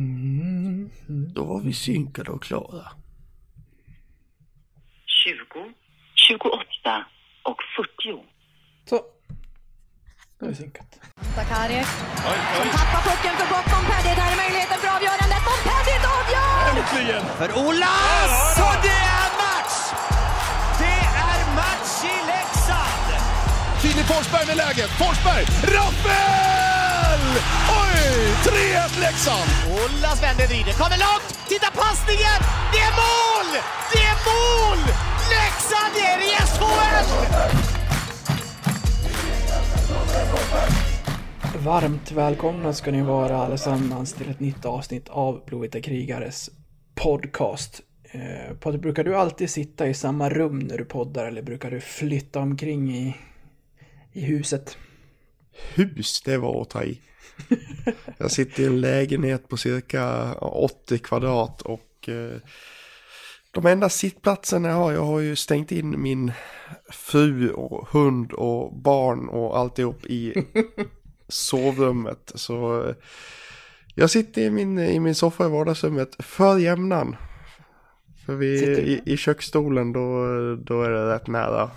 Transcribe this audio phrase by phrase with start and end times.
[0.00, 0.90] Mm.
[1.34, 2.92] Då var vi synkade och klara.
[5.06, 5.74] 20,
[6.14, 7.06] 28
[7.42, 7.60] och
[8.02, 8.24] 40.
[8.84, 9.00] Så.
[10.38, 10.90] Nu är det synkat.
[11.36, 11.84] Sakari
[12.56, 13.66] som tappar pucken för gott.
[13.72, 15.40] Montpellier, där är möjligheten för avgörandet.
[15.48, 17.20] Montpellier avgör!
[17.40, 18.58] för Olas!
[18.66, 19.76] Och det är match!
[20.82, 23.08] Det är match i Leksand!
[23.82, 24.90] Filip Forsberg med läget.
[25.00, 25.44] Forsberg!
[25.74, 26.59] Rappel!
[27.30, 27.96] Oj!
[28.44, 29.50] 3-1 Leksand!
[29.68, 31.48] Olas vänder, vrider, kommer långt!
[31.48, 32.40] Titta passningen!
[32.72, 33.48] Det är mål!
[33.92, 34.78] Det är mål!
[35.34, 37.06] Leksand är i SHL!
[41.64, 46.50] Varmt välkomna ska ni vara allesammans till ett nytt avsnitt av Blåvita krigares
[46.94, 47.80] podcast.
[48.02, 51.80] Eh, Patrik, brukar du alltid sitta i samma rum när du poddar eller brukar du
[51.80, 53.16] flytta omkring i,
[54.12, 54.76] i huset?
[55.74, 57.00] Hus, det var att ta i.
[58.18, 62.36] Jag sitter i en lägenhet på cirka 80 kvadrat och eh,
[63.50, 66.32] de enda sittplatserna jag har, jag har ju stängt in min
[66.90, 70.34] fru och hund och barn och alltihop i
[71.28, 72.32] sovrummet.
[72.34, 72.94] Så eh,
[73.94, 77.16] jag sitter i min, i min soffa i vardagsrummet för jämnan.
[78.26, 81.70] För vi, i, i köksstolen då, då är det rätt nära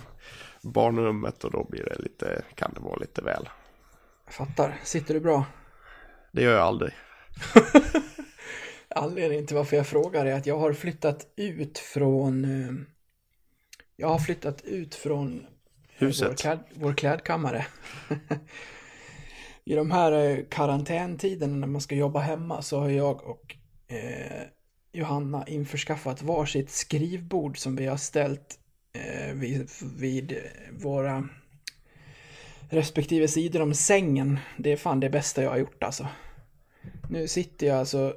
[0.62, 3.48] barnrummet och då blir det lite, kan det vara lite väl.
[4.24, 4.80] Jag fattar.
[4.84, 5.44] Sitter du bra?
[6.32, 6.92] Det gör jag aldrig.
[8.88, 12.44] Anledningen till varför jag frågar är att jag har flyttat ut från...
[12.44, 12.72] eh,
[13.96, 15.46] Jag har flyttat ut från
[15.96, 16.28] Huset.
[16.28, 17.66] Vår, kläd, vår klädkammare.
[19.64, 23.56] I de här eh, karantäntiderna när man ska jobba hemma så har jag och
[23.88, 24.42] eh,
[24.92, 28.58] Johanna införskaffat varsitt skrivbord som vi har ställt
[28.92, 30.38] eh, vid, vid
[30.72, 31.28] våra
[32.74, 34.38] respektive sidor om sängen.
[34.58, 36.08] Det är fan det bästa jag har gjort alltså.
[37.10, 38.14] Nu sitter jag alltså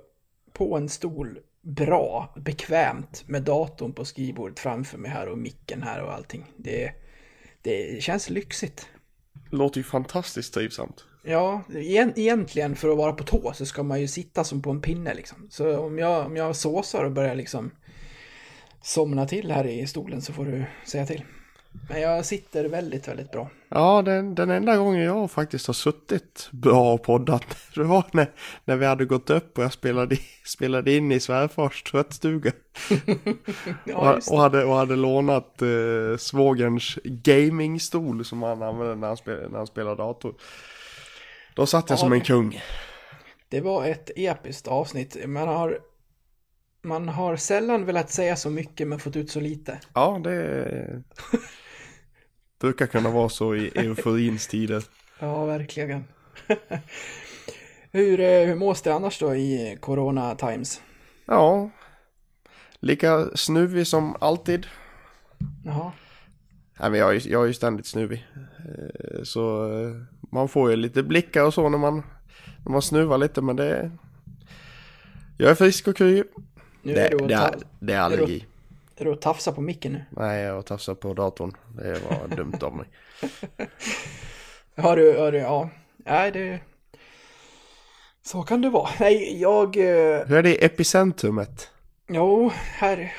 [0.54, 6.04] på en stol bra, bekvämt med datorn på skrivbordet framför mig här och micken här
[6.04, 6.46] och allting.
[6.58, 6.92] Det,
[7.62, 8.88] det känns lyxigt.
[9.52, 11.06] Låter ju fantastiskt trivsamt.
[11.24, 14.70] Ja, egent- egentligen för att vara på tå så ska man ju sitta som på
[14.70, 15.48] en pinne liksom.
[15.50, 17.72] Så om jag, om jag såsar och börjar liksom
[18.82, 21.24] somna till här i stolen så får du säga till.
[21.90, 23.50] Men jag sitter väldigt, väldigt bra.
[23.70, 27.46] Ja, den, den enda gången jag faktiskt har suttit bra och poddat,
[27.76, 28.32] det var när,
[28.66, 32.52] när vi hade gått upp och jag spelade, spelade in i svärfars tvättstuga.
[33.84, 39.18] Ja, och, och, hade, och hade lånat eh, svågerns gamingstol som han använde när han,
[39.18, 40.36] spel, när han spelade dator.
[41.56, 42.62] Då satt jag Ja, som en kung.
[43.50, 45.18] Det var ett episkt avsnitt.
[45.28, 45.80] Man har,
[46.82, 49.80] man har sällan velat säga så mycket men fått ut så lite.
[49.94, 51.04] Ja, det
[52.60, 54.84] brukar kunna vara så i euforins tider.
[55.20, 56.04] Ja, verkligen.
[57.92, 60.82] hur, eh, hur mås det annars då i Corona Times?
[61.26, 61.70] Ja,
[62.80, 64.68] lika snuvig som alltid.
[65.66, 65.92] Jaha.
[66.80, 68.28] Nej, men jag är, ju- jag är ju ständigt snuvig.
[68.36, 69.96] Eh, Så eh,
[70.32, 72.04] man får ju lite blickar och så när man,
[72.66, 73.92] när man snuvar lite, men det...
[75.38, 76.24] Jag är frisk och kry.
[76.82, 78.46] Nu Det, är, och det, är, det är allergi.
[79.02, 80.06] Är du och tafsar på micken nu.
[80.10, 81.52] Nej, jag tafsar på datorn.
[81.76, 82.86] Det var dumt av mig.
[84.76, 85.70] Har du, har du, ja.
[85.98, 86.60] Nej, det...
[88.26, 88.90] Så kan det vara.
[89.00, 89.78] Nej, jag...
[89.78, 91.70] eh, Hur är det i epicentrumet?
[92.10, 93.14] Jo, här...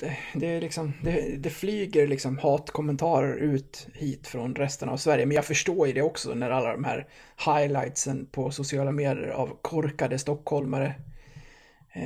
[0.00, 0.92] Det, det är liksom...
[1.02, 5.26] Det, det flyger liksom hatkommentarer ut hit från resten av Sverige.
[5.26, 7.06] Men jag förstår ju det också när alla de här
[7.46, 10.94] highlightsen på sociala medier av korkade stockholmare.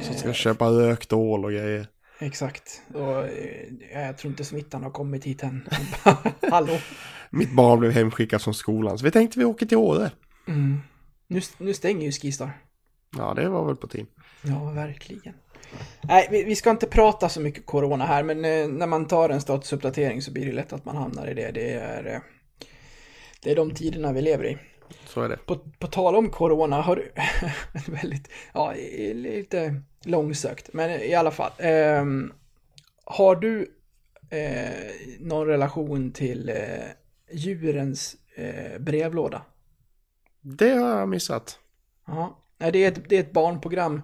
[0.03, 1.87] Som ska köpa rökt ål och grejer.
[2.21, 2.83] Exakt.
[2.95, 5.69] Och eh, jag tror inte smittan har kommit hit än.
[6.51, 6.79] Hallå?
[7.31, 10.11] Mitt barn blev hemskickat från skolan, så vi tänkte vi åker till Åre.
[11.27, 12.51] Nu, nu stänger ju Skistar.
[13.17, 14.07] Ja, det var väl på tiden.
[14.43, 15.35] Ja, verkligen.
[16.01, 19.29] Nej, vi, vi ska inte prata så mycket corona här, men eh, när man tar
[19.29, 21.51] en statusuppdatering så blir det lätt att man hamnar i det.
[21.51, 22.21] Det är, eh,
[23.43, 24.59] det är de tiderna vi lever i.
[25.07, 25.37] Så är det.
[25.47, 27.13] På, på tal om corona har du...
[27.93, 28.29] väldigt...
[28.53, 28.75] Ja,
[29.15, 31.53] lite långsökt, men i alla fall.
[31.59, 32.33] ehm,
[33.05, 33.75] har du
[34.31, 34.91] eh,
[35.21, 36.57] någon relation till eh,
[37.33, 39.43] djurens eh, brevlåda?
[40.41, 41.59] Det har jag missat.
[42.07, 44.03] Ja, det är, ett, det är ett barnprogram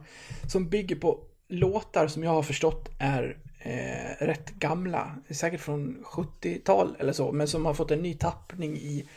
[0.52, 5.16] som bygger på låtar som jag har förstått är eh, rätt gamla.
[5.30, 9.08] Säkert från 70-tal eller så, men som har fått en ny tappning i,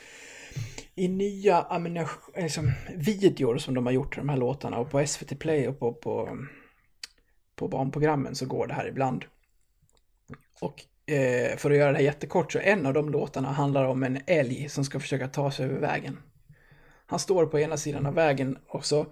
[0.96, 1.80] i nya
[2.36, 4.78] liksom, videor som de har gjort, de här låtarna.
[4.78, 6.38] Och på SVT Play och på, på,
[7.58, 9.26] på barnprogrammen så går det här ibland.
[10.62, 14.04] Och eh, för att göra det här jättekort så en av de låtarna handlar om
[14.04, 16.18] en älg som ska försöka ta sig över vägen.
[17.06, 19.06] Han står på ena sidan av vägen och så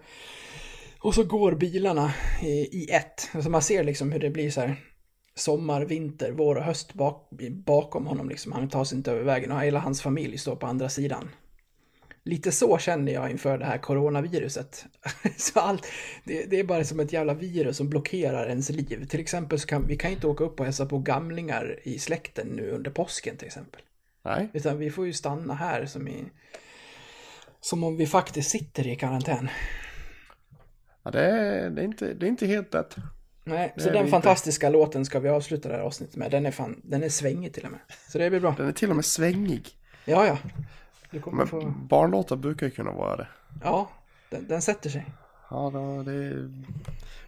[1.06, 3.30] Och så går bilarna i, i ett.
[3.34, 4.76] Alltså man ser liksom hur det blir så här
[5.36, 7.30] sommar, vinter, vår och höst bak,
[7.66, 8.52] bakom honom liksom.
[8.52, 11.30] Han tar sig inte över vägen och hela hans familj står på andra sidan.
[12.27, 14.86] Lite så känner jag inför det här coronaviruset.
[15.38, 15.88] så allt,
[16.24, 19.07] det, det är bara som ett jävla virus som blockerar ens liv.
[19.07, 22.48] Till exempel så kan vi kan inte åka upp och hälsa på gamlingar i släkten
[22.48, 23.81] nu under påsken till exempel.
[24.24, 24.50] Nej.
[24.54, 26.24] Utan vi får ju stanna här som i...
[27.62, 29.50] Som om vi faktiskt sitter i karantän.
[31.04, 32.95] Ja, det, är, det, är inte, det är inte helt lätt.
[33.44, 34.12] Nej, Det så den vi inte.
[34.12, 36.31] fantastiska låten ska vi avsluta det här avsnittet med.
[36.31, 37.80] Den är fan, den är svängig till och med.
[38.10, 38.56] Så det blir bra.
[38.57, 39.69] Den är till och med svängig.
[40.06, 40.38] Ja, ja.
[41.16, 41.74] Du kommer Men få...
[41.90, 43.28] barnlåtar brukar ju kunna vara det.
[43.64, 43.90] Ja,
[44.30, 45.06] den, den sätter sig.
[45.50, 46.52] Ja, då, det är...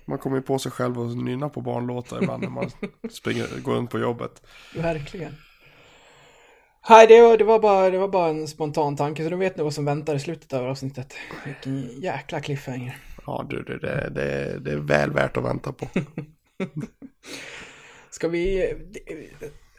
[0.05, 2.71] Man kommer ju på sig själv och nynna på barnlåtar ibland när man
[3.09, 4.41] springer, går runt på jobbet.
[4.75, 5.35] Verkligen.
[6.89, 9.57] Nej, det var, det, var bara, det var bara en spontan tanke, så då vet
[9.57, 11.13] ni vad som väntar i slutet av avsnittet.
[11.45, 12.97] Vilken jäkla cliffhanger.
[13.25, 15.87] Ja, du, det, det, det, det är väl värt att vänta på.
[18.09, 18.73] Ska vi...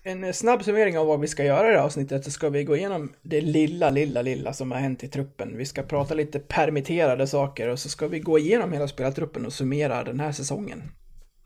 [0.03, 2.65] En snabb summering av vad vi ska göra i det här avsnittet så ska vi
[2.65, 5.57] gå igenom det lilla, lilla, lilla som har hänt i truppen.
[5.57, 9.53] Vi ska prata lite permitterade saker och så ska vi gå igenom hela spelartruppen och
[9.53, 10.83] summera den här säsongen.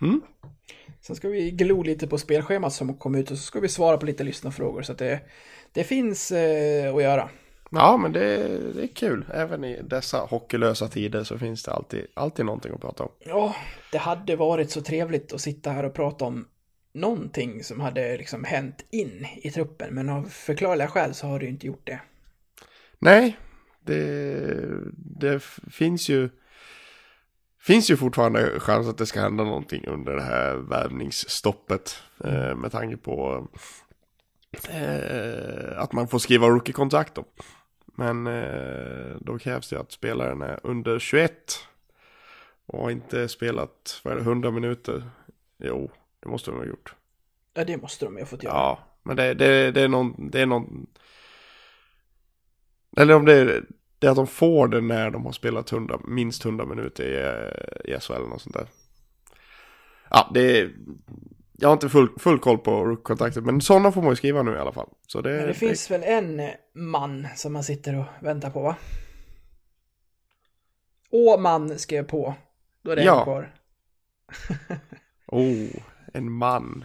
[0.00, 0.20] Mm.
[1.00, 3.96] Sen ska vi glo lite på spelschemat som kom ut och så ska vi svara
[3.96, 5.20] på lite lyssnarfrågor så att det,
[5.72, 7.28] det finns eh, att göra.
[7.70, 8.36] Ja, men det,
[8.74, 9.24] det är kul.
[9.34, 13.10] Även i dessa hockeylösa tider så finns det alltid, alltid någonting att prata om.
[13.18, 13.54] Ja,
[13.92, 16.48] det hade varit så trevligt att sitta här och prata om
[16.94, 21.44] någonting som hade liksom hänt in i truppen, men av förklarliga skäl så har det
[21.44, 22.00] ju inte gjort det.
[22.98, 23.36] Nej,
[23.80, 24.46] det,
[24.96, 26.28] det finns ju
[27.60, 32.02] finns ju fortfarande chans att det ska hända någonting under det här värvningsstoppet.
[32.24, 33.48] Eh, med tanke på
[34.68, 37.24] eh, att man får skriva rookie-kontrakt då.
[37.86, 41.32] Men eh, då krävs det att spelaren är under 21
[42.66, 45.10] och har inte spelat, vad är det, 100 minuter?
[45.58, 45.90] Jo,
[46.22, 46.94] det måste de ha gjort.
[47.54, 48.54] Ja, det måste de ju ha fått göra.
[48.54, 50.86] Ja, men det, det, det är någon, det är någon...
[52.96, 53.64] Eller om det är,
[53.98, 57.16] det är att de får det när de har spelat 100, minst 100 minuter i,
[57.16, 58.66] eh, i SHL eller något sånt där.
[60.10, 60.72] Ja, det är...
[61.58, 64.52] Jag har inte full, full koll på kontraktet, men sådana får man ju skriva nu
[64.54, 64.88] i alla fall.
[65.06, 66.42] Så det, Men det finns väl en
[66.74, 68.76] man som man sitter och väntar på, va?
[71.10, 72.34] Åman skrev på.
[72.82, 73.18] Då är det Ja.
[73.18, 73.54] en kvar.
[75.26, 75.70] Oh,
[76.14, 76.84] en man.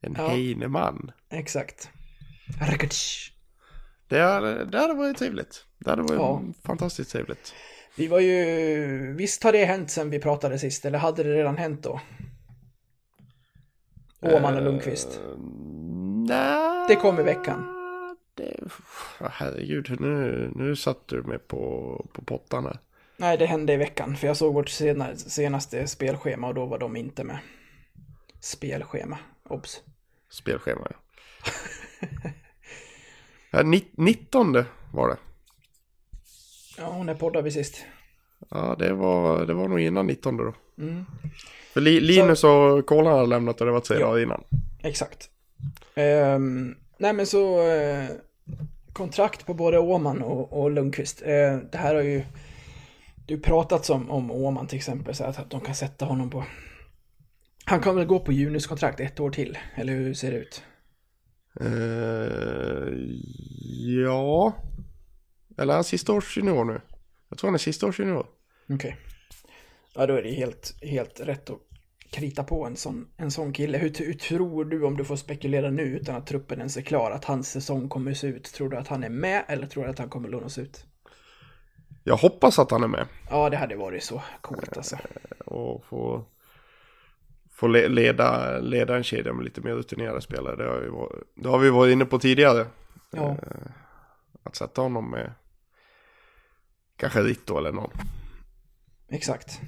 [0.00, 0.28] En Ja.
[0.28, 1.10] Heineman.
[1.30, 1.90] Exakt.
[4.08, 5.64] Det hade, det hade varit trevligt.
[5.78, 6.42] Det hade varit Ja.
[6.64, 7.54] fantastiskt trevligt.
[7.96, 9.14] Vi var ju...
[9.16, 12.00] Visst har det hänt sen vi pratade sist, eller hade det redan hänt då?
[14.20, 15.20] Åman och Lundqvist.
[15.24, 15.38] Eh,
[16.28, 16.84] nej.
[16.88, 17.74] Det kom i veckan.
[18.34, 18.56] Det,
[19.20, 22.78] herregud, nu, nu satt du mig på, på pottan här.
[23.16, 26.78] Nej, det hände i veckan, för jag såg vårt sena, senaste spelschema och då var
[26.78, 27.38] de inte med.
[28.40, 29.18] Spelschema,
[29.48, 29.80] obs.
[30.30, 30.96] Spelschema, ja.
[33.50, 35.16] ja ni- 19 var det.
[36.78, 37.84] Ja, när poddade vi sist?
[38.48, 40.54] Ja, det var, det var nog innan 19 då.
[40.78, 41.04] Mm.
[41.72, 44.44] För Li, Linus och Kolan hade lämnat och det var tre dagar innan.
[44.82, 45.30] Exakt.
[45.94, 48.04] Ehm, nej men så eh,
[48.92, 51.22] kontrakt på både Åman och, och Lundqvist.
[51.22, 52.22] Eh, det här har ju
[53.26, 56.44] du pratat om, om Åman till exempel, så att de kan sätta honom på...
[57.68, 60.62] Han kan väl gå på Junus-kontrakt ett år till, eller hur ser det ut?
[61.60, 62.92] Eh,
[64.02, 64.52] ja.
[65.58, 66.80] Eller är han sista års junior nu?
[67.28, 68.26] Jag tror han är sista års junior.
[68.68, 68.96] Okej.
[69.94, 71.58] Ja, då är det helt, helt rätt att
[72.10, 73.78] krita på en sån, en sån kille.
[73.78, 77.10] Hur, hur tror du, om du får spekulera nu utan att truppen ens är klar,
[77.10, 78.44] att hans säsong kommer se ut?
[78.44, 80.84] Tror du att han är med eller tror du att han kommer lånas ut?
[82.04, 83.06] Jag hoppas att han är med.
[83.30, 84.98] Ja, det hade varit så coolt alltså.
[85.46, 86.24] och få,
[87.58, 90.56] få le- leda, leda en kedja med lite mer rutinerade spelare.
[90.56, 92.66] Det har, vi varit, det har vi varit inne på tidigare.
[93.10, 93.30] Ja.
[93.30, 93.70] Eh,
[94.42, 95.32] Att sätta honom med
[96.96, 97.90] kanske Ritto eller någon.
[99.10, 99.60] Exakt.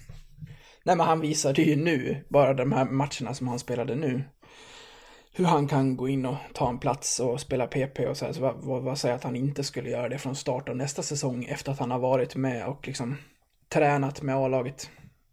[0.85, 4.23] Nej, men han visade ju nu, bara de här matcherna som han spelade nu,
[5.32, 8.32] hur han kan gå in och ta en plats och spela PP och så här.
[8.32, 11.02] Så vad, vad, vad säger att han inte skulle göra det från start av nästa
[11.02, 13.16] säsong efter att han har varit med och liksom
[13.68, 14.90] tränat med A-laget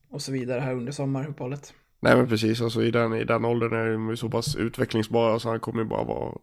[0.10, 1.74] och så vidare här under sommaruppehållet.
[2.00, 5.50] Nej men precis, alltså i den, i den åldern är de så pass utvecklingsbara så
[5.50, 6.38] han kommer ju bara vara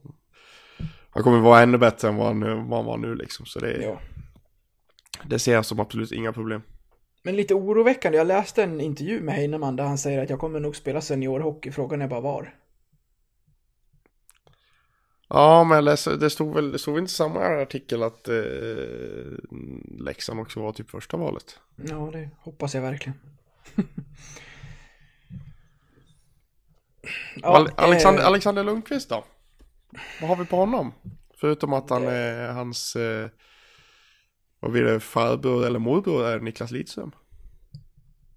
[1.10, 3.46] Han kommer vara ännu bättre än vad han, vad han var nu liksom.
[3.46, 4.00] Så det, Ja.
[5.24, 6.62] det ser jag som absolut inga problem.
[7.22, 10.60] Men lite oroväckande, jag läste en intervju med Heinemann där han säger att jag kommer
[10.60, 12.54] nog spela seniorhockey, frågan är bara var.
[15.28, 18.34] Ja, men läste, det stod väl det stod inte samma artikel att eh,
[19.98, 21.58] Leksand också var typ första valet.
[21.76, 23.18] Ja, det hoppas jag verkligen.
[27.42, 29.24] Al- eh, Alexander, Alexander Lundqvist då?
[30.20, 30.92] Vad har vi på honom?
[31.40, 33.28] Förutom att han är hans, eh,
[34.60, 37.12] vad blir det, farbror eller morbror är Niklas Lidström.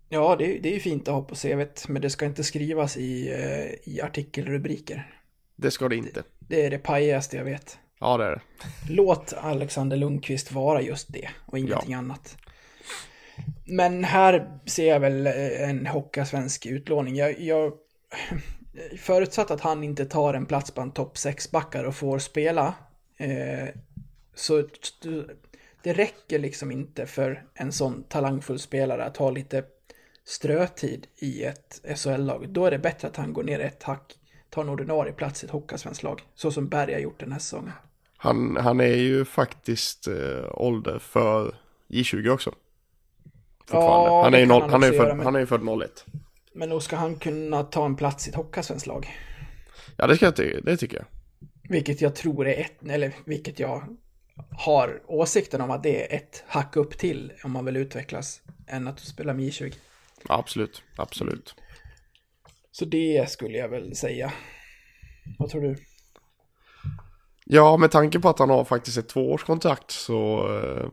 [0.10, 2.98] Ja, det, det är ju fint att ha på CVt, men det ska inte skrivas
[2.98, 5.20] i, eh, i artikelrubriker.
[5.56, 6.24] Det ska det inte.
[6.40, 7.80] Det är det pajigaste jag vet.
[8.00, 8.42] Ja, det är det.
[8.90, 12.38] Låt Alexander Lundqvist vara just det och ingenting annat.
[13.66, 17.16] Men här ser jag väl eh, en hockeyasvensk utlåning.
[17.16, 17.74] Jag, jag
[19.00, 22.74] förutsatt att han inte tar en plats bland topp 6-backar och får spela.
[23.18, 23.68] Eh,
[24.36, 24.64] så
[25.84, 29.64] det räcker liksom inte för en sån talangfull spelare att ha lite
[30.26, 32.50] strötid i ett SHL-lag.
[32.50, 34.14] Då är det bättre att han går ner ett hack,
[34.50, 36.22] tar en ordinarie plats i ett hockeyasvenskt lag.
[36.36, 37.72] Så som Berg har gjort den här säsongen.
[38.18, 40.14] Han, han är ju faktiskt eh,
[40.52, 41.56] ålder för
[41.88, 42.52] J20 också.
[43.72, 46.06] Ja, är ju noll, är men- han är ju född 01.
[46.58, 49.08] Men då ska han kunna ta en plats i ett hockeyasvenskt lag.
[49.98, 51.06] Ja, det, ska jag ty- det tycker jag.
[51.70, 53.98] Vilket jag tror är ett, eller vilket jag
[54.52, 58.88] har åsikten om att det är ett hack upp till om man vill utvecklas än
[58.88, 59.74] att spela med J20.
[60.30, 61.56] Ja, absolut, absolut.
[62.72, 64.34] Så det skulle jag väl säga.
[65.40, 65.76] Vad tror du?
[67.46, 70.84] Ja, med tanke på att han har faktiskt ett tvåårskontrakt så, eh,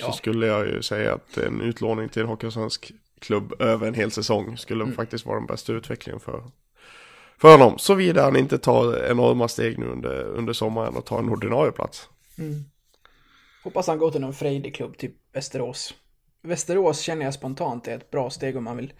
[0.00, 0.12] så Ja.
[0.12, 4.56] skulle jag ju säga att en utlåning till en hockeysvensk klubb över en hel säsong
[4.58, 4.96] skulle Mm.
[4.96, 6.42] faktiskt vara den bästa utvecklingen för,
[7.38, 7.78] för honom.
[7.78, 12.08] Såvida han inte tar enorma steg nu under, under sommaren och tar en ordinarie plats.
[13.64, 15.94] Hoppas han går till någon frejdig klubb, typ Västerås.
[16.42, 18.92] Västerås känner jag spontant är ett bra steg om man vill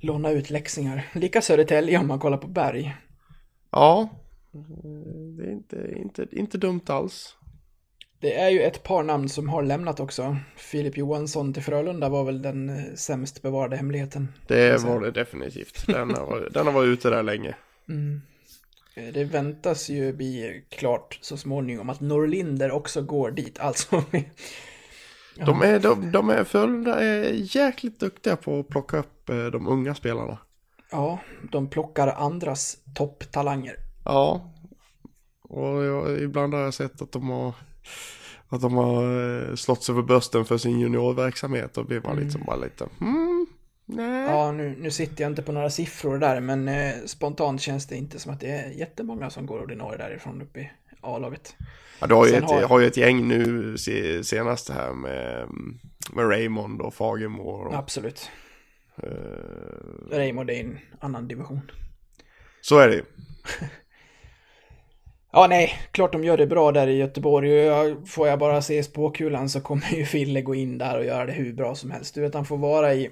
[0.00, 1.10] låna ut läxingar.
[1.14, 2.96] Lika Södertälje om man kollar på Berg.
[3.70, 4.08] Ja,
[5.36, 7.36] det är inte, inte, inte dumt alls.
[8.24, 10.36] Det är ju ett par namn som har lämnat också.
[10.56, 14.32] Filip Johansson till Frölunda var väl den eh, sämst bevarade hemligheten.
[14.46, 15.86] Det var det definitivt.
[15.86, 17.54] Den har, den har varit ute där länge.
[18.94, 23.58] Eh, Det väntas ju bli klart så småningom att Norlinder också går dit.
[23.58, 24.04] Alltså,
[25.46, 29.68] De är, de, de är, Frölunda är jäkligt duktiga på att plocka upp eh, de
[29.68, 30.38] unga spelarna.
[30.90, 31.18] ja,
[31.52, 33.76] de plockar andras topptalanger.
[34.04, 34.52] Ja,
[35.42, 37.54] och jag, ibland har jag sett att de har,
[38.48, 39.02] att de har
[39.48, 41.78] eh, slått sig för brösten för sin juniorverksamhet.
[41.78, 43.46] Och blir man liksom bara lite, hmm,
[43.86, 44.24] nej.
[44.30, 47.96] Ja, nu, nu sitter jag inte på några siffror där, men eh, spontant känns det
[47.96, 51.56] inte som att det är jättemånga som går ordinarie därifrån uppe i A-laget.
[52.00, 54.92] Ja, du har ju, Sen ett, har- har ju ett gäng nu se, senast här
[54.92, 55.48] med,
[56.12, 57.42] med Raymond och Fagermo.
[57.42, 58.30] Och, Absolut.
[59.02, 59.08] eh,
[60.10, 61.60] Raymond är en annan division.
[62.60, 63.02] så är det ju.
[65.36, 67.70] Ja, nej, klart de gör det bra där i Göteborg.
[67.70, 71.26] Och får jag bara se spåkulan så kommer ju Fille gå in där och göra
[71.26, 72.14] det hur bra som helst.
[72.14, 73.10] Du vet, han får vara i,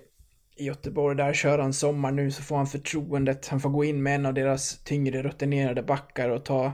[0.56, 3.48] i Göteborg där, köra en sommar nu så får han förtroendet.
[3.48, 6.72] Han får gå in med en av deras tyngre rutinerade backar och ta...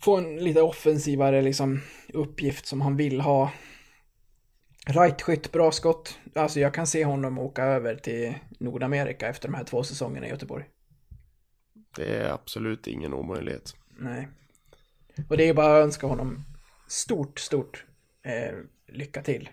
[0.00, 1.80] Få en lite offensivare liksom
[2.12, 3.50] uppgift som han vill ha.
[4.86, 6.18] Right-skytt, bra skott.
[6.34, 10.30] Alltså jag kan se honom åka över till Nordamerika efter de här två säsongerna i
[10.30, 10.64] Göteborg.
[11.96, 13.74] Det är absolut ingen omöjlighet.
[13.98, 14.28] Nej.
[15.28, 16.44] Och det är bara att önska honom
[16.86, 17.84] stort, stort
[18.22, 18.54] eh,
[18.86, 19.48] lycka till.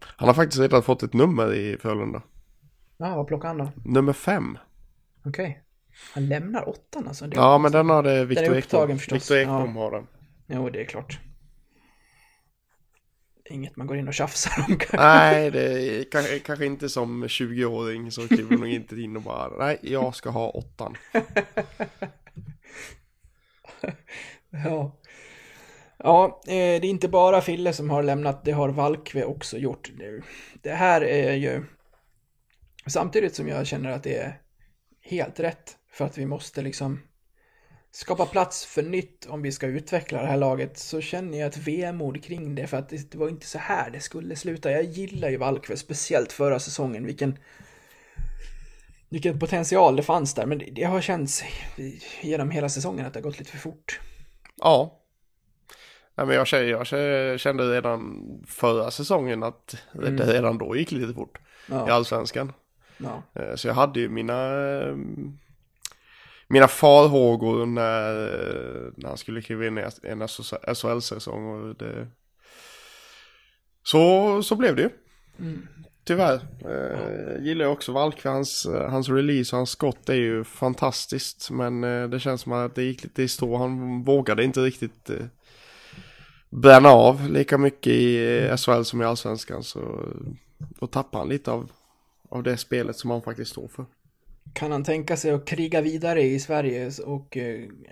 [0.00, 2.22] Han har faktiskt redan fått ett nummer i Frölunda.
[2.96, 3.72] Ja, vad plockar han då?
[3.84, 4.58] Nummer fem.
[5.24, 5.62] Okej.
[6.14, 7.26] Han lämnar åttan alltså?
[7.26, 8.98] Det Ja, men den har det Ekblom.
[8.98, 9.12] förstås.
[9.12, 9.82] Viktor Ekblom Ja.
[9.82, 10.06] har den.
[10.46, 11.18] Jo, det är klart.
[13.50, 14.96] Inget man går in och tjafsar om kanske.
[14.96, 15.60] Nej, det
[16.00, 20.14] är kanske, kanske inte som 20-åring så kliver nog inte in och bara nej, jag
[20.14, 20.96] ska ha åttan.
[24.50, 24.96] Ja.
[25.98, 29.92] Ja, eh, det är inte bara Fille som har lämnat, det har Valkve också gjort.
[29.98, 30.22] Det-
[30.62, 31.64] Det här är ju
[32.86, 34.40] samtidigt som jag känner att det är
[35.02, 37.00] helt rätt för att vi måste liksom
[37.90, 41.56] skapa plats för nytt om vi ska utveckla det här laget så känner jag ett
[41.56, 44.70] vemod kring det för att det, det var inte så här det skulle sluta.
[44.70, 47.38] Jag gillar ju Valkve, speciellt förra säsongen, vilken
[49.08, 51.42] vilken potential det fanns där, men det, har känts
[52.22, 54.00] genom hela säsongen att det har gått lite för fort.
[54.56, 55.00] Ja.
[56.14, 56.86] Nej, men jag, kände, jag
[57.40, 62.52] kände redan förra säsongen att det det redan då gick lite fort i Ja, allsvenskan.
[62.98, 63.22] ja.
[63.34, 64.96] Eh, Så jag hade ju mina, eh,
[66.48, 68.12] mina farhågor när,
[68.96, 70.28] när han skulle kliva in i en
[70.74, 71.46] SHL-säsong.
[71.46, 72.06] Och det,
[73.82, 74.90] så, så blev det ju.
[76.06, 76.40] Tyvärr.
[76.64, 81.50] Eh, gillar jag också Valkve, hans, hans release och hans skott är ju fantastiskt.
[81.50, 83.56] Men eh, det känns som att det gick lite i stå.
[83.56, 85.26] Han vågade inte riktigt eh,
[86.50, 89.62] bränna av lika mycket i eh, SHL som i Allsvenskan.
[89.62, 90.08] Så
[90.58, 91.72] då tappar han lite av,
[92.28, 93.84] av det spelet som han faktiskt står för.
[94.52, 97.38] Kan han tänka sig att kriga vidare i Sverige och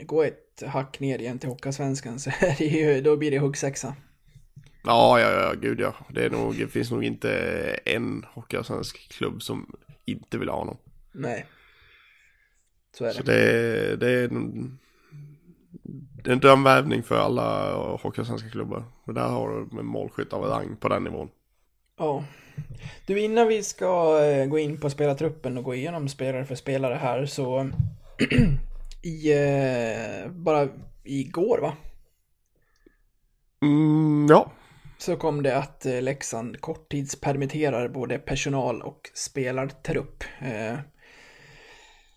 [0.02, 3.94] gå ett hack ner igen till Hockeyallsvenskan så är det ju, då blir det huggsexa.
[4.86, 5.94] Ja, ja, ja, gud ja.
[6.08, 7.30] Det, nog, det finns nog inte
[7.84, 10.76] en hockeyallsvensk klubb som inte vill ha honom.
[11.12, 11.46] Nej.
[12.98, 13.14] Så är det.
[13.14, 14.78] Så det, det är en,
[16.24, 18.84] en drömvärvning för alla hockeyallsvenska klubbar.
[19.04, 21.28] Men där har du en målskytt av rang på den nivån.
[21.98, 22.24] Ja.
[23.06, 26.94] Du, innan vi ska eh, gå in på spelartruppen och gå igenom spelare för spelare
[26.94, 27.70] här så
[29.02, 30.68] i, eh, bara
[31.04, 31.76] igår va?
[33.62, 34.50] Mm, ja.
[34.98, 40.24] Så kom det att eh, Leksand korttidspermitterar både personal och spelartrupp.
[40.38, 40.78] Eh,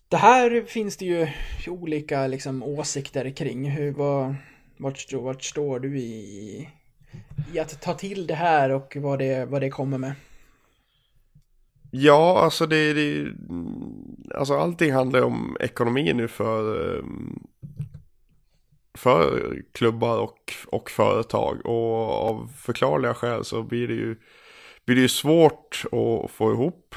[0.09, 1.27] det här finns det ju
[1.67, 3.69] olika liksom, åsikter kring.
[3.69, 4.35] Hur, vad,
[4.77, 6.69] vart, vart står du i,
[7.53, 10.13] i att ta till det här och vad det, vad det kommer med?
[11.91, 17.03] Ja, alltså det, det mm, alltså allting handlar om ekonomi nu för, eh,
[18.97, 24.15] för klubbar och, och företag och av förklarliga skäl så blir det ju,
[24.85, 26.95] blir det ju svårt att få ihop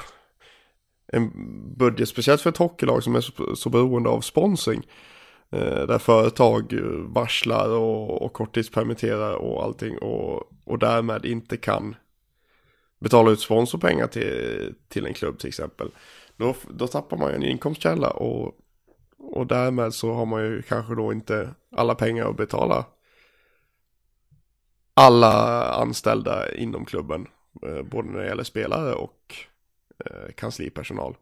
[1.13, 1.31] en
[1.77, 4.87] budget, speciellt för ett hockeylag som är så, så beroende av sponsring.
[5.51, 11.95] Eh, där företag varslar och, och korttidspermitterar och allting och, och därmed inte kan
[12.99, 15.91] betala ut sponsorpengar till, till en klubb till exempel.
[16.37, 18.53] Då, då tappar man ju en inkomstkälla och,
[19.31, 22.85] och därmed så har man ju kanske då inte alla pengar att betala
[24.93, 27.27] alla anställda inom klubben.
[27.67, 29.35] Eh, både när det gäller spelare och
[30.05, 31.17] eh, kanslipersonal.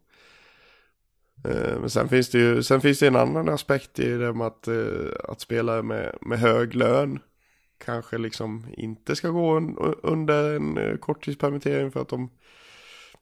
[1.45, 4.47] Eh, men sen finns det ju sen finns det en annan aspekt i det med
[4.47, 4.67] att,
[5.23, 7.19] att spelare med, med hög lön
[7.77, 9.59] kanske liksom inte ska gå
[10.03, 12.29] under en korttidspermittering för att de,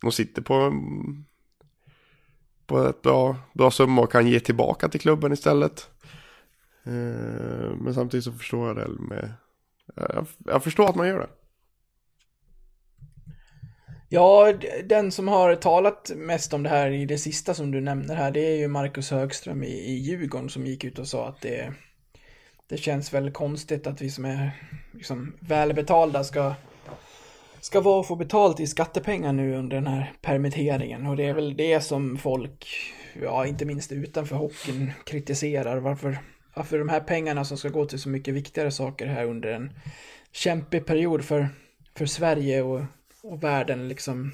[0.01, 1.25] de sitter på, en,
[2.67, 5.89] på ett bra, bra summa och kan ge tillbaka till klubben istället.
[6.85, 9.23] Eh, men samtidigt så förstår jag det med,
[9.97, 11.29] eh, jag, jag förstår att man gör det.
[14.09, 14.53] Ja,
[14.85, 18.31] den som har talat mest om det här i det sista som du nämner här,
[18.31, 21.73] det är ju Marcus Högström i, i Djurgården som gick ut och sa att det,
[22.67, 24.51] det känns väl konstigt att vi som är
[24.91, 26.55] liksom välbetalda ska,
[27.67, 31.05] ska vara och få betalt i skattepengar nu under den här permitteringen.
[31.05, 32.67] Och det är väl det som folk,
[33.21, 35.77] ja inte minst utanför hockeyn, kritiserar.
[35.77, 36.17] Varför,
[36.55, 39.73] varför de här pengarna som ska gå till så mycket viktigare saker här under en
[40.31, 41.49] kämpig period för,
[41.97, 42.81] för Sverige och,
[43.23, 44.31] och världen liksom.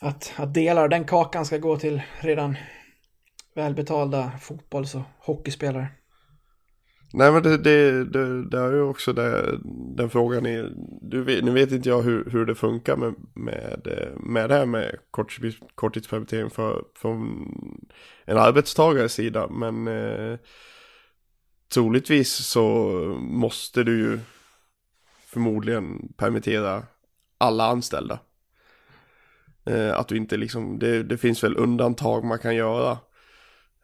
[0.00, 2.56] Att, att delar av den kakan ska gå till redan
[3.54, 5.88] välbetalda fotbolls och hockeyspelare.
[7.14, 9.58] Nej men det, det, det, det är ju också det,
[9.96, 13.88] den frågan är, du vet, nu vet inte jag hur, hur det funkar med, med,
[14.16, 15.38] med det här med kort,
[15.74, 17.48] korttidspermittering för, från
[18.24, 20.38] en arbetstagares sida men eh,
[21.74, 22.88] troligtvis så
[23.20, 24.18] måste du ju
[25.26, 26.82] förmodligen permittera
[27.38, 28.18] alla anställda.
[29.64, 32.98] Eh, att du inte liksom, det, det finns väl undantag man kan göra.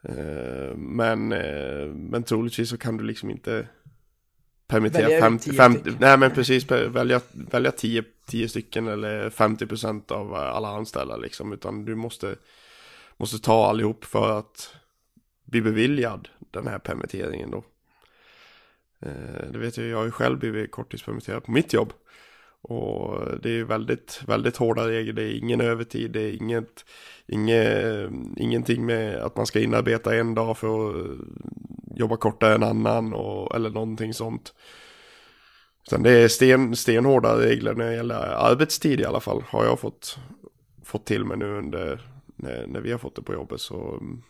[0.01, 3.67] Eh, men, eh, men troligtvis så kan du liksom inte
[4.67, 10.33] permittera 50, 50 nej men precis, välja, välja 10, 10 stycken eller 50 procent av
[10.33, 12.35] alla anställda liksom, utan du måste,
[13.17, 14.75] måste ta allihop för att
[15.45, 17.63] bli beviljad den här permitteringen då.
[19.01, 21.93] Eh, det vet jag, jag har ju själv blivit korttidspermitterad på mitt jobb.
[22.61, 25.13] Och det är väldigt, väldigt hårda regler.
[25.13, 26.85] Det är ingen övertid, det är inget,
[27.27, 31.17] inget, ingenting med att man ska inarbeta en dag för att
[31.95, 34.53] jobba kortare än annan och, eller någonting sånt.
[35.89, 39.43] Sen det är sten, stenhårda regler när det gäller arbetstid i alla fall.
[39.47, 40.17] Har jag fått,
[40.83, 42.01] fått till mig nu under,
[42.35, 43.61] när, när vi har fått det på jobbet.
[43.61, 44.21] Så mm,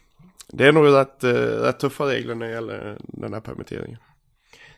[0.48, 3.98] det är nog rätt, eh, rätt tuffa regler när det gäller den här permitteringen.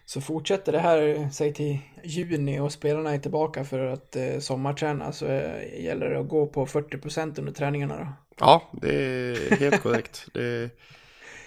[0.06, 5.12] Så fortsätter det här, säg till juni och spelarna är tillbaka för att eh, sommarträna
[5.12, 8.08] så eh, gäller det att gå på 40% under träningarna då?
[8.40, 10.28] Ja, det är helt korrekt.
[10.34, 10.64] Det,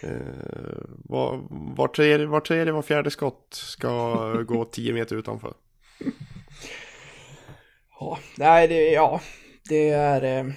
[0.02, 0.10] eh,
[1.04, 1.40] var,
[1.76, 5.54] var, tredje, var tredje, var fjärde skott ska gå 10 meter utanför.
[8.00, 9.20] Ja, nej, det, ja,
[9.68, 10.22] det är...
[10.22, 10.52] Eh...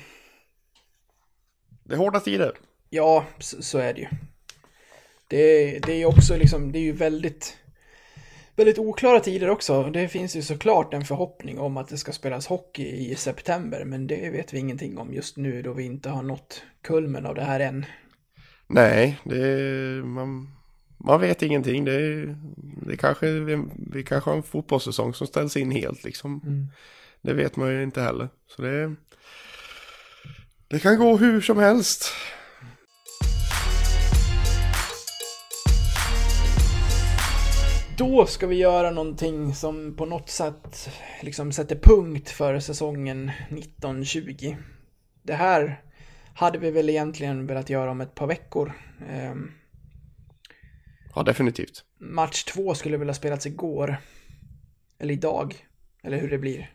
[1.84, 2.52] Det är hårda tider.
[2.90, 4.08] Ja, så, så är det ju.
[5.28, 7.58] Det, det är ju också liksom, det är ju väldigt
[8.58, 9.84] väldigt oklara tider också.
[9.84, 14.08] Det finns ju såklart en förhoppning om att det ska spelas hockey i september, men
[14.08, 17.44] det vet vi ingenting om just nu då vi inte har nått kulmen av det
[17.44, 17.86] här än.
[18.68, 19.48] Nej, det
[20.04, 20.50] man,
[20.98, 21.86] man vet ingenting.
[21.86, 22.26] Det,
[22.88, 26.42] det kanske, vi, vi kanske har en fotbollssäsong som ställs in helt liksom.
[26.46, 26.68] Mm.
[27.22, 28.30] Det vet man ju inte heller.
[28.48, 28.96] Så det,
[30.68, 32.12] det kan gå hur som helst.
[37.98, 40.90] Då ska vi göra någonting som på något sätt
[41.22, 44.56] liksom sätter punkt för säsongen 1920.
[45.24, 45.82] Det här
[46.34, 48.74] hade vi väl egentligen velat göra om ett par veckor.
[49.10, 49.52] Ehm,
[51.16, 51.84] Ja, definitivt.
[52.00, 53.98] match två skulle väl ha spelats igår.
[55.00, 55.56] Eller idag.
[56.04, 56.72] Eller hur det blir.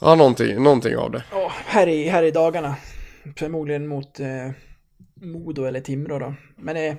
[0.00, 1.24] Ja, någonting, någonting av det.
[1.30, 2.76] Ja, här i, här i dagarna.
[3.36, 4.50] Förmodligen mot eh,
[5.14, 6.34] Modo eller Timrå då.
[6.56, 6.94] Men eh,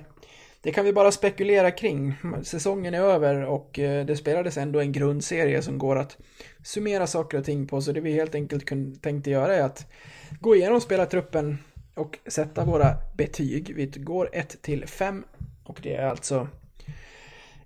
[0.62, 2.16] det kan vi bara spekulera kring.
[2.44, 6.18] Säsongen är över och eh, det spelades ändå en grundserie som går att
[6.64, 7.82] summera saker och ting på.
[7.82, 8.66] Så det vi helt enkelt
[9.02, 9.92] tänkte göra är att
[10.40, 11.58] gå igenom spelartruppen
[11.96, 13.76] och sätta våra betyg.
[13.76, 15.24] Vi går 1 till 5
[15.64, 16.48] och det är alltså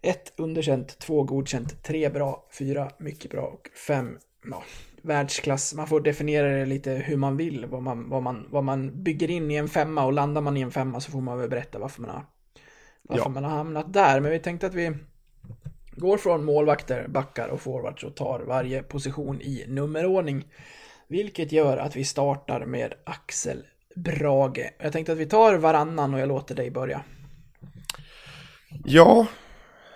[0.02, 4.18] 1 underkänt, 2 godkänt, 3 bra, 4 mycket bra och 5
[4.52, 4.64] ja,
[5.02, 5.74] världsklass.
[5.74, 9.30] Man får definiera det lite hur man vill, vad man, vad, man, vad man bygger
[9.30, 11.80] in i en femma och landar man i en femma så får man väl berätta
[11.80, 12.26] varför man har,
[13.10, 13.30] varför Ja.
[13.30, 14.20] man har hamnat där.
[14.20, 14.92] Men vi tänkte att vi
[15.96, 20.46] går från målvakter, backar och forwards och tar varje position i nummerordning.
[21.08, 23.64] Vilket gör att vi startar med Axel
[23.96, 24.74] Brage.
[24.80, 27.02] Jag tänkte att vi tar varannan och jag låter dig börja.
[28.86, 29.28] Ja,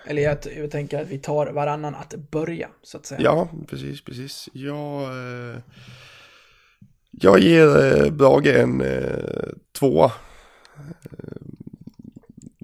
[0.08, 3.22] Eller jag, jag tänker att vi tar varannan att börja, så att säga.
[3.22, 4.50] ja, precis, precis.
[4.54, 5.58] Jag, eh,
[7.12, 10.12] jag ger eh, Brage en eh, tvåa.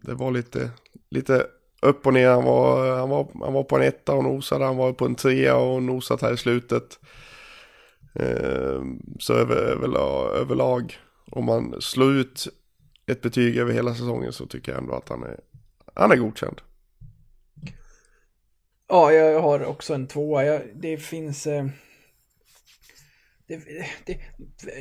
[0.04, 0.72] Det var lite,
[1.10, 1.48] lite
[1.82, 2.30] upp och ner.
[2.30, 4.66] Han var, han, var, han var på en etta och nosade.
[4.66, 7.00] Han var på en trea och nosat här i slutet.
[8.16, 8.82] Eh,
[9.20, 10.98] så över, överlag, överlag,
[11.32, 12.48] om man slår ut
[13.06, 15.40] ett betyg över hela säsongen så tycker jag ändå att han är,
[15.94, 16.62] han är godkänd.
[18.88, 20.46] Ja, jag har också en tvåa.
[20.46, 21.48] Jag, det finns...
[21.48, 21.66] Eh,
[23.48, 23.62] det,
[24.06, 24.20] det,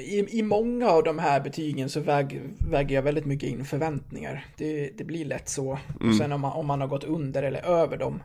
[0.00, 4.46] i, I många av de här betygen så väg, väger jag väldigt mycket in förväntningar.
[4.56, 5.78] Det, det blir lätt så.
[6.10, 8.22] Och sen om man, om man har gått under eller över dem.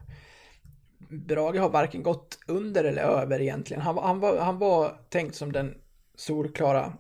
[1.10, 3.82] Brage har varken gått under eller över egentligen.
[3.82, 5.76] Han, var- han, var, han var tänkt som den
[6.16, 6.94] solklara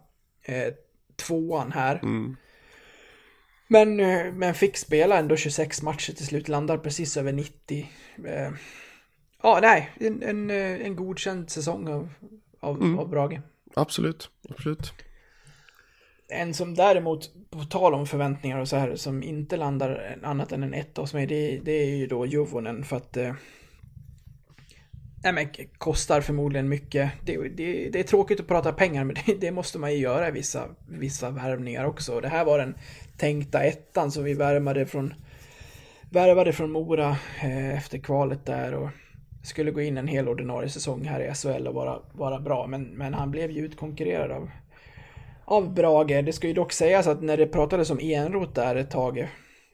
[0.44, 0.74] eh,
[1.16, 2.00] tvåan här.
[3.68, 7.90] Men, eh, men fick spela ändå 26 matcher till slut, landar precis över 90.
[8.26, 8.52] Eh,
[9.44, 12.10] Ja, nej, en, en, eh, en godkänd säsong av,
[12.68, 13.42] av, av Brage.
[13.76, 14.94] Absolut, absolut.
[16.28, 20.64] En som däremot, på tal om förväntningar och så här, som inte landar annat än
[20.64, 23.34] en etta hos mig, det, det är ju då Juvonen för att eh,
[25.24, 27.12] Nej men kostar förmodligen mycket.
[27.26, 30.28] Det, det, det är tråkigt att prata pengar men det, det måste man ju göra
[30.28, 32.16] i vissa, vissa värvningar också.
[32.16, 32.76] Och Det här var den
[33.18, 35.14] tänkta ettan som vi värvade från
[36.10, 37.10] värvade från Mora
[37.42, 38.90] eh, efter kvalet där och
[39.48, 42.68] skulle gå in en hel ordinarie säsong här i SHL och vara, vara bra.
[42.68, 44.50] Men, men han blev ju utkonkurrerad av,
[45.46, 46.24] av Brage.
[46.26, 49.28] Det ska ju dock sägas att när det pratades om Enroth där ett tag,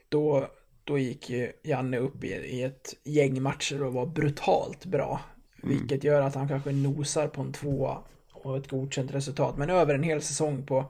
[0.08, 0.48] då,
[0.84, 5.20] då gick ju Janne upp i, i ett gäng matcher och var brutalt bra.
[5.62, 7.98] Vilket gör att han kanske nosar på en tvåa
[8.32, 9.56] och ett godkänt resultat.
[9.56, 10.84] Men över en hel säsong på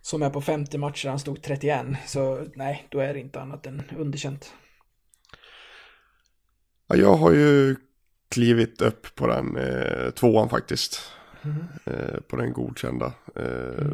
[0.00, 1.86] som är på 50 matcher, han stod 31.
[2.06, 4.52] Så nej, då är det inte annat än underkänt.
[6.88, 7.76] Ja, jag har ju
[8.28, 11.12] klivit upp på den eh, tvåan faktiskt.
[11.84, 13.12] Eh, på den godkända.
[13.36, 13.86] Eh,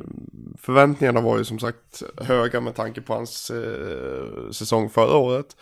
[0.59, 5.57] Förväntningarna var ju som sagt höga med tanke på hans eh, säsong förra året.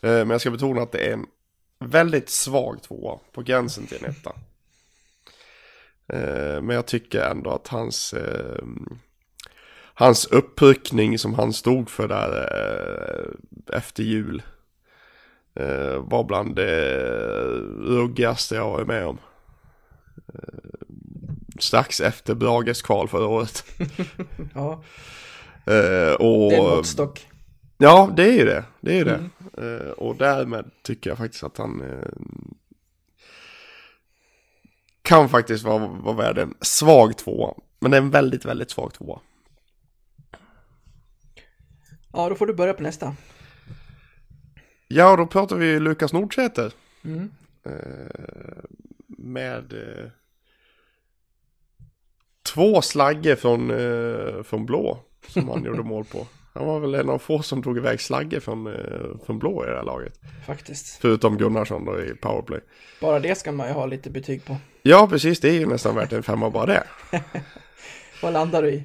[0.00, 1.26] Eh, men jag ska betona att det är en
[1.78, 4.32] väldigt svag tvåa på gränsen till en etta.
[6.06, 8.64] Eh, men jag tycker ändå att hans, eh,
[9.94, 12.50] hans uppryckning som han stod för där
[13.72, 14.42] efter jul
[15.56, 16.98] eh, var bland det
[17.78, 19.18] ruggigaste jag varit med om.
[20.34, 20.88] Eh,
[21.58, 23.64] strax efter Brages kval förra året.
[24.54, 24.82] Ja,
[25.66, 27.28] Eh, och, det är en måttstock.
[27.78, 28.64] Ja, det är ju det.
[28.80, 29.28] Det är ju det.
[29.58, 32.08] Eh, och därmed tycker jag faktiskt att han eh,
[35.02, 37.54] kan faktiskt vara, vara värd en svag tvåa.
[37.78, 39.20] Men det är en väldigt, väldigt svag tvåa.
[42.12, 43.14] Ja, då får du börja på nästa.
[44.88, 46.72] Ja, då pratar vi Lukas Nordsäter.
[47.04, 47.30] Mm.
[47.64, 48.64] Eh,
[49.08, 50.10] med eh,
[52.54, 56.26] två slagger från, eh, från blå som han gjorde mål på.
[56.54, 58.74] Han var väl en av få som tog iväg slagge från,
[59.26, 60.20] från blå i det här laget.
[60.46, 60.98] Faktiskt.
[61.00, 62.60] Förutom Gunnarsson då i powerplay.
[63.00, 64.56] Bara det ska man ju ha lite betyg på.
[64.82, 65.40] Ja, precis.
[65.40, 66.84] Det är ju nästan värt en femma bara det.
[68.22, 68.84] Vad landar du i?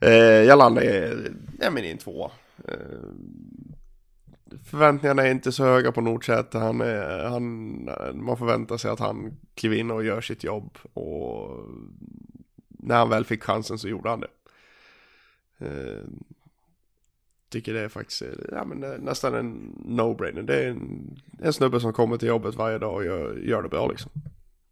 [0.00, 1.14] Eh, jag landar i,
[1.60, 2.30] ja, men i en tvåa.
[2.68, 2.74] Eh,
[4.64, 6.58] förväntningarna är inte så höga på Nordsäter.
[6.58, 7.44] Han, är- han,
[8.24, 10.78] man förväntar sig att han kliver in och gör sitt jobb.
[10.92, 11.50] Och
[12.68, 14.28] när han väl fick chansen så gjorde han det.
[15.66, 16.04] Eh,
[17.48, 20.42] tycker det är faktiskt ja, men nästan en no-brainer.
[20.42, 23.68] Det är en, en snubbe som kommer till jobbet varje dag och gör, gör det
[23.68, 24.10] bra liksom.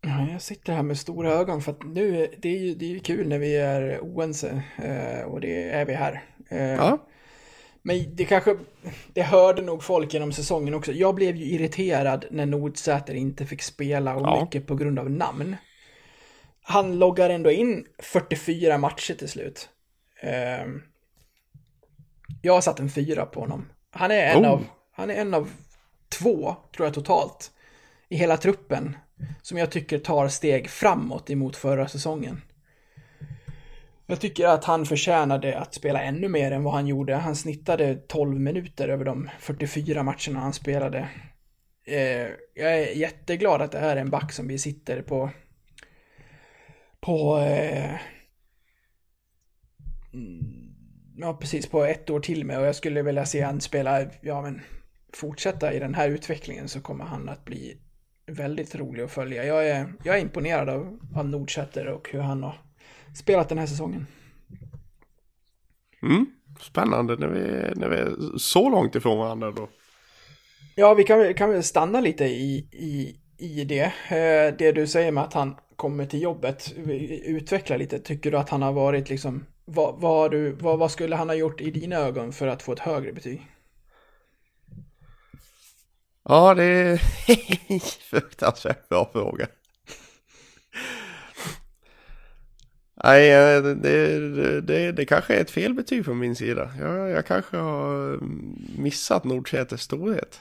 [0.01, 2.91] Ja, jag sitter här med stora ögon för att nu, det är ju, det är
[2.91, 6.23] ju kul när vi är oense eh, och det är vi här.
[6.49, 6.99] Eh, Ja,
[7.87, 8.57] Men det kanske,
[9.13, 10.93] det hörde nog folk genom säsongen också.
[10.93, 14.41] Jag blev ju irriterad när Nordsäter inte fick spela och Ja.
[14.45, 15.57] mycket på grund av namn.
[16.63, 19.69] Han loggar ändå in 44 matcher till slut.
[20.21, 20.83] Ehm,
[22.43, 23.69] jag har satt en fyra på honom.
[23.91, 24.51] Han är en Oh.
[24.51, 25.51] av, han är en av
[26.09, 27.51] två, tror jag totalt,
[28.09, 28.97] i hela truppen
[29.43, 32.43] som jag tycker tar steg framåt emot förra säsongen.
[34.07, 37.15] Jag tycker att han förtjänade att spela ännu mer än vad han gjorde.
[37.15, 41.09] Han snittade 12 minuter över de 44 matcherna han spelade.
[41.85, 45.31] Eh, jag är jätteglad att det här är en back som vi sitter på
[47.01, 47.95] på eh,
[50.15, 50.75] mm,
[51.17, 54.43] ja precis på ett år till med och jag skulle vilja se han spela, ja
[54.43, 54.61] men
[55.13, 57.79] fortsätta i den här utvecklingen så kommer han att bli
[58.27, 59.45] väldigt rolig att följa.
[59.45, 62.66] Jag är, jag är imponerad av, av Nordsäter och hur han har
[63.17, 64.07] spelat den här säsongen.
[66.03, 66.27] mm.
[66.61, 67.41] spännande när vi,
[67.81, 69.69] när vi är så långt ifrån varandra då.
[70.75, 73.85] Ja, vi kan, kan väl stanna lite i, i, i det.
[74.09, 76.75] Eh, Det du säger med att han kommer till jobbet,
[77.27, 77.99] utveckla lite.
[77.99, 81.37] Tycker du att han har varit liksom, vad, vad, du, vad, vad skulle han ha
[81.37, 83.47] gjort i dina ögon för att få ett högre betyg?
[86.23, 86.97] Ja, det är
[88.11, 89.47] fruktansvärt bra fråga.
[93.05, 96.71] Nej, eh, det, det, det, kanske är ett fel betyg från min sida.
[96.81, 98.19] Jag, jag kanske har
[98.81, 100.41] missat Nordsäters storhet.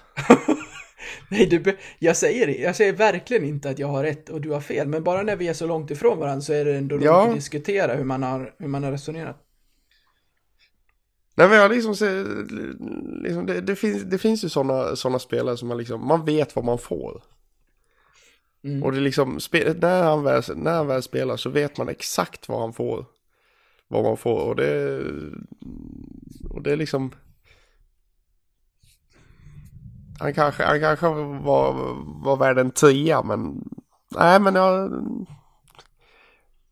[1.30, 2.48] Nej, du, jag säger.
[2.48, 4.88] Jag säger verkligen inte att jag har rätt och du har fel.
[4.88, 7.28] Men bara när vi är så långt ifrån varandra så är det ändå roligt Ja.
[7.28, 9.42] att diskutera hur man har, hur man har resonerat.
[11.38, 11.94] Nej men jag liksom,
[13.24, 16.56] liksom det, det, finns, det finns ju sådana såna spelare som man liksom, man vet
[16.56, 17.24] vad man får.
[18.66, 18.84] Mm.
[18.84, 22.50] Och det är liksom, när, han väl, när han väl spelar så vet man exakt
[22.50, 23.06] vad han får.
[23.88, 25.02] Vad man får och det,
[26.50, 27.12] och det är liksom,
[30.20, 31.74] han kanske, han kanske var,
[32.24, 33.70] var värd en tia men,
[34.12, 34.92] nej men jag,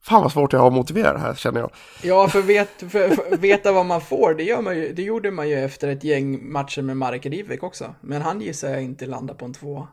[0.01, 1.71] fan vad svårt jag har att motivera det här känner jag.
[2.03, 5.31] Ja, för, vet, för, för veta vad man får, det, gör man ju, det gjorde
[5.31, 7.95] man ju efter ett gäng matcher med Marek Rivik också.
[8.01, 9.87] Men han gissar jag inte landar på en tvåa.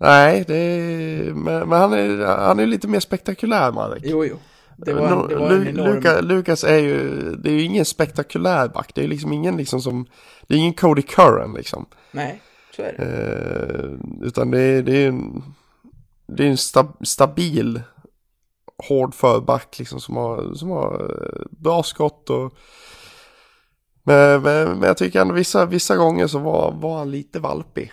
[0.00, 4.02] Nej, det är, men, men han, är, han är lite mer spektakulär Marek.
[4.06, 4.36] Jo, jo.
[4.76, 5.94] Det var, en- det var en enorm...
[5.94, 8.92] Luka, Lukas är ju, det är ju ingen spektakulär back.
[8.94, 10.06] Det är liksom ingen liksom som,
[10.48, 11.86] det är ingen Cody Curran liksom.
[12.12, 12.42] Nej,
[12.76, 13.04] så är det.
[13.04, 15.42] Eh, utan det är, det är en,
[16.26, 17.80] det är en sta, stabil,
[18.88, 22.52] hård förback liksom som har, som har eh, bra skott och
[24.02, 27.92] men, men, men jag tycker ändå vissa, vissa gånger så var, var han lite valpig.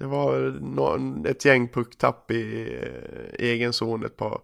[0.00, 4.40] Det var ett gäng pucktapp i eh, egen zon ett par,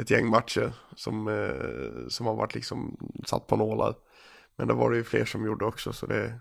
[0.00, 3.94] ett gäng matcher som, eh, som har varit liksom satt på nålar.
[4.56, 6.40] Men det var det ju fler som gjorde också så det,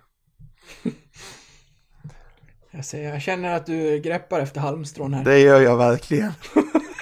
[2.71, 5.23] Jag, ser, jag känner att du greppar efter halmstrån här.
[5.23, 6.31] det gör jag verkligen.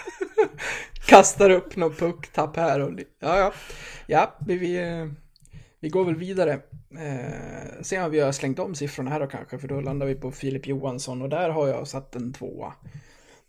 [1.05, 2.99] Kastar upp någon pucktapp här och...
[3.19, 3.53] Ja, ja.
[4.05, 5.07] Ja, vi, vi, eh,
[5.79, 6.53] vi går väl vidare.
[6.99, 10.15] Eh, se om vi har slängt om siffrorna här då kanske, för då landar vi
[10.15, 12.73] på Filip Johansson och där har jag satt en tvåa.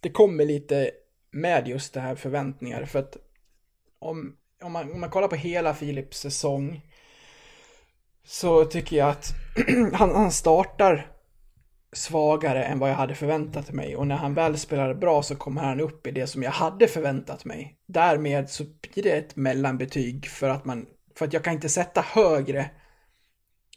[0.00, 0.90] Det kommer lite
[1.30, 3.16] med just det här förväntningar, för att
[3.98, 6.80] om, om, man, om man kollar på hela Filips säsong
[8.24, 9.32] så tycker jag att
[9.92, 11.12] han, han startar
[11.92, 15.62] svagare än vad jag hade förväntat mig och när han väl spelar bra så kommer
[15.62, 17.76] han upp i det som jag hade förväntat mig.
[17.86, 20.86] Därmed så blir det ett mellanbetyg för att man,
[21.18, 22.70] för att jag kan inte sätta högre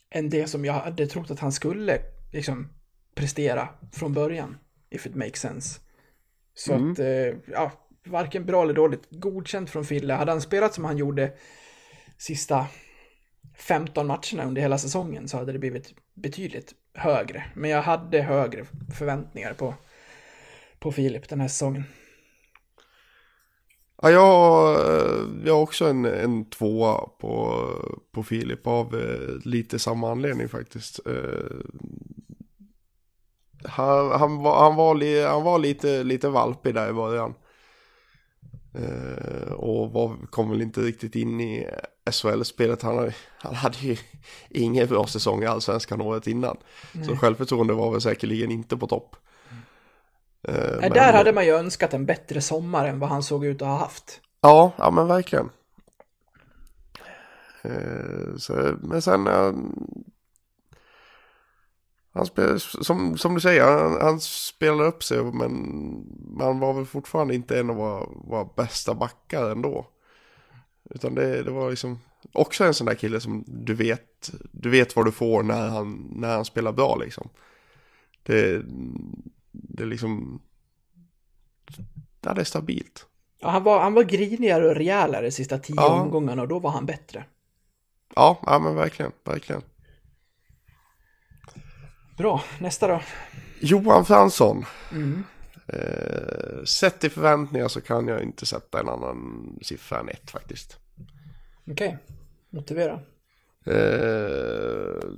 [0.09, 2.01] än det som jag hade trott att han skulle
[2.31, 2.69] liksom
[3.15, 4.57] prestera från början.
[4.89, 5.79] If it makes sense.
[6.53, 7.71] Så att, eh, ja,
[8.05, 9.07] varken bra eller dåligt.
[9.09, 10.13] Godkänt från Fille.
[10.13, 11.31] Hade han spelat som han gjorde
[12.17, 12.67] sista
[13.55, 17.43] 15 matcherna under hela säsongen så hade det blivit betydligt högre.
[17.55, 18.65] Men jag hade högre
[18.97, 19.75] förväntningar på,
[20.79, 21.83] på Filip den här säsongen.
[24.01, 27.65] Ja, jag, eh, jag har också en, en tvåa på,
[28.11, 30.99] på Filip av eh, lite samma anledning faktiskt.
[31.05, 31.57] Eh,
[33.63, 37.33] han, han, var, han, var, li, han var lite, lite valpig där i början.
[38.73, 41.67] Eh, och var, kom väl inte riktigt in i
[42.11, 42.81] SHL-spelet.
[42.81, 43.97] Han, han hade ju
[44.49, 46.57] ingen bra säsong i allsvenskan året innan.
[47.07, 49.15] Så självförtroende var väl säkerligen inte på topp.
[50.43, 53.61] Eh, men- där hade man ju önskat en bättre sommar än vad han såg ut
[53.61, 54.21] att ha haft.
[54.41, 55.49] Ja, ja men verkligen.
[57.61, 59.27] Eh, så, men sen...
[59.27, 59.53] eh,
[62.13, 65.51] han spelade, som, som du säger, han, han spelade upp sig men
[66.37, 69.87] man var väl fortfarande inte en av våra, våra bästa backar ändå.
[70.89, 71.99] Utan det, det var liksom
[72.33, 76.07] också en sån där kille som du vet, du vet vad du får när han,
[76.15, 77.29] när han spelar bra liksom.
[78.23, 78.61] Det,
[79.51, 80.41] det är liksom,
[82.21, 83.05] ja, det är stabilt.
[83.39, 86.01] Ja, han, var, han var grinigare och rejälare sista tio Ja.
[86.01, 87.25] omgångarna och då var han bättre.
[88.15, 89.61] Ja, ja men verkligen, verkligen.
[92.17, 93.01] Bra, nästa då.
[93.59, 94.65] Johan Fransson.
[94.91, 95.23] Mm.
[95.67, 100.77] Eh, sett i förväntningar så kan jag inte sätta en annan siffra än ett faktiskt.
[101.71, 101.97] Okej,
[102.49, 102.99] motivera.
[103.65, 105.09] Eh,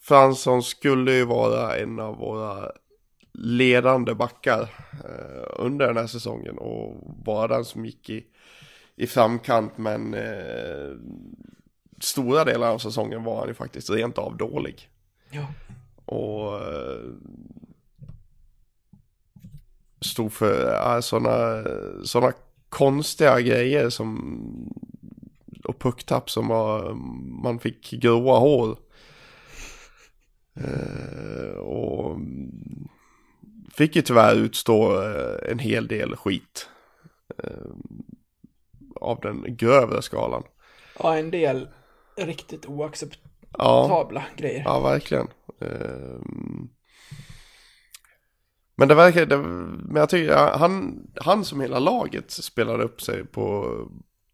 [0.00, 2.72] Fransson skulle ju vara en av våra
[3.38, 4.62] ledande backar
[5.04, 6.94] eh, under den här säsongen och
[7.24, 8.26] vara den som gick i,
[8.96, 10.96] i framkant men eh,
[12.00, 14.88] stora delar av säsongen var han ju faktiskt rent av dålig.
[15.30, 15.46] Ja.
[16.04, 17.10] Och eh,
[20.00, 21.64] stod för sådana
[22.04, 22.32] såna
[22.68, 24.16] konstiga grejer som
[25.64, 26.94] och pucktapp som var,
[27.42, 28.78] man fick gråa hår.
[30.54, 32.18] Eh, och
[33.76, 36.68] fick ju tyvärr utstå eh, en hel del skit.
[37.44, 37.50] Eh,
[39.00, 40.42] av den grövre skalan.
[40.98, 41.68] ja, en del
[42.16, 44.62] riktigt oacceptabla Ja, grejer.
[44.64, 45.28] ja verkligen.
[45.60, 46.68] Ehm.
[48.78, 53.24] Men det verkar, det, men jag tycker han, han som hela laget spelade upp sig
[53.24, 53.72] på,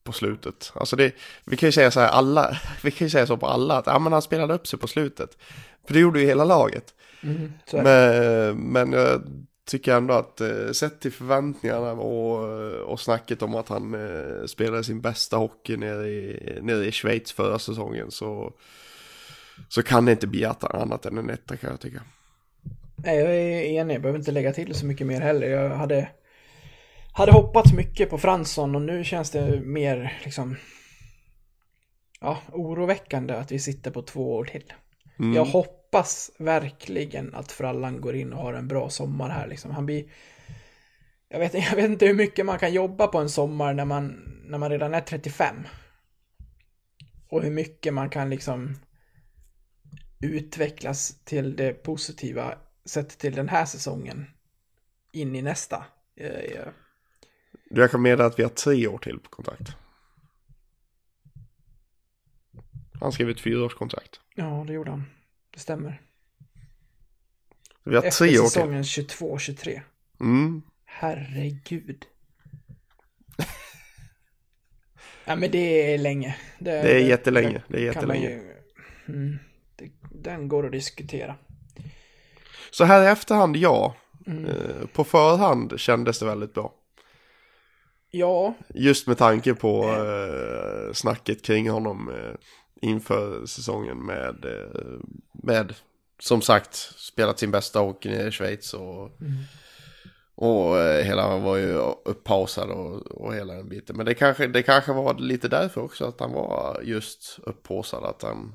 [0.05, 0.73] på slutet.
[0.75, 3.47] Alltså det, vi kan ju säga så här alla, vi kan ju säga så på
[3.47, 5.38] alla att ja, men han spelade upp sig på slutet.
[5.87, 6.95] För det gjorde ju hela laget.
[7.23, 7.53] Mm.
[7.73, 9.23] Men, men jag
[9.65, 14.85] tycker ändå att eh, sett till förväntningarna och, och snacket om att han eh, spelade
[14.85, 18.53] sin bästa hockey nere i, nere i Schweiz förra säsongen så,
[19.69, 22.03] så kan det inte bli annat än en etta kan jag tycka.
[22.97, 23.95] Nej, jag är enig.
[23.95, 25.47] Jag behöver inte lägga till så mycket mer heller.
[25.47, 26.09] Jag hade,
[27.12, 30.57] hade hoppats mycket på Fransson och nu känns det mer liksom
[32.20, 34.72] ja, oroväckande att vi sitter på två år till.
[35.18, 35.35] Mm.
[35.35, 39.70] Jag hoppas verkligen att Frallan går in och har en bra sommar här liksom.
[39.70, 40.05] Han blir...
[41.29, 44.09] Jag vet, jag vet inte hur mycket man kan jobba på en sommar när man,
[44.44, 45.57] när man redan är 35.
[47.29, 48.77] Och hur mycket man kan liksom
[50.20, 54.27] utvecklas till det positiva sett till den här säsongen
[55.12, 55.85] in i nästa.
[56.16, 56.62] Eh, ja.
[57.74, 59.76] Jag kan meddela att vi har tre år till på kontrakt.
[63.00, 64.20] Han skrev ett fyraårskontrakt.
[64.35, 65.04] Ja, det gjorde han.
[65.50, 66.00] Det stämmer.
[67.85, 68.50] Vi har Efter tre år till.
[68.50, 69.80] säsongen 22-23.
[70.20, 70.62] Mm.
[70.85, 72.04] Herregud.
[75.24, 76.37] ja, men det är länge.
[76.58, 77.62] Det är jättelänge.
[77.68, 78.30] Det är jättelänge.
[78.30, 78.48] ju-
[79.08, 79.38] Mm,
[79.76, 81.37] det, den går att diskutera.
[82.70, 83.96] Så här i efterhand, ja.
[84.26, 84.44] Mm.
[84.46, 86.74] Eh, På förhand kändes det väldigt bra.
[88.14, 92.35] Ja, Just med tanke på eh, snacket kring honom eh,
[92.88, 95.01] inför säsongen med, eh,
[95.42, 95.75] med
[96.18, 99.11] som sagt spelat sin bästa hockey nere i Schweiz och,
[100.35, 101.72] och eh, hela han var ju
[102.05, 103.96] upppausad och, och hela den biten.
[103.96, 108.22] Men det kanske, det kanske var lite därför också att han var just upppausad att
[108.22, 108.55] han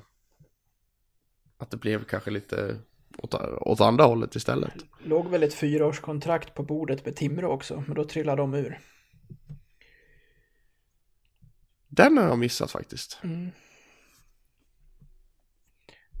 [1.58, 2.76] att det blev kanske lite
[3.18, 4.72] åt, åt andra hållet istället.
[5.04, 8.78] låg väl ett fyraårskontrakt på bordet med Timrå också, men då trillade de ur.
[11.88, 13.18] Den har jag missat faktiskt.
[13.24, 13.50] Mm.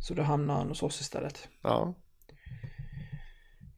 [0.00, 1.48] Så då hamnade han hos oss istället.
[1.62, 1.94] Ja.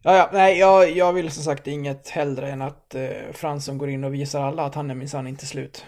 [0.02, 3.90] Ja, ja, nej, jag, jag vill som sagt inget hellre än att eh, Fransson går
[3.90, 5.84] in och visar alla att han är minsann inte slut.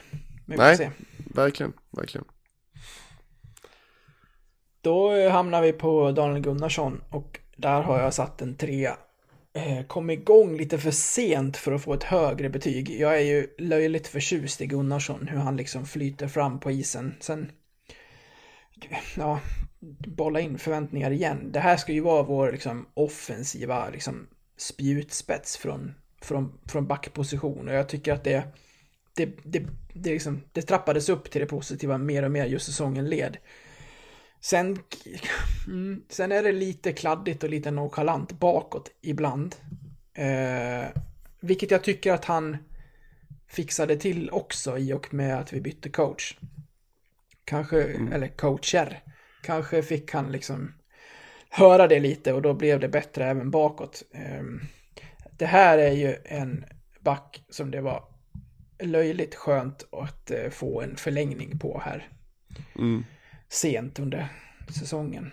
[0.46, 0.76] Men Nej.
[0.76, 0.90] se.
[1.34, 2.24] Verkligen, verkligen.
[4.80, 8.96] Då eh, hamnar vi på Daniel Gunnarsson och där har jag satt en trea.
[9.52, 13.00] Eh, kom igång lite för sent för att få ett högre betyg.
[13.00, 17.14] Jag är ju löjligt förtjust i Gunnarsson, hur han liksom flyter fram på isen.
[17.20, 17.52] Sen,
[19.16, 19.40] ja,
[20.06, 21.52] bolla in förväntningar igen.
[21.52, 24.26] Det här ska ju vara vår liksom offensiva liksom
[24.56, 28.44] spjutspets från, från, från backposition och jag tycker att det
[29.14, 33.08] det, det, det, liksom, det trappades upp till det positiva mer och mer just säsongen
[33.08, 33.36] led.
[34.44, 34.78] Sen,
[35.66, 39.56] mm, sen är det lite kladdigt och lite nonchalant bakåt ibland.
[40.14, 40.88] Eh,
[41.40, 42.56] vilket jag tycker att han
[43.46, 46.36] fixade till också i och med att vi bytte coach.
[47.44, 49.02] Kanske, eller coacher.
[49.42, 50.74] Kanske fick han liksom
[51.48, 54.02] höra det lite och då blev det bättre även bakåt.
[54.12, 54.42] Eh,
[55.30, 56.64] det här är ju en
[57.00, 58.04] back som det var
[58.78, 62.08] löjligt skönt att eh, få en förlängning på här.
[62.78, 63.04] Mm.
[63.52, 64.28] Sent under
[64.78, 65.30] säsongen.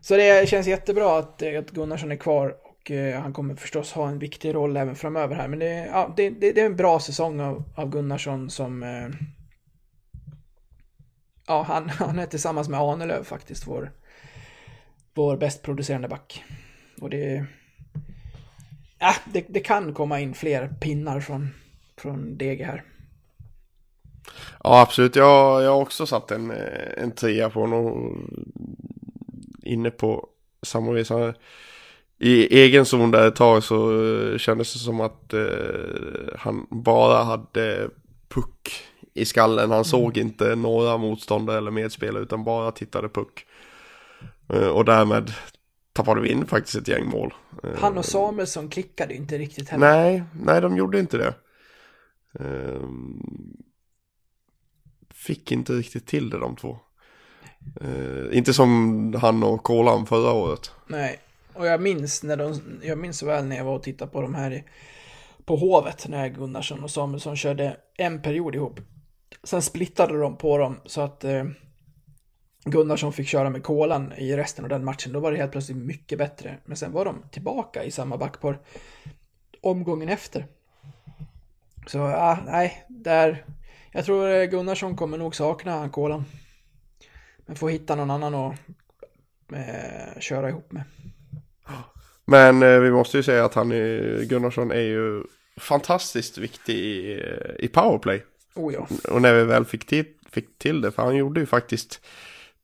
[0.00, 3.92] Så det känns jättebra att, eh, att Gunnarsson är kvar och eh, han kommer förstås
[3.92, 5.48] ha en viktig roll även framöver här.
[5.48, 8.82] Men det, ja, det, det, det är en bra säsong av, av Gunnarsson som...
[8.82, 9.08] Eh,
[11.46, 13.92] ja, han, han är tillsammans med Ahnelöv faktiskt vår,
[15.14, 16.44] vår bäst producerande back.
[17.00, 17.46] Och det...
[18.98, 21.48] Ja, det, det kan komma in fler pinnar från,
[21.96, 22.84] från DG här.
[24.64, 25.16] Ja, absolut.
[25.16, 28.18] Jag, jag har också satt en, eh, en trea på honom.
[29.62, 30.28] Inne på
[30.62, 31.34] samma resa.
[32.18, 35.40] I egen zon där ett tag så eh, kändes det som att eh,
[36.38, 37.88] han bara hade
[38.28, 39.70] puck i skallen.
[39.70, 43.46] Han såg inte några motståndare eller medspelare utan bara tittade puck.
[44.52, 45.32] Eh, och därmed
[45.92, 47.34] tappade vi in faktiskt ett gäng mål.
[47.62, 49.86] Eh, Han och Samuelsson klickade inte riktigt heller.
[49.94, 51.34] Nej, nej de gjorde inte det.
[55.26, 56.78] Fick inte riktigt till det de två.
[57.80, 60.70] Eh, inte som han och Kolan förra året.
[60.86, 61.18] Nej,
[61.52, 64.22] och jag minns när de, jag minns så väl när jag var och tittade på
[64.22, 64.64] de här i,
[65.44, 68.80] på Hovet när Gunnarsson och Samuelsson körde en period ihop.
[69.44, 71.44] Sen splittade de på dem så att eh,
[72.64, 75.12] Gunnarsson fick köra med Kolan i resten av den matchen.
[75.12, 76.58] Då var det helt plötsligt mycket bättre.
[76.64, 78.58] Men sen var de tillbaka i samma backpar
[79.60, 80.46] omgången efter.
[81.86, 83.44] Så ja, nej, där.
[83.92, 86.24] Jag tror eh, Gunnarsson kommer nog sakna Kolan.
[87.46, 88.54] Men får hitta någon annan att
[89.52, 90.84] eh, köra ihop med.
[92.24, 95.22] Men eh, vi måste ju säga att han är, Gunnarsson är ju
[95.56, 97.22] fantastiskt viktig i,
[97.58, 98.24] i powerplay.
[98.54, 98.88] Oh ja.
[99.10, 102.00] Och när vi väl fick till, fick till det, för han gjorde ju faktiskt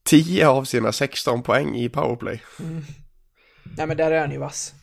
[0.03, 2.43] 10 av sina 16 poäng i powerplay.
[3.77, 4.75] Nej men där är han ju vass.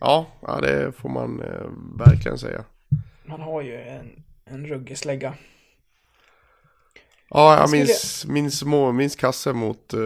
[0.00, 2.64] Ja, ja det får man eh, verkligen säga.
[3.28, 5.34] Han har ju en, en ruggig slägga.
[7.28, 8.64] Ja, jag skulle- minns, minns,
[8.94, 10.00] minns kasse mot uh,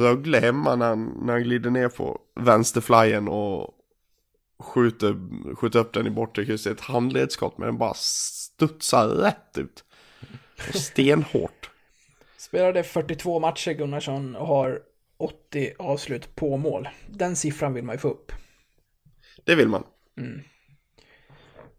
[0.00, 3.70] Rögle hemma när när han glider ner på vänsterflyen och
[4.58, 5.16] skjuter,
[5.54, 6.72] skjuter upp den i bortre krysset.
[6.72, 9.84] Ett handledsskott men den bara studsar rätt ut.
[10.68, 11.70] Och stenhårt.
[12.36, 14.80] Spelade 42 matcher Gunnarsson och har
[15.16, 16.88] 80 avslut på mål.
[17.08, 18.32] Den siffran vill man ju få upp.
[19.44, 19.84] Det vill man.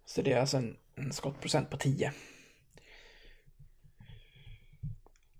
[0.06, 2.12] Så det är alltså en, en skottprocent på 10.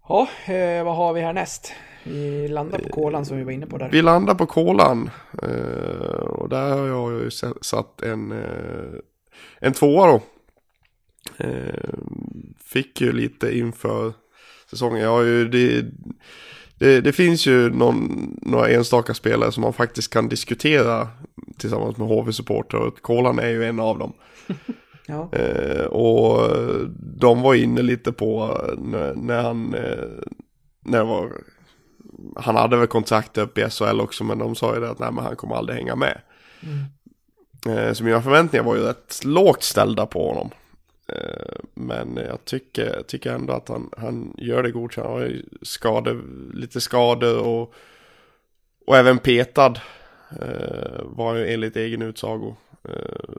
[0.08, 1.74] Ja, eh, vad har vi härnäst?
[2.04, 3.90] Vi landar på kolan som vi var inne på där.
[3.92, 5.10] Vi landar på kolan.
[5.44, 9.00] eh, och där har jag ju sa- satt en, eh,
[9.60, 10.22] en tvåa då.
[11.46, 11.90] Eh,
[12.66, 14.14] fick ju lite inför
[14.70, 15.02] säsongen.
[15.02, 15.86] Jag har ju, det,
[16.80, 21.08] det, det finns ju någon, några enstaka spelare som man faktiskt kan diskutera
[21.58, 22.78] tillsammans med HV-supporter.
[22.78, 24.14] Och kolan är ju en av dem.
[25.08, 25.30] Ja.
[25.32, 26.58] Eh, och
[26.98, 30.06] de var inne lite på när, när han, eh,
[30.86, 31.32] när var,
[32.36, 35.12] han hade väl kontrakt upp i SHL också men de sa ju det att nej
[35.12, 36.22] men han kommer aldrig hänga med.
[37.68, 40.50] Eh, så mina förväntningar var ju rätt lågt ställda på honom.
[41.08, 45.08] Eh, men jag tycker, tycker ändå att han, han gör det godkänt.
[45.08, 46.24] Han har ju skador,
[46.54, 47.74] lite skador och,
[48.88, 49.74] och även petad.
[50.42, 52.56] Eh, var ju enligt egen utsago.
[52.90, 53.30] Eh,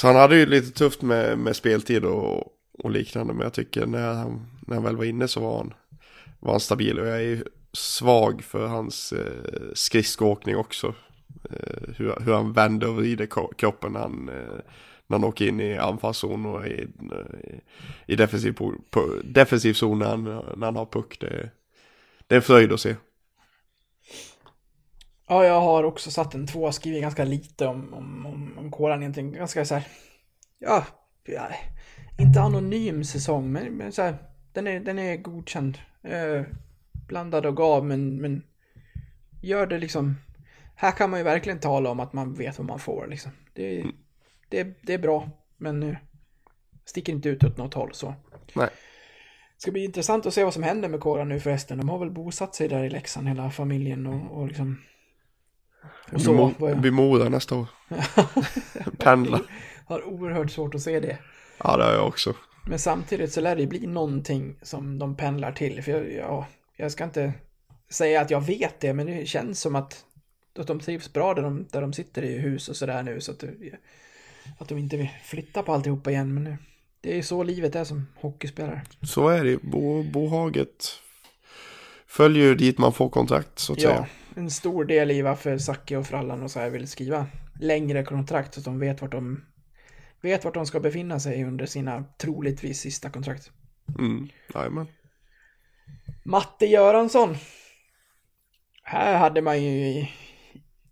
[0.00, 3.34] så han hade ju lite tufft med, med speltid och, och liknande.
[3.34, 5.74] Men jag tycker när han, när han väl var inne så var han,
[6.40, 6.98] var han stabil.
[6.98, 10.94] Och jag är ju svag för hans eh, skridskoåkning också.
[11.50, 14.58] Eh, hur, hur han vänder och vrider kroppen när han, eh,
[15.06, 16.88] när han åker in i anfallszon och i, i,
[18.06, 18.52] i defensiv,
[18.90, 20.24] på, defensiv zon när han,
[20.56, 21.20] när han har puck.
[21.20, 21.50] Det,
[22.26, 22.96] det är en fröjd att se.
[25.30, 29.02] Ja, jag har också satt en två, skrivit ganska lite om, om, om, om kolan
[29.02, 29.32] egentligen.
[29.32, 29.86] Ganska så här,
[30.58, 30.86] ja,
[31.24, 31.48] ja,
[32.18, 34.16] inte anonym säsong, men, men så här,
[34.52, 35.78] den är, den är godkänd.
[36.02, 36.42] Eh,
[37.08, 38.42] blandad och gav, men, men
[39.42, 40.16] gör det liksom.
[40.74, 43.32] Här kan man ju verkligen tala om att man vet vad man får liksom.
[43.54, 43.84] Det,
[44.48, 45.96] det, det är bra, men eh,
[46.84, 48.14] sticker inte ut åt något håll så.
[48.54, 48.68] Nej.
[49.56, 51.78] Det ska bli intressant att se vad som händer med Koran nu förresten.
[51.78, 54.78] De har väl bosatt sig där i Leksand, hela familjen och, och liksom...
[56.12, 57.66] Och så, Mo- vad jag- blir Mora nästa år.
[58.98, 59.40] Pendla.
[59.86, 61.18] har oerhört svårt att se det.
[61.58, 62.34] Ja, det har jag också.
[62.66, 65.82] Men samtidigt så lär det ju bli någonting som de pendlar till.
[65.82, 67.32] För jag, ja, jag ska inte
[67.90, 70.04] säga att jag vet det, men det känns som att,
[70.58, 73.20] att de trivs bra där de, där de sitter i hus och sådär nu.
[73.20, 73.44] Så att,
[74.58, 76.34] att de inte vill flytta på alltihopa igen.
[76.34, 76.56] Men
[77.00, 78.82] det är ju så livet är som hockeyspelare.
[79.02, 79.62] Så är det.
[79.62, 80.86] Bo, bohaget
[82.06, 84.06] följer ju dit man får kontrakt så att Ja, säga.
[84.36, 87.26] En stor del i varför Zacke och Frallan och så här vill skriva
[87.60, 89.44] längre kontrakt så att de vet vart de
[90.20, 93.50] vet vart de ska befinna sig under sina troligtvis sista kontrakt.
[93.98, 94.28] Mm.
[94.54, 94.86] Jajamän.
[96.24, 97.36] Matte Göransson.
[98.82, 100.06] Här hade man ju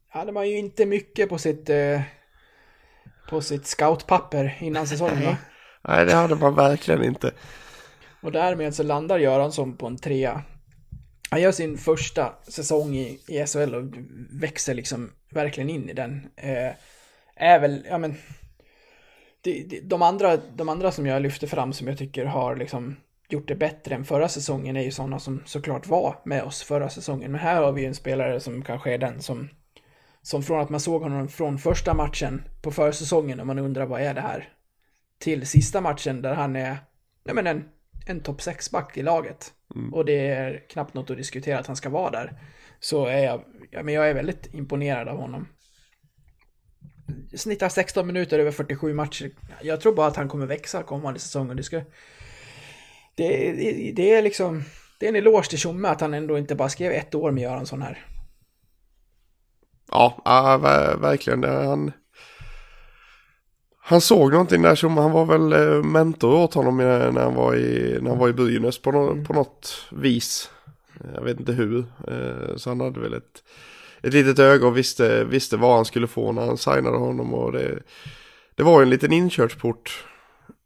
[0.08, 2.00] hade man ju inte mycket på sitt eh,
[3.30, 5.36] på sitt scoutpapper innan säsongen va?
[5.82, 7.32] Nej, det hade man verkligen inte.
[8.20, 10.42] Och därmed så landar Göransson på en trea.
[11.30, 13.84] Han gör sin första säsong i, i SHL och
[14.30, 16.28] växer liksom verkligen in i den.
[16.36, 16.72] Eh,
[17.34, 18.14] är väl, ja men,
[19.40, 22.96] de, de, de, andra, de andra som jag lyfter fram som jag tycker har liksom
[23.28, 26.88] gjort det bättre än förra säsongen är ju sådana som såklart var med oss förra
[26.88, 27.32] säsongen.
[27.32, 29.48] Men här har vi ju en spelare som kanske är den som,
[30.22, 34.00] som från att man såg honom från första matchen på försäsongen och man undrar vad
[34.00, 34.52] är det här?
[35.18, 36.76] Till sista matchen där han är,
[37.24, 37.64] nej men en,
[38.08, 39.52] en topp 6-back i laget.
[39.92, 42.40] Och det är knappt något att diskutera att han ska vara där.
[42.80, 45.48] Så är jag, ja, men jag är väldigt imponerad av honom.
[47.36, 49.30] Snittar 16 minuter över 47 matcher.
[49.62, 51.76] Jag tror bara att han kommer växa kommande säsong och det ska...
[53.14, 54.64] Det, det, det är liksom...
[55.00, 57.42] Det är en eloge till Tjomme att han ändå inte bara skrev ett år med
[57.42, 58.06] Göransson här.
[59.90, 60.22] Ja,
[60.62, 61.44] ver- verkligen.
[61.44, 61.92] Han,
[63.88, 67.56] han såg någonting där som han var väl eh, mentor åt honom när han var
[67.56, 70.50] i, när han var i Brynäs på, nå- på något vis.
[71.00, 71.78] Eh, jag vet inte hur.
[72.08, 73.42] Eh, så han hade väl ett,
[74.02, 77.34] ett litet öga och visste, visste vad han skulle få när han signade honom.
[77.34, 77.78] Och det,
[78.54, 80.04] det var en liten inkörsport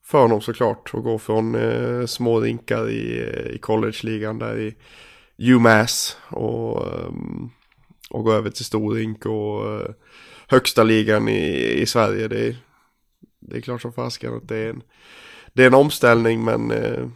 [0.05, 0.91] för honom såklart.
[0.95, 3.23] Att gå från eh, små rinkar i,
[3.55, 4.75] i college-ligan där i
[5.53, 6.17] UMass.
[6.29, 6.77] Och,
[8.11, 9.81] och gå över till stor rink och
[10.49, 12.29] högsta ligan i, i Sverige.
[12.29, 12.57] Det är,
[13.43, 14.83] det är klart som fasiken att det är en,
[15.53, 17.09] det är en omställning men eh,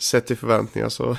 [0.00, 1.16] sett till förväntningar så,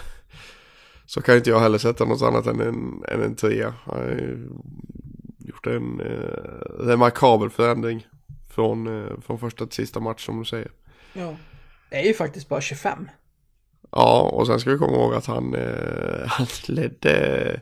[1.06, 3.74] så kan inte jag heller sätta något annat än en, än en trea.
[3.84, 4.38] Han har
[5.40, 8.08] gjort en eh, remarkabel förändring
[8.50, 10.72] från, eh, från första till sista match som du säger.
[11.14, 11.36] Ja.
[11.90, 13.10] Det är ju faktiskt bara 25.
[13.92, 17.62] Ja, och sen ska vi komma ihåg att han, eh, han ledde...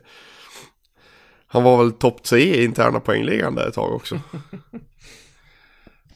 [1.52, 4.20] Han var väl topp tre i interna poängligan där ett tag också.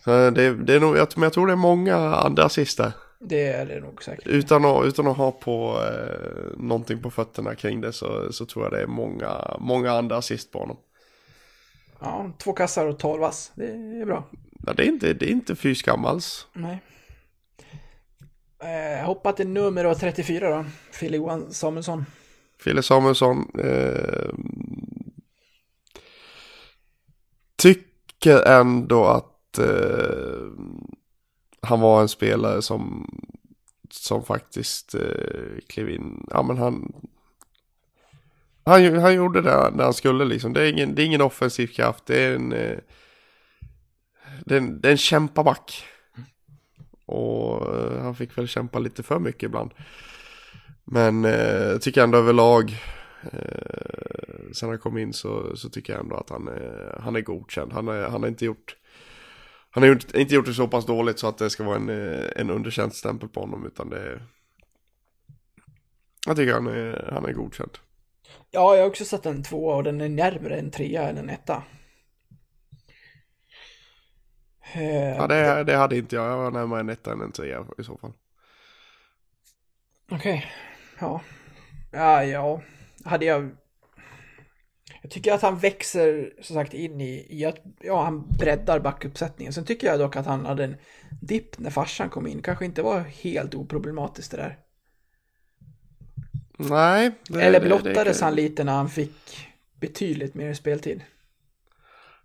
[0.04, 2.92] Så det, det är nog, jag, men jag tror det är många andra assist där.
[3.20, 4.28] Det är det nog säkert.
[4.28, 8.66] Utan att, utan att ha på eh, någonting på fötterna kring det så, så tror
[8.66, 10.78] jag det är många, många andra assist på honom.
[12.00, 13.52] Ja, två kassar och 12 vass.
[13.56, 14.30] Det är bra.
[14.66, 16.48] Ja, det är inte, det är inte fy skam alls.
[16.54, 16.82] Nej.
[18.60, 20.66] Eh, hoppa till nummer 34 då.
[20.92, 22.06] Fille Johan Samuelsson.
[22.60, 23.52] Fille Samuelsson.
[23.60, 24.30] Eh,
[27.58, 30.48] tycker ändå att eh,
[31.62, 33.10] han var en spelare som,
[33.90, 36.28] som faktiskt eh, klev in.
[36.32, 36.94] Ja men han,
[38.66, 40.54] han, han gjorde det när han skulle liksom.
[40.54, 42.06] Det är ingen, det är ingen offensiv kraft.
[42.06, 42.78] Det är en, eh,
[44.46, 45.84] det är en, det är en kämpaback.
[47.06, 49.72] Och eh, han fick väl kämpa lite för mycket ibland.
[50.86, 51.32] Men eh,
[51.64, 52.78] jag tycker ändå överlag
[53.32, 57.22] eh, sen han kom in så, så tycker jag ändå att han, är- han är
[57.22, 57.74] godkänd.
[57.74, 58.76] Han, är, han har inte gjort
[59.74, 61.90] han har gjort, inte gjort det så pass dåligt så att det ska vara en,
[61.90, 64.28] eh, en underkänd stämpel på honom utan det är
[66.26, 67.72] Jag tycker han är, han är godkänd.
[68.52, 71.30] Ja, jag har också satt en tvåa och den är närmare en trea än en
[71.30, 71.64] etta.
[74.74, 77.66] Eh, Ja det, det hade inte jag, jag var närmare en etta än en trea
[77.78, 78.14] i så fall.
[80.12, 80.46] Okej.
[81.00, 81.22] Ja.
[81.92, 82.62] Ja, ja.
[83.06, 83.52] Hade jag...
[85.04, 87.58] Jag tycker att han växer, som sagt, in i, i att...
[87.82, 89.54] Ja, han breddar backuppsättningen.
[89.54, 90.76] Sen tycker jag dock att han hade en
[91.22, 92.42] dipp när farsan kom in.
[92.42, 94.58] Kanske inte var helt oproblematiskt det där.
[96.58, 97.12] Nej.
[97.30, 99.48] Det, Eller blottades det, han lite när han fick
[99.80, 101.02] betydligt mer speltid.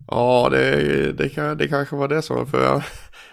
[0.09, 2.85] Ja, det, det, det kanske var det som var för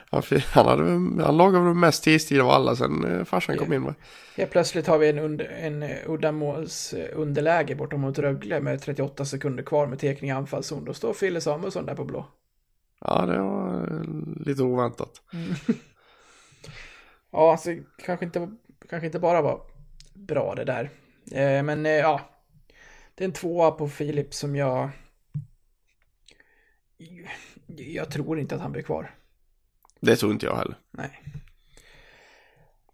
[0.10, 0.84] han, han, hade,
[1.24, 3.96] han lagade väl mest istid av alla sen eh, farsan kom in va?
[4.38, 8.82] Helt plötsligt har vi en, under, en eh, uddamåls eh, underläge bortom mot Rögle med
[8.82, 10.86] 38 sekunder kvar med tekning i anfallszon.
[10.86, 12.28] Då står Fille Samuelsson där på blå.
[13.02, 14.06] Ja, det var
[14.46, 15.22] lite oväntat.
[17.36, 18.50] Ja, alltså kanske inte,
[18.90, 19.62] kanske inte bara var
[20.14, 20.90] bra det där.
[21.32, 22.22] Eh, men eh, ja,
[23.16, 24.90] det är en tvåa på Filip som jag...
[27.68, 29.16] Jag tror inte att han blir kvar.
[30.06, 30.78] Det tror inte jag heller.
[30.92, 31.22] Nej.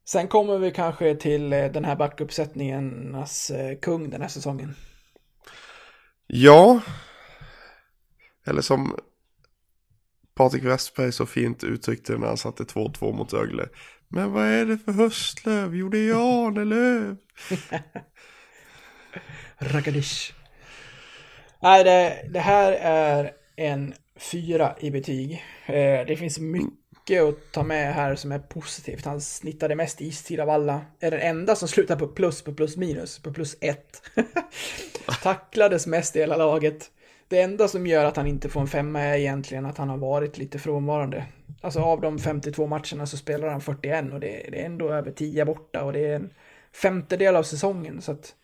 [0.06, 4.76] Sen kommer vi kanske till eh, den här backuppsättningarnas eh, kung den här säsongen.
[6.28, 6.82] Ja.
[8.46, 8.96] Eller som
[10.36, 13.70] Patrik Westberg så fint uttryckte när han satte 2-2 mot Rögle.
[14.08, 15.76] Men vad är det för höstlöv?
[15.76, 17.18] Jo, det är Arnelöv.
[19.58, 20.34] Ragadish.
[21.62, 25.44] Nej, det, det här är en fyra i betyg.
[25.66, 29.06] Eh, det finns mycket mycket att ta med här som är positivt.
[29.06, 30.82] Han snittade mest istid av alla.
[31.00, 34.02] Är den enda som slutar på plus på plus minus, på plus ett.
[35.24, 36.92] Tacklades mest i hela laget.
[37.28, 39.98] Det enda som gör att han inte får en femma är egentligen att han har
[39.98, 41.26] varit lite frånvarande.
[41.62, 45.12] Alltså av de 52 matcherna så spelar han 41 och det, det är ändå över
[45.12, 46.34] 10 borta och det är en
[46.74, 48.02] femtedel av säsongen.
[48.02, 48.36] Så att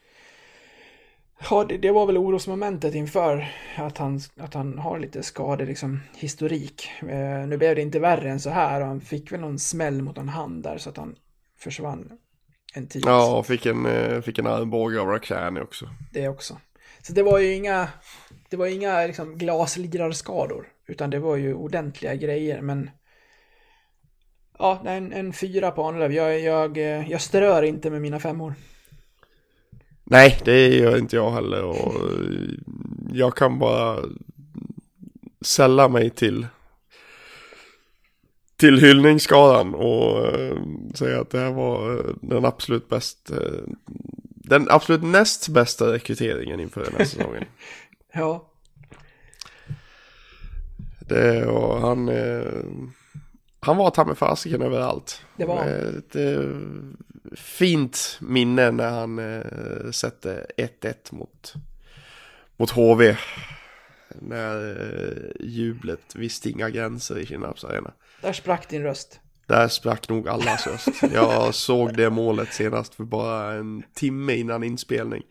[1.49, 5.99] Ja, det, det, var väl orosmomentet inför att han, att han har lite skade, liksom,
[6.15, 6.89] historik.
[7.01, 10.01] Eh, nu blev det inte värre än så här och han fick väl någon smäll
[10.01, 11.15] mot en hand där så att han
[11.57, 12.11] försvann
[12.73, 13.03] en tid.
[13.05, 15.89] Ja, och fick en, eh, fick en armbåge av Rakhshani också.
[16.11, 16.57] Det också.
[17.01, 17.87] Så det var ju inga,
[18.49, 22.89] det var inga liksom, glaslirarskador, utan det var ju ordentliga grejer, men
[24.59, 26.13] Ja, en, en fyra på Arnelöv.
[26.13, 26.77] Jag, jag,
[27.09, 28.53] jag strör inte med mina femmor.
[30.09, 31.93] Nej, det gör inte jag heller och
[33.13, 33.99] jag kan bara
[35.41, 36.47] sälla mig till
[38.57, 40.57] till hyllningsskaran och uh,
[40.93, 43.63] säga att det här var uh, den absolut bästa uh,
[44.35, 47.43] den absolut näst bästa rekryteringen inför den här säsongen.
[48.13, 48.51] ja.
[50.99, 52.09] Det och han
[53.67, 55.21] han var ta med fasiken överallt.
[55.35, 55.97] Det var han.
[55.97, 56.15] Ett
[57.35, 61.53] fint minne när han eh, sätter 1-1 mot,
[62.57, 63.17] mot HV.
[64.09, 67.91] När eh, jublet visste inga gränser i Kinnarps arena.
[68.21, 69.19] Där sprack din röst.
[69.45, 70.87] Där sprack nog allas röst.
[71.13, 75.23] Jag såg det målet senast för bara en timme innan inspelning.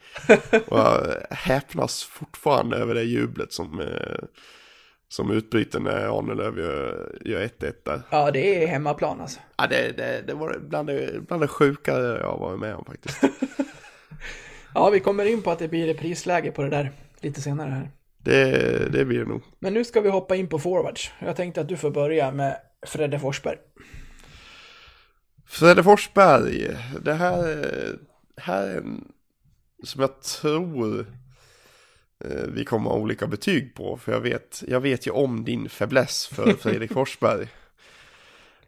[0.66, 4.18] Och jag häpnas fortfarande över det jublet som, eh,
[5.08, 8.02] som utbryter när Arnelöv gör, gör 1-1 där.
[8.10, 9.40] Ja, det är hemmaplan alltså.
[9.56, 13.22] Ja, det, det, det var bland det, bland det sjukare jag varit med om faktiskt.
[14.74, 17.90] ja, vi kommer in på att det blir prisläge på det där lite senare här.
[18.18, 19.42] Det, det blir det nog.
[19.58, 21.12] Men nu ska vi hoppa in på forwards.
[21.18, 23.56] Jag tänkte att du får börja med Fredde Forsberg.
[25.46, 27.62] Fredde Forsberg, det här,
[28.36, 29.12] här är en
[29.84, 31.06] som jag tror
[32.48, 33.96] vi kommer ha olika betyg på.
[33.96, 37.48] För jag vet, jag vet ju om din fäbless för Fredrik Forsberg.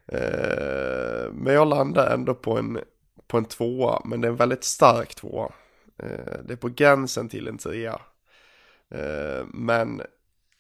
[0.07, 2.79] Eh, men jag landar ändå på en,
[3.27, 5.53] på en tvåa, men det är en väldigt stark tvåa.
[5.99, 8.01] Eh, det är på gränsen till en trea.
[9.47, 10.03] Men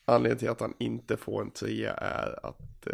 [0.04, 2.86] anledningen till att han inte får en trea är att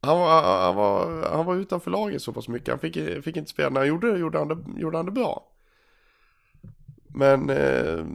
[0.00, 2.68] han var, han, var, han var utanför laget så pass mycket.
[2.68, 3.70] Han fick, fick inte spela.
[3.70, 5.53] När han gjorde det gjorde han det, gjorde han det bra.
[7.14, 8.06] Men eh,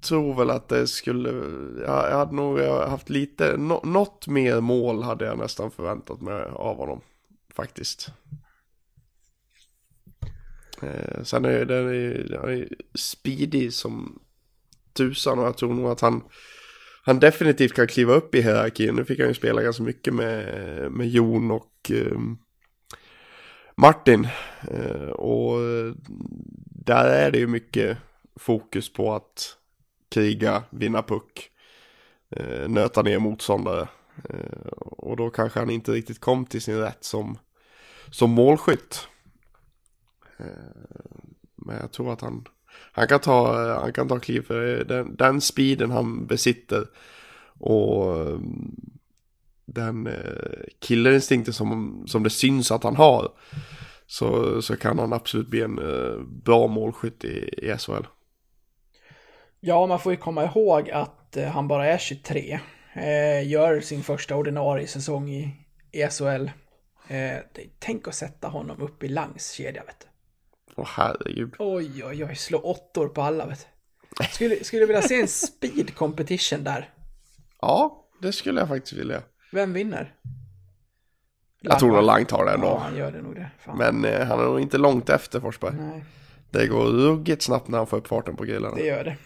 [0.00, 1.30] tror väl att det skulle,
[1.86, 6.76] jag, hade nog haft lite, no, något mer mål hade jag nästan förväntat mig av
[6.76, 7.00] honom.
[7.54, 8.08] Faktiskt.
[10.82, 14.18] Eh, sen är den är, han är speedig som
[14.92, 16.22] tusan och jag tror nog att han,
[17.02, 18.94] han definitivt kan kliva upp i hierarkin.
[18.94, 22.18] Nu fick han ju spela ganska mycket med, med Jon och eh,
[23.74, 24.28] Martin.
[24.70, 25.58] Eh, och
[26.64, 27.98] där är det ju mycket
[28.36, 29.56] fokus på att
[30.08, 31.50] kriga, vinna puck,
[32.30, 33.88] eh, nöta ner motståndare.
[34.28, 37.38] Eh, och då kanske han inte riktigt kom till sin rätt som,
[38.10, 39.08] som målskytt.
[41.56, 42.44] Men jag tror att han,
[42.92, 46.86] han kan ta, han kan ta kliv för den, den speeden han besitter.
[47.58, 48.16] Och
[49.74, 53.32] den eh, killerinstinkten som, som det syns att han har.
[54.06, 58.06] Så, så kan han absolut bli en eh, bra målskytt i, i SHL.
[59.60, 62.60] Ja, man får ju komma ihåg att eh, han bara är 23.
[62.94, 65.56] Eh, gör sin första ordinarie säsong i,
[65.92, 66.50] i SHL.
[67.78, 70.06] Tänk att sätta honom upp i Langs kedja, vet du.
[70.76, 71.54] Åh herregud.
[71.58, 73.66] Oj, oj, oj, slå åttor på alla, vet
[74.18, 74.24] du.
[74.24, 76.90] Skulle, skulle vilja se en speed competition där.
[77.60, 79.22] Ja, det skulle jag faktiskt vilja.
[79.52, 80.14] Vem vinner?
[81.60, 82.66] Jag tror nog Lang tar det ändå.
[82.66, 83.50] Ja, han gör det nog det.
[83.58, 83.78] Fan.
[83.78, 85.74] Men eh, han är nog inte långt efter Forsberg.
[85.78, 86.04] Nej.
[86.50, 88.76] Det går ruggigt snabbt när han får upp farten på grillarna.
[88.76, 89.16] Det gör det.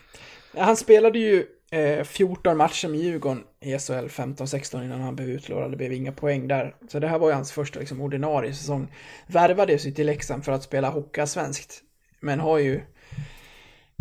[0.61, 5.71] Han spelade ju eh, 14 matcher med Djurgården i SHL 15-16 innan han blev utlånad.
[5.71, 6.75] Det blev inga poäng där.
[6.89, 8.95] Så det här var ju hans första liksom, ordinarie säsong.
[9.27, 11.83] Värvades ju till Leksand för att spela Hockeyallsvenskt.
[12.21, 12.81] Men har ju,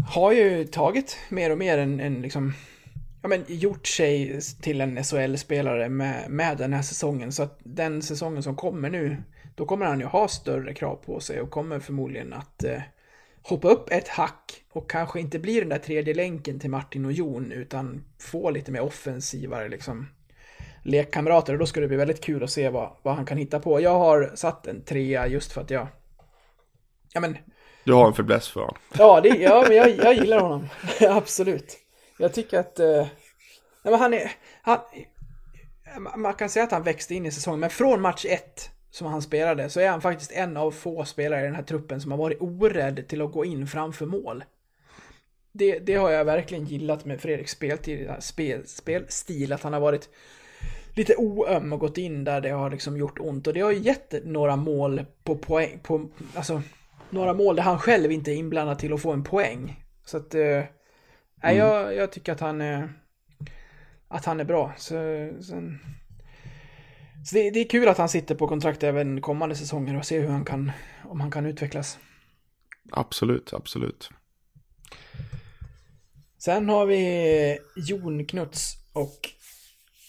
[0.08, 2.54] har ju tagit mer och mer en, en liksom,
[3.26, 7.32] ja, men, gjort sig till en SHL-spelare med, med den här säsongen.
[7.32, 9.24] Så att den säsongen som kommer nu,
[9.56, 12.82] då kommer han ju ha större krav på sig och kommer förmodligen att eh,
[13.42, 17.12] hoppa upp ett hack och kanske inte bli den där tredje länken till Martin och
[17.12, 20.08] Jon utan få lite mer offensivare liksom
[20.84, 23.60] lekkamrater och då ska det bli väldigt kul att se vad, vad han kan hitta
[23.60, 23.82] på.
[23.82, 25.88] Jag har satt en trea just för att jag...
[27.14, 27.38] Ja men...
[27.84, 28.78] Du har en fäbless för honom.
[28.98, 30.68] Ja, det, ja men jag, jag gillar honom.
[31.10, 31.85] Absolut.
[32.18, 32.80] Jag tycker att...
[32.80, 33.08] Eh,
[33.82, 34.32] nej, men han är...
[34.62, 34.80] Han,
[36.16, 39.22] man kan säga att han växte in i säsongen, men från match 1 som han
[39.22, 42.18] spelade så är han faktiskt en av få spelare i den här truppen som har
[42.18, 44.44] varit orädd till att gå in framför mål.
[45.52, 50.10] Det, det har jag verkligen gillat med Fredriks speltid, spel, spelstil, att han har varit
[50.94, 53.48] lite oöm och gått in där det har liksom gjort ont.
[53.48, 56.62] Och det har ju gett några mål på poäng, på, alltså
[57.10, 59.84] några mål där han själv inte är inblandad till att få en poäng.
[60.06, 60.64] Så att, eh,
[61.52, 61.58] mm.
[61.58, 62.84] jag, jag tycker att han, eh,
[64.08, 64.74] att han är bra.
[64.78, 64.94] Så,
[65.42, 65.80] sen,
[67.26, 70.22] så det, det, är kul att han sitter på kontrakt även kommande säsonger och ser
[70.22, 70.72] hur han kan,
[71.04, 71.98] om han kan utvecklas.
[72.92, 74.10] Absolut, absolut.
[76.38, 79.30] Sen har vi Jon Knuts och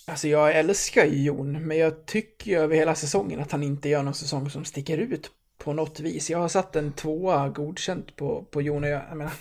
[0.08, 3.88] Alltså jag älskar ju Jon, men jag tycker ju över hela säsongen att han inte
[3.88, 6.30] gör någon säsong som sticker ut på något vis.
[6.30, 9.32] Jag har satt en tvåa godkänt på, på Jon och jag, jag menar,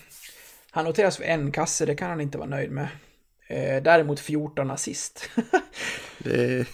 [0.76, 2.88] han noteras för en kasse, det kan han inte vara nöjd med.
[3.48, 5.30] Eh, däremot 14 assist.
[6.18, 6.68] det, är,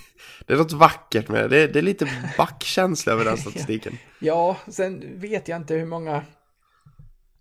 [0.45, 1.47] det är något vackert med det.
[1.47, 3.97] Det är, det är lite backkänsla över den statistiken.
[4.19, 6.23] ja, sen vet jag inte hur många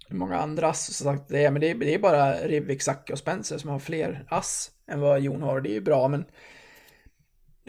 [0.09, 2.83] hur många andra ass som sagt det är, men det är, det är bara Rivik,
[2.83, 5.61] Zacke och Spencer som har fler ass än vad Jon har.
[5.61, 6.25] Det är ju bra, men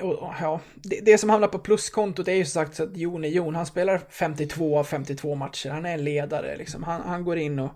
[0.02, 3.30] och, ja, det, det, som hamnar på pluskontot är ju som sagt att Jon är
[3.30, 3.56] Jon.
[3.56, 5.70] Han spelar 52 av 52 matcher.
[5.70, 6.84] Han är en ledare liksom.
[6.84, 7.72] Han, han går in och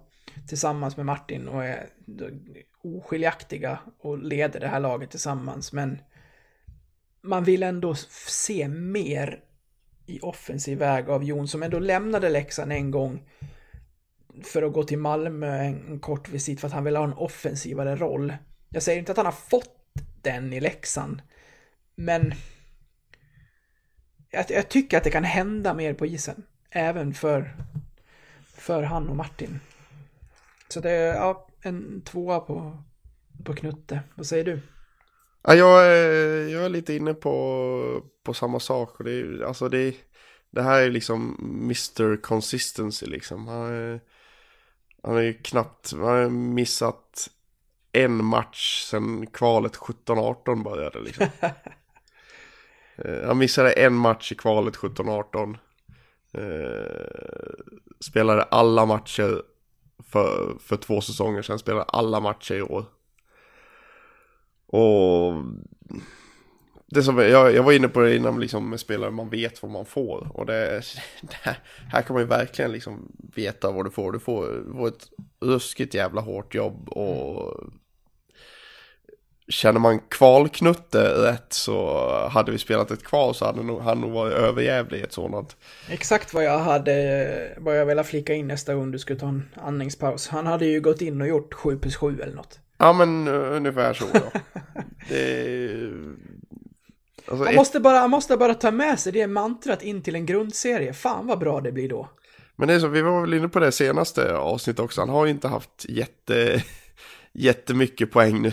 [0.48, 1.90] tillsammans med Martin och är
[2.82, 5.74] oskiljaktiga och leder det här laget tillsammans.
[5.74, 6.02] Men
[7.22, 7.96] man vill ändå
[8.28, 9.40] se mer
[10.06, 13.30] i offensiv väg av Jon som ändå lämnade Leksand en gång
[14.44, 17.96] för att gå till Malmö en kort visit för att han vill ha en offensivare
[17.96, 18.34] roll.
[18.70, 19.72] Jag säger inte att han har fått
[20.22, 21.22] den i Leksand,
[21.96, 22.34] men
[24.30, 27.56] jag, jag tycker att det kan hända mer på isen, även för,
[28.44, 29.60] för han och Martin.
[30.70, 32.84] Så det är ja, en tvåa på,
[33.46, 34.00] på Knutte.
[34.16, 34.60] Vad säger du?
[35.44, 38.96] Ja, jag, är, jag är lite inne på, på samma sak.
[39.00, 39.96] Det, är, alltså det,
[40.52, 42.22] det här är liksom Mr.
[42.22, 43.48] Consistency liksom.
[43.48, 44.02] Han är,
[45.04, 47.30] han har ju knappt han har missat
[47.92, 51.28] en match sen kvalet 17-18 började liksom.
[52.98, 55.58] Eh, han missade en match i kvalet 17-18.
[56.34, 57.66] Eh,
[58.00, 59.42] spelade alla matcher
[60.04, 62.86] för, för två säsonger sedan, spelade alla matcher i år.
[64.68, 65.34] Och
[66.88, 69.72] det som, jag, jag var inne på det innan liksom med spelare man vet vad
[69.72, 70.32] man får.
[70.34, 70.82] Och det,
[71.22, 71.58] det
[71.92, 74.12] här kan man ju verkligen liksom veta vad du får.
[74.12, 75.08] Du får, får ett
[75.42, 77.64] ruskigt jävla hårt jobb och
[79.48, 84.12] Känner man kvalknutte rätt så hade vi spelat ett kval så hade nog, han nog
[84.12, 85.56] varit överjävlig i ett sådant.
[85.90, 89.50] Exakt vad jag hade, vad jag ville flika in nästa gång du skulle ta en
[89.56, 90.28] andningspaus.
[90.28, 92.60] Han hade ju gått in och gjort 7 plus 7 eller något.
[92.78, 94.32] Ja men ungefär så då.
[95.10, 95.92] det,
[97.28, 97.56] Alltså man, ett...
[97.56, 100.94] måste bara, man måste bara ta med sig det mantrat in till en grundserie.
[100.94, 102.10] Fan vad bra det blir då.
[102.56, 105.02] Men det är så, vi var väl inne på det senaste avsnittet också.
[105.02, 106.64] Han har ju inte haft jätte,
[107.34, 108.52] jättemycket poäng nu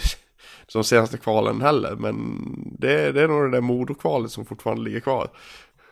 [0.72, 1.96] som senaste kvalen heller.
[1.96, 2.44] Men
[2.78, 5.30] det, det är nog det där Modokvalet som fortfarande ligger kvar.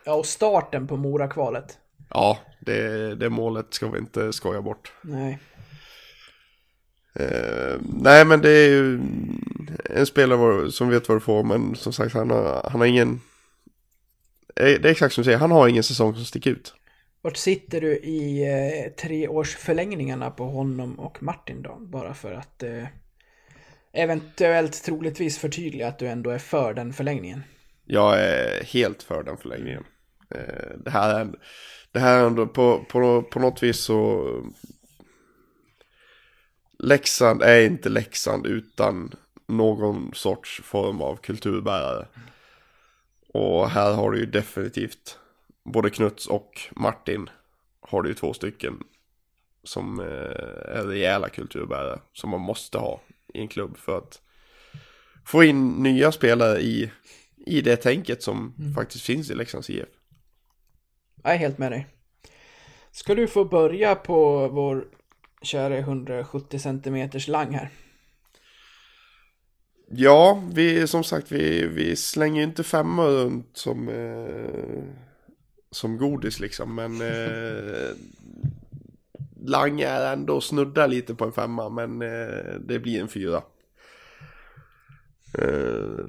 [0.05, 1.77] Ja, och starten på Morakvalet.
[2.09, 4.93] Ja, det, det målet ska vi inte skoja bort.
[5.01, 5.39] Nej.
[7.15, 8.99] Eh, nej men det är ju
[9.85, 13.21] en spelare som vet vad du får men som sagt han har, han har ingen
[14.55, 16.73] Det är exakt som du säger, han har ingen säsong som sticker ut.
[17.21, 21.77] Vart sitter du i eh, treårsförlängningarna på honom och Martin då?
[21.79, 22.83] Bara för att eh,
[23.93, 27.43] eventuellt troligtvis förtydliga att du ändå är för den förlängningen.
[27.85, 29.83] Jag är helt för den förlängningen.
[30.35, 31.27] Eh, det här är,
[31.91, 34.27] det här är ändå på, på, på något vis så
[36.79, 39.11] Leksand är inte Leksand utan
[39.47, 42.07] någon sorts form av kulturbärare.
[43.27, 45.19] Och här har du ju definitivt
[45.63, 47.29] både Knuts och Martin
[47.81, 48.83] har du ju två stycken
[49.63, 53.01] som eh, är rejäla kulturbärare som man måste ha
[53.33, 54.21] i en klubb för att
[55.25, 56.91] få in nya spelare i,
[57.45, 58.73] i det tänket som mm.
[58.73, 59.87] faktiskt finns i Leksands IF.
[61.23, 61.87] Jag är helt med dig.
[62.91, 64.85] Ska du få börja på vår
[65.41, 67.69] kära 170 cm lang här.
[69.87, 74.83] Ja, vi som sagt vi, vi slänger ju inte femmor runt som, eh,
[75.71, 76.75] som godis liksom.
[76.75, 77.95] Men eh,
[79.41, 83.43] Lange är ändå snuddar lite på en femma men eh, det blir en fyra.
[85.37, 86.05] Eh,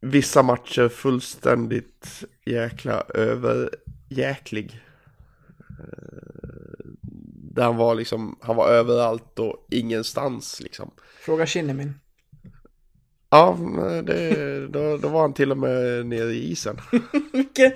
[0.00, 4.80] vissa matcher fullständigt jäkla överjäklig.
[5.80, 6.86] Eh,
[7.52, 10.90] där han var liksom, han var överallt och ingenstans liksom.
[11.20, 11.94] Fråga Kinnimin.
[13.30, 13.58] Ja,
[14.06, 16.80] det, då, då var han till och med nere i isen.
[17.32, 17.72] Vilken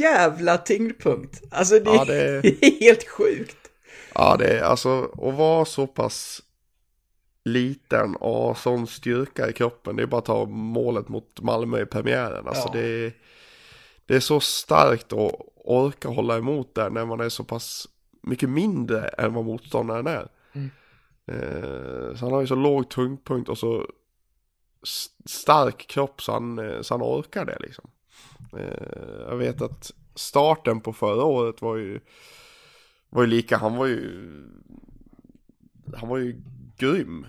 [0.00, 1.42] jävla tyngdpunkt.
[1.50, 3.56] Alltså det, Ja, det- är helt sjukt.
[4.14, 6.42] Ja, det är alltså att vara så pass
[7.44, 9.96] liten och sån styrka i kroppen.
[9.96, 12.48] Det är bara att ta målet mot Malmö i premiären.
[12.48, 12.80] Alltså Ja.
[12.80, 13.12] det, är,
[14.06, 15.32] det är så starkt att
[15.64, 17.88] orka hålla emot där när man är så pass
[18.22, 20.28] mycket mindre än vad motståndaren är.
[20.52, 20.70] Mm.
[21.26, 23.86] Eh, så han har ju så låg tyngdpunkt och så
[25.26, 27.90] stark kropp så han, eh, så han orkar det liksom.
[28.58, 32.00] Eh, jag vet att starten på förra året var ju
[33.08, 34.30] var ju lika, han var ju
[35.96, 36.42] han var ju
[36.76, 37.26] grym.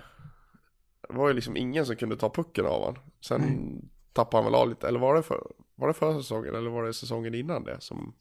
[1.09, 2.97] Det var ju liksom ingen som kunde ta pucken av han.
[3.21, 3.89] Sen Nej.
[4.13, 6.83] tappade han väl av lite, eller var det för, var det förra säsongen eller var
[6.83, 8.13] det säsongen innan det som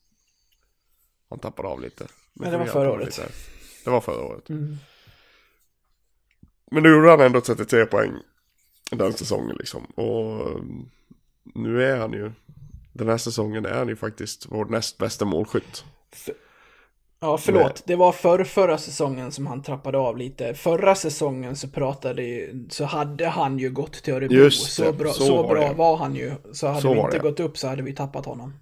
[1.30, 2.06] han tappade av lite?
[2.32, 3.06] Nej, det var förra året.
[3.06, 3.28] lite.
[3.84, 4.50] Det var förra året.
[4.50, 4.76] Mm.
[6.70, 8.12] Men då gjorde han ändå 33 poäng
[8.90, 9.84] den säsongen liksom.
[9.84, 10.90] Och um,
[11.54, 12.32] nu är han ju,
[12.92, 15.84] den här säsongen är han ju faktiskt vår näst bästa målskytt.
[17.20, 17.82] Ja, förlåt.
[17.86, 20.54] Det var för förra säsongen som han trappade av lite.
[20.54, 24.36] Förra säsongen så pratade ju- så hade han ju gått till Örebro.
[24.36, 26.32] Just så det, bra, så så var bra var han ju.
[26.52, 28.54] Så hade Så vi inte gått upp så hade vi tappat honom.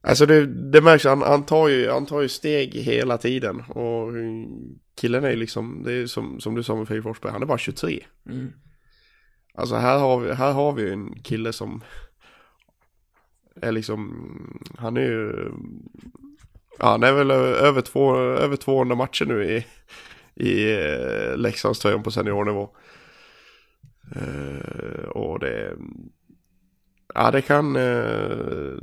[0.00, 3.60] Alltså det, det märks, han, han, tar ju, han tar ju steg hela tiden.
[3.60, 4.12] Och
[5.00, 7.46] killen är ju liksom, det är som, som du sa med Fredrik Forsberg, han är
[7.46, 8.04] bara 23.
[8.30, 8.52] Mm.
[9.54, 11.82] Alltså här har vi, här har vi en kille som
[13.56, 15.50] är liksom, han är ju,
[16.78, 19.66] ja, han är väl över, två, över 200 matcher nu i,
[20.34, 22.70] i eh, Leksandströjan på seniornivå.
[24.16, 25.76] Uh, och det,
[27.14, 28.78] ja det kan, uh,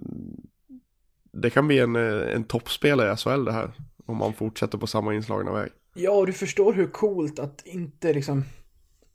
[1.31, 3.71] det kan bli en, en toppspelare i SHL det här.
[4.05, 5.71] Om man fortsätter på samma inslagna väg.
[5.93, 8.43] Ja, och du förstår hur coolt att inte liksom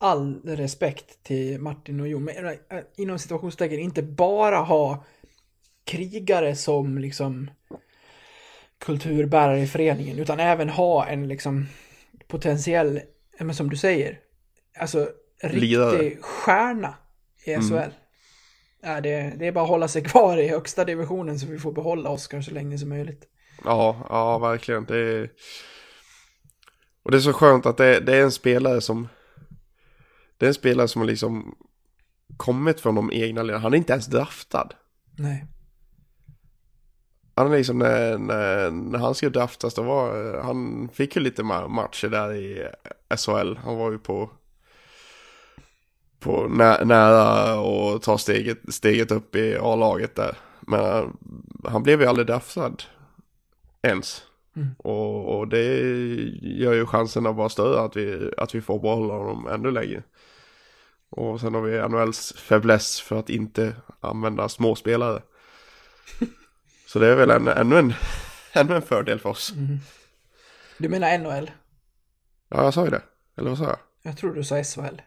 [0.04, 2.54] all respekt till Martin och Jon, men äh,
[2.96, 5.04] inom situationstecken inte bara ha
[5.84, 7.50] krigare som liksom
[8.78, 11.66] kulturbärare i föreningen, utan även ha en liksom
[12.28, 13.00] potentiell,
[13.40, 14.18] men som du säger,
[14.78, 15.08] alltså
[15.42, 16.94] riktig stjärna
[17.44, 17.90] i SHL.
[18.82, 21.72] Ja, det, det är bara att hålla sig kvar i högsta divisionen så vi får
[21.72, 23.24] behålla Oskar så länge som möjligt.
[23.64, 24.84] Ja, ja verkligen.
[24.84, 25.30] Det är...
[27.02, 29.08] Och det är så skönt att det, det är en spelare som...
[30.44, 31.54] Det är en spelare som har liksom
[32.36, 33.62] kommit från de egna leden.
[33.62, 34.68] Han är inte ens draftad.
[35.18, 35.46] Nej.
[37.34, 41.42] Han är liksom när, när, när han skulle draftas, då var han fick ju lite
[41.42, 42.68] ma- matcher där i
[43.16, 43.56] SHL.
[43.64, 44.30] Han var ju på
[46.18, 50.36] på nä, nära och ta steget, steget upp i A-laget där.
[50.60, 51.16] Men han,
[51.64, 52.76] han blev ju aldrig draftad
[53.82, 54.22] ens.
[54.56, 54.68] Mm.
[54.78, 55.64] Och, och det
[56.42, 60.02] gör ju chanserna bara större att vi, att vi får behålla honom ännu längre.
[61.16, 65.22] Och sen har vi NHLs fäbless för att inte använda småspelare.
[66.86, 67.94] Så det är väl en, ännu, en,
[68.52, 69.52] ännu en fördel för oss.
[70.78, 71.50] Du menar NHL?
[72.48, 73.02] Ja, jag sa ju det.
[73.36, 73.78] Eller vad sa jag?
[74.02, 75.00] Jag tror du sa SHL.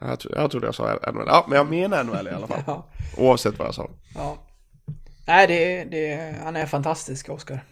[0.00, 1.24] Jag, tro, jag trodde jag sa NHL.
[1.26, 2.62] Ja, men jag menar NHL i alla fall.
[2.66, 2.86] Ja.
[3.16, 3.90] Oavsett vad jag sa.
[4.14, 4.38] ja.
[5.26, 7.64] Nej, det, det, han är fantastisk, Oskar.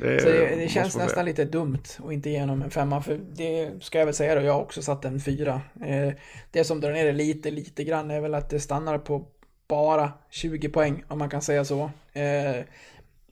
[0.00, 1.22] Det, Så det, det känns nästan säga.
[1.22, 4.40] lite dumt att inte ge honom en femma, för det ska jag väl säga då,
[4.40, 5.60] jag har också satt en fyra.
[5.86, 6.12] Eh,
[6.50, 9.26] det som drar ner det lite, lite grann är väl att det stannar på
[9.68, 11.90] bara 20 poäng, om man kan säga så.
[12.12, 12.64] Eh,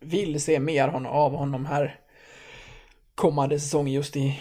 [0.00, 2.00] vill se mer av honom här
[3.14, 4.38] kommande säsong just i,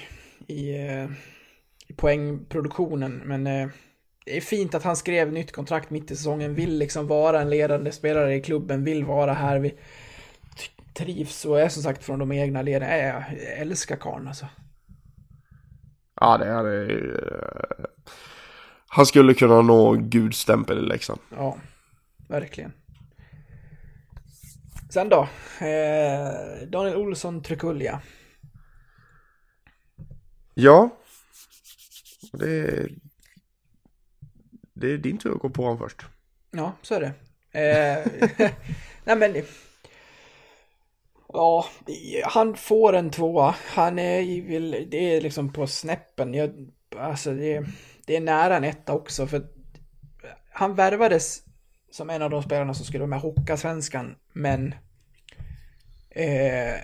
[0.47, 1.05] i, eh,
[1.87, 6.77] i poängproduktionen, men det är fint att han skrev nytt kontrakt mitt i säsongen, vill
[6.77, 9.59] liksom vara en ledande spelare i klubben, vill vara här.
[9.59, 9.73] Vi
[10.97, 12.89] trivs och är som sagt från de egna leden.
[12.89, 13.23] Jag
[13.57, 14.47] älskar karln alltså.
[16.19, 17.87] Ja, det är det.
[18.87, 21.19] Han skulle kunna nå gudstämpel i Leksand.
[21.29, 21.57] Ja,
[22.29, 22.73] verkligen.
[24.89, 25.27] Sen då,
[25.65, 28.01] eh, Daniel Olsson Trukulja.
[30.53, 30.89] Ja.
[32.33, 32.89] Det är,
[34.73, 36.05] det är din tur att gå på honom först.
[36.51, 37.13] Ja, så är det.
[37.59, 38.51] Eh,
[39.03, 39.43] nej men,
[41.33, 41.65] Ja,
[42.23, 43.55] han får en tvåa.
[43.65, 46.33] Han är väl, det är liksom på snäppen.
[46.33, 46.51] Jag,
[46.97, 47.65] alltså det,
[48.05, 49.47] det är nära en etta också för
[50.57, 51.43] han värvades
[51.91, 54.75] som en av de spelarna som skulle vara med Hockeyallsvenskan, men
[56.09, 56.75] eh,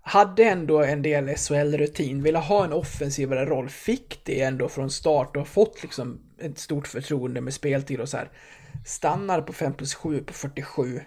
[0.00, 5.36] hade ändå en del SHL-rutin, ville ha en offensivare roll, fick det ändå från start
[5.36, 8.30] och fått liksom ett stort förtroende med speltid och så här.
[8.84, 11.00] Stannar på 5 plus 7 på 47.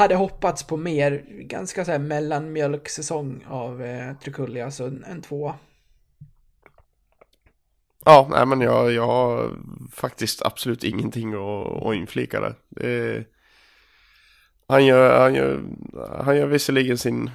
[0.00, 5.54] Hade hoppats på mer, ganska så här mellanmjölksäsong av eh, Trikulli, alltså en, en tvåa.
[8.04, 9.50] Ja, nej men jag, jag har
[9.92, 12.54] faktiskt absolut ingenting att, att inflika där.
[12.68, 13.24] Det,
[14.66, 15.62] han, gör, han, gör,
[16.24, 17.30] han gör visserligen sin...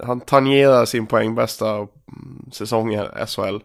[0.00, 1.88] Han tangerar sin poängbästa
[2.52, 3.58] säsong i SHL.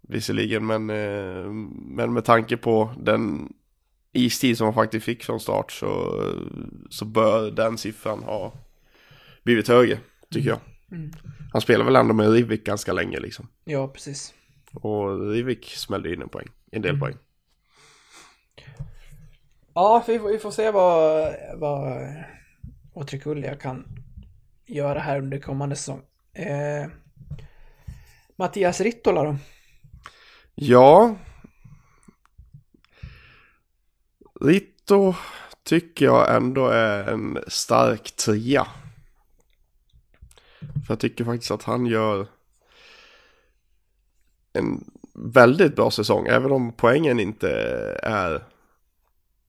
[0.00, 3.52] Visserligen, men, eh, men med tanke på den
[4.18, 6.22] istid som han faktiskt fick från start så,
[6.90, 8.52] så bör den siffran ha
[9.42, 9.98] blivit högre,
[10.30, 10.60] tycker jag.
[10.92, 11.12] Mm.
[11.52, 13.48] Han spelar väl ändå med Rivik ganska länge liksom.
[13.64, 14.34] Ja, precis.
[14.74, 17.00] Och Rivik smällde in en poäng, en del mm.
[17.00, 17.16] poäng.
[19.74, 22.08] Ja, vi får, vi får se vad, vad
[22.94, 23.84] Åtrikullia kan
[24.66, 26.02] göra här under kommande säsong.
[26.32, 26.86] Eh,
[28.36, 29.36] Mattias Rittola då?
[30.54, 31.16] Ja.
[34.40, 35.14] Rito
[35.62, 38.66] tycker jag ändå är en stark trea.
[40.58, 42.26] För jag tycker faktiskt att han gör
[44.52, 44.84] en
[45.14, 46.26] väldigt bra säsong.
[46.26, 47.50] Även om poängen inte
[48.02, 48.44] är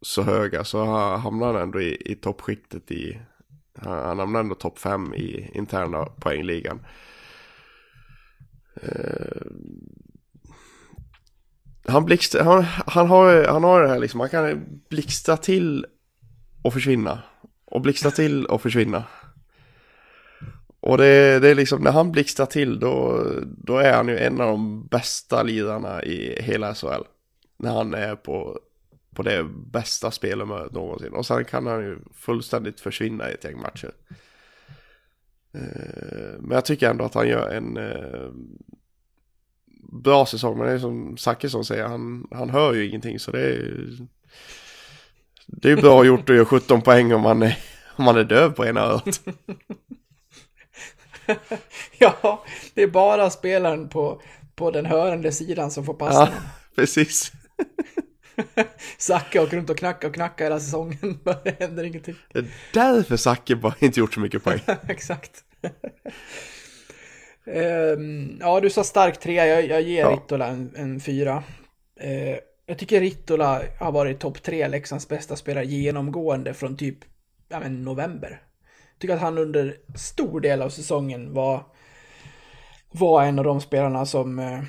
[0.02, 0.86] så höga så
[1.18, 3.20] hamnar han ändå i, i toppskiktet i...
[3.82, 6.86] Han hamnar ändå topp fem i interna poängligan.
[8.82, 9.42] Eh,
[11.90, 15.86] han, blixtrar, han, han, har, han har det här liksom, han kan blixtra till
[16.62, 17.20] och försvinna.
[17.66, 19.04] Och blixtra till och försvinna.
[20.80, 23.26] Och det, det är liksom när han blixtrar till då,
[23.58, 27.04] då är han ju en av de bästa lirarna i hela SHL.
[27.58, 28.60] När han är på,
[29.16, 31.14] på det bästa spelhumöret någonsin.
[31.14, 33.92] Och sen kan han ju fullständigt försvinna i ett gäng matcher.
[35.54, 38.30] Eh, men jag tycker ändå att han gör en eh,
[39.92, 40.58] bra säsong.
[40.58, 43.20] Men det är som Zachrisson säger, han, han hör ju ingenting.
[43.20, 43.98] Så det är
[45.52, 47.58] det är bra gjort att göra 17 poäng om man är,
[47.96, 49.22] om man är döv på ena örat.
[52.00, 54.22] ja, det är bara spelaren på,
[54.56, 56.34] på den hörande sidan som får passningen.
[56.34, 57.32] Ja, precis.
[58.98, 62.16] Zacke åker runt och knackar och knackar hela säsongen, det händer ingenting.
[62.34, 64.60] Det är därför Zacke bara inte gjort så mycket poäng.
[64.88, 65.44] Exakt.
[67.54, 70.12] Um, ja, du sa stark trea, jag, jag ger ja.
[70.12, 71.44] Rittola en, en fyra.
[72.04, 76.98] Uh, jag tycker Rittola har varit topp tre Leksands bästa spelare genomgående från typ
[77.50, 78.42] ja, men november
[79.00, 81.64] tycker att han under stor del av säsongen var,
[82.92, 84.60] var en av de spelarna som, eh,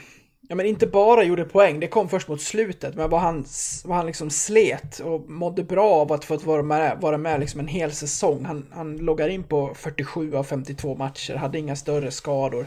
[0.50, 3.44] ja men inte bara gjorde poäng, det kom först mot slutet, men vad han,
[3.84, 7.60] vad han liksom slet och mådde bra av att få vara med, vara med liksom
[7.60, 8.44] en hel säsong.
[8.44, 12.66] Han, han loggar in på 47 av 52 matcher, hade inga större skador.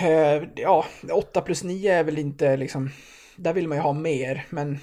[0.00, 2.90] Eh, ja, 8 plus 9 är väl inte liksom,
[3.36, 4.78] där vill man ju ha mer, men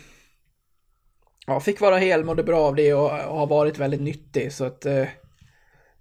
[1.46, 4.54] ja, fick vara hel, mådde bra av det och, och har varit väldigt nyttig.
[4.54, 5.08] Så att eh,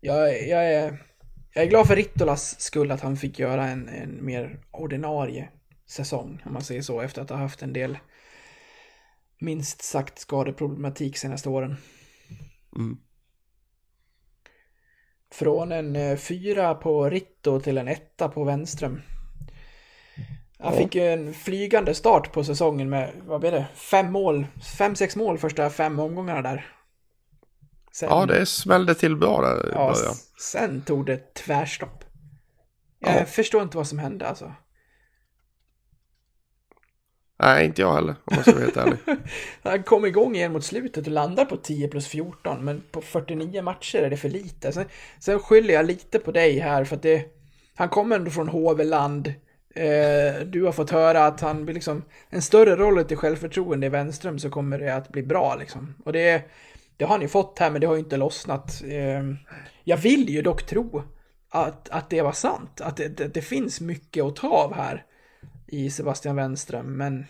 [0.00, 0.98] jag, jag, är,
[1.57, 5.48] jag är glad för Rittolas skull att han fick göra en, en mer ordinarie
[5.86, 7.98] säsong, om man säger så, efter att ha haft en del
[9.38, 11.76] minst sagt skadeproblematik senaste åren.
[12.76, 12.98] Mm.
[15.32, 19.02] Från en eh, fyra på Ritto till en etta på Wenström.
[20.59, 24.46] Han fick ju en flygande start på säsongen med, vad blir det, fem mål,
[24.78, 26.75] fem, sex mål första fem omgångarna där.
[27.99, 30.14] Sen, ja, det smällde till bra där i ja, början.
[30.38, 32.05] Sen tog det tvärstopp.
[32.99, 33.24] Jag ja.
[33.24, 34.53] förstår inte vad som hände alltså.
[37.38, 38.99] Nej, inte jag heller om man ska vara helt ärlig.
[39.62, 43.62] Han kom igång igen mot slutet och landar på 10 plus 14, men på 49
[43.62, 44.72] matcher är det för lite.
[44.72, 44.84] Sen,
[45.18, 47.24] sen skyller jag lite på dig här för att det,
[47.74, 49.34] han kommer ändå från HV-land
[49.76, 53.90] Eh, du har fått höra att han blir liksom en större roll till självförtroende i
[53.90, 55.94] Wenström så kommer det att bli bra liksom.
[56.05, 56.42] Och det,
[56.97, 58.82] det har ni fått här men det har ju inte lossnat.
[58.84, 59.22] Eh,
[59.84, 61.03] jag vill ju dock tro
[61.49, 62.80] att, att det var sant.
[62.80, 65.05] Att det, det, det finns mycket att ta av här
[65.66, 67.26] i Sebastian Wenström men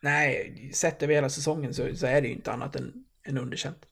[0.00, 3.86] nej, sett över hela säsongen så, så är det ju inte annat än, än underkänt.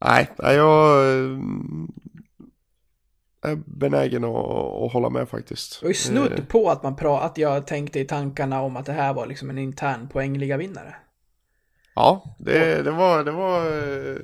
[0.00, 1.04] Nej, jag
[3.42, 4.46] är benägen att,
[4.84, 5.82] att hålla med faktiskt.
[5.82, 6.44] Var ju snudd eh.
[6.44, 9.50] på att man pra, att jag tänkte i tankarna om att det här var liksom
[9.50, 10.94] en intern poängliga vinnare.
[11.98, 14.16] Ja, det, det, var, det, var, eh,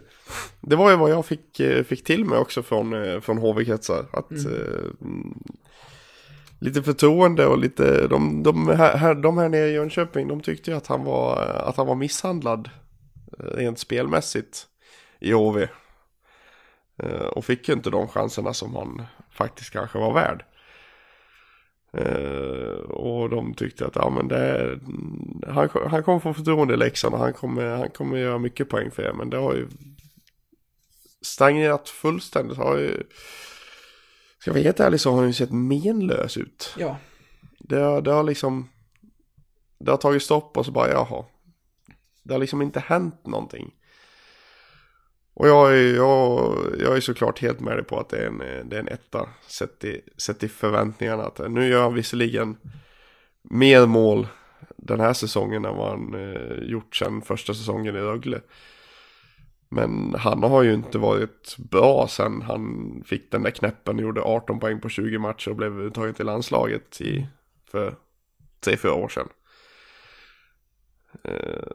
[0.61, 4.07] det var ju vad jag fick, eh, fick till mig också från, eh, från HV-kretsar.
[4.13, 5.39] Att mm.
[6.59, 10.77] lite förtroende och lite, de, de, här, de här nere i Jönköping, de tyckte ju
[10.77, 12.71] att han var, att han var misshandlad
[13.39, 14.67] rent spelmässigt
[15.21, 15.69] i HV.
[17.31, 20.45] Och fick ju inte de chanserna som han faktiskt kanske var värd.
[21.99, 24.79] Uh, och de tyckte att ja, men det,
[25.47, 28.91] han, han kommer få förtroende i Leksand och han kommer, han kommer göra mycket poäng
[28.91, 29.13] för er.
[29.13, 29.69] Men det har ju
[31.23, 32.59] stagnerat fullständigt.
[32.59, 33.03] Har ju,
[34.39, 36.75] ska jag vara helt ärlig så har han ju sett menlös ut.
[36.79, 36.97] Ja.
[37.59, 38.69] Det, det har liksom,
[39.79, 41.25] det har tagit stopp och så bara jaha.
[42.23, 43.75] Det har liksom inte hänt någonting.
[45.35, 48.69] Och jag är, jag, jag är såklart helt med dig på att det är en,
[48.69, 49.29] det är en etta.
[49.47, 51.23] Sett i, sett i förväntningarna.
[51.23, 52.57] Att nu gör han visserligen
[53.43, 54.27] mer mål
[54.77, 58.41] den här säsongen än vad han eh, gjort sedan första säsongen i Rögle.
[59.69, 64.23] Men han har ju inte varit bra sen han fick den där knäppen och gjorde
[64.23, 67.27] 18 poäng på 20 matcher och blev uttagen till landslaget i,
[67.71, 67.95] för
[68.67, 69.29] 3-4 år sedan.
[71.25, 71.67] Eh,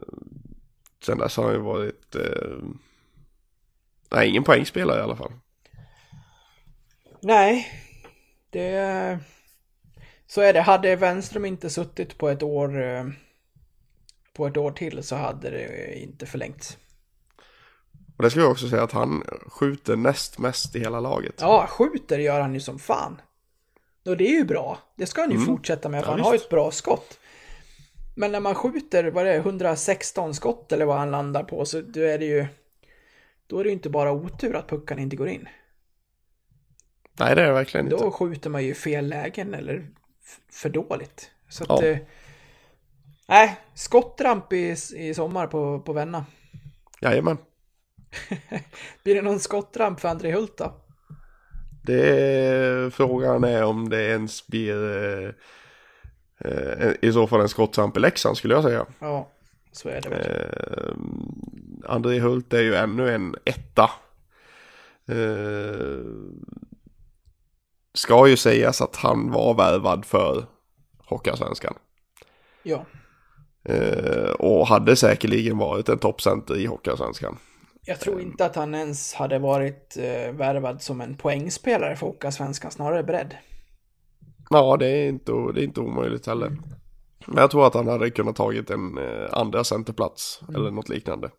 [1.04, 2.58] sen dess har han ju varit eh,
[4.10, 5.32] Nej, ingen poängspelare i alla fall.
[7.20, 7.68] Nej,
[8.50, 9.18] det...
[10.26, 10.60] Så är det.
[10.60, 13.04] Hade Wenström inte suttit på ett år eh,
[14.32, 16.78] på ett år till så hade det inte förlängts.
[18.16, 21.34] Och det ska jag också säga att han skjuter näst mest i hela laget.
[21.40, 23.20] Ja, skjuter gör han ju som fan.
[24.06, 24.78] Och det är ju bra.
[24.96, 25.46] Det ska han ju mm.
[25.46, 26.26] fortsätta med, för ja, han visst.
[26.26, 27.18] har ju ett bra skott.
[28.16, 31.80] Men när man skjuter, vad det är, 116 skott eller vad han landar på, så
[31.80, 32.46] då är det ju...
[33.50, 35.48] Då är det ju inte bara otur att puckan inte går in.
[37.18, 38.04] Nej, det är det verkligen Då inte.
[38.04, 39.90] Då skjuter man ju fel lägen eller
[40.52, 41.30] för dåligt.
[41.48, 41.82] Så att...
[41.82, 41.86] Ja.
[41.86, 41.98] Eh,
[43.28, 46.24] nej, skottramp i, i sommar på, på Venna.
[47.00, 47.38] Jajamän.
[49.02, 50.72] Blir det någon skottramp för André Hult då?
[51.84, 55.30] Det är, frågan är om det ens blir eh,
[56.38, 58.86] eh, i så fall en skottramp i Leksand skulle jag säga.
[58.98, 59.28] Ja,
[59.72, 60.16] så är det.
[60.16, 60.94] Eh,
[61.84, 63.90] André Hult är ju ännu en etta.
[65.08, 66.04] Eh,
[67.94, 70.44] ska ju sägas att han var värvad för
[70.98, 71.74] Hockeyallsvenskan.
[72.62, 72.84] Ja.
[73.64, 77.38] Eh, och hade säkerligen varit en toppcenter i Hockeyallsvenskan.
[77.84, 82.70] Jag tror inte att han ens hade varit eh, värvad som en poängspelare för Hockeyallsvenskan,
[82.70, 83.36] snarare bredd.
[84.50, 86.46] Ja, det är inte, det är inte omöjligt heller.
[86.46, 86.62] Mm.
[87.26, 90.54] Men jag tror att han hade kunnat tagit en eh, andra centerplats mm.
[90.54, 91.30] eller något liknande.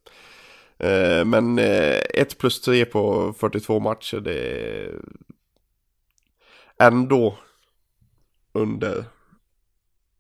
[0.78, 5.00] Eh, men 1 eh, plus 3 på 42 matcher, det är
[6.78, 7.38] ändå
[8.54, 9.06] under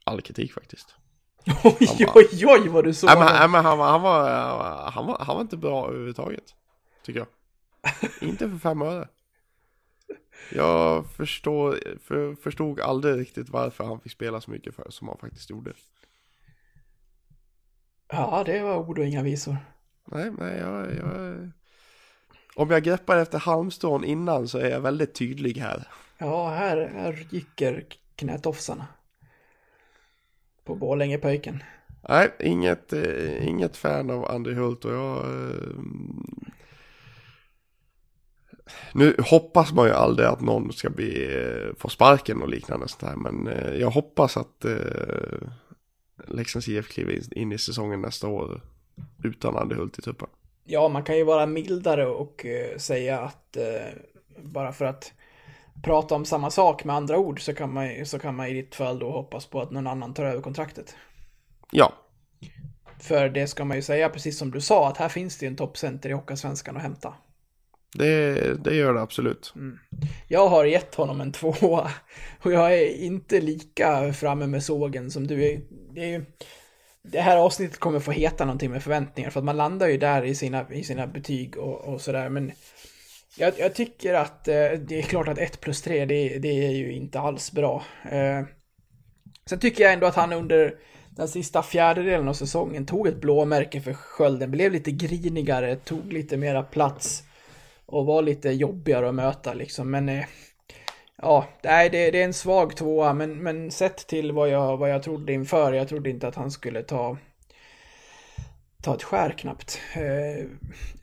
[0.03, 0.95] all kritik faktiskt.
[1.63, 4.29] Oj, var, oj, oj vad du såg nej, men, men han, var, han, var,
[4.91, 6.43] han, var, han var inte bra överhuvudtaget.
[7.05, 7.27] Tycker jag.
[8.29, 9.07] inte för fem öre.
[10.49, 15.17] Jag förstår, för, förstod aldrig riktigt varför han fick spela så mycket för som han
[15.17, 15.73] faktiskt gjorde.
[18.07, 19.57] Ja, det var ord och inga visor.
[20.05, 21.51] Nej, nej, jag, jag...
[22.55, 25.87] Om jag greppar efter halmstrån innan så är jag väldigt tydlig här.
[26.17, 27.85] Ja, här, här gicker
[28.15, 28.87] knätofsarna.
[30.63, 31.63] På Borlängepöjken.
[32.09, 35.17] Nej, inget, eh, inget fan av André Hult och jag...
[35.17, 35.79] Eh,
[38.93, 43.01] nu hoppas man ju aldrig att någon ska bli, eh, få sparken och liknande sånt
[43.01, 43.15] här.
[43.15, 45.47] Men eh, jag hoppas att eh,
[46.27, 48.61] Leksands IF kliver in i säsongen nästa år
[49.23, 50.27] utan Andy Hult i tuppen.
[50.63, 53.99] Ja, man kan ju vara mildare och uh, säga att uh,
[54.43, 55.13] bara för att
[55.83, 58.75] prata om samma sak med andra ord så kan man, så kan man i ditt
[58.75, 60.95] fall då hoppas på att någon annan tar över kontraktet.
[61.71, 61.93] Ja.
[62.99, 65.47] För det ska man ju säga, precis som du sa, att här finns det ju
[65.47, 67.13] en toppcenter i Hockeyallsvenskan att hämta.
[67.93, 69.53] Det, det gör det absolut.
[69.55, 69.79] Mm.
[70.27, 71.91] Jag har gett honom en tvåa
[72.41, 75.61] och jag är inte lika framme med sågen som du är.
[75.93, 76.25] Det, är ju,
[77.03, 80.23] det här avsnittet kommer få heta någonting med förväntningar för att man landar ju där
[80.23, 82.29] i sina, i sina betyg och, och sådär.
[82.29, 82.51] Men
[83.37, 86.71] jag, jag, tycker att eh, det är klart att 1 plus 3 det, det, är
[86.71, 87.83] ju inte alls bra.
[88.11, 88.43] Eh,
[89.45, 90.75] sen tycker jag ändå att han under
[91.09, 96.37] den sista fjärdedelen av säsongen tog ett blåmärke för skölden, blev lite grinigare, tog lite
[96.37, 97.23] mera plats
[97.91, 99.91] och var lite jobbigare att möta liksom.
[99.91, 100.25] Men eh,
[101.17, 104.89] ja, nej, det, det, är en svag tvåa, men, men sett till vad jag, vad
[104.89, 107.17] jag trodde inför, jag trodde inte att han skulle ta
[108.81, 109.79] ta ett skär knappt.
[109.95, 110.45] Eh,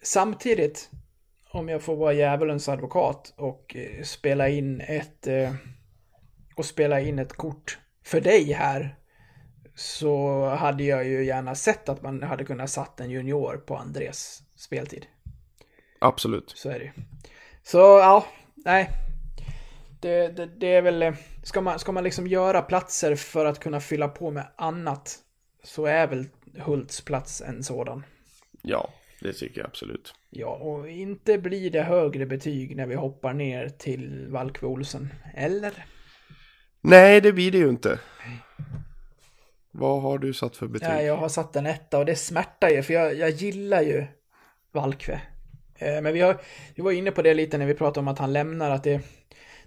[0.03, 0.91] samtidigt,
[1.51, 5.55] om jag får vara djävulens advokat och eh, spela in ett eh,
[6.57, 8.99] och spela in ett kort för dig här
[9.75, 14.43] så hade jag ju gärna sett att man hade kunnat satt en junior på Andres
[14.57, 15.07] speltid.
[15.99, 16.53] Absolut.
[16.57, 16.93] Så är det.
[17.63, 18.27] Så ja,
[18.57, 18.91] nej.
[20.01, 21.13] Det, det, det är väl,
[21.43, 25.19] ska man, ska man liksom göra platser för att kunna fylla på med annat
[25.63, 26.27] så är väl
[26.59, 28.05] Hults plats en sådan.
[28.63, 30.15] Ja, det tycker jag absolut.
[30.31, 35.13] Ja, och inte blir det högre betyg när vi hoppar ner till Valkve Olsen.
[35.35, 35.87] Eller?
[36.81, 37.99] Nej, det blir det ju inte.
[39.71, 40.89] Vad har du satt för betyg?
[40.89, 44.07] Ja, jag har satt en etta och det smärtar ju för jag, jag gillar ju
[44.73, 45.21] Valkve.
[45.79, 46.41] Eh, men vi, har,
[46.75, 49.01] vi var inne på det lite när vi pratade om att han lämnar, att det,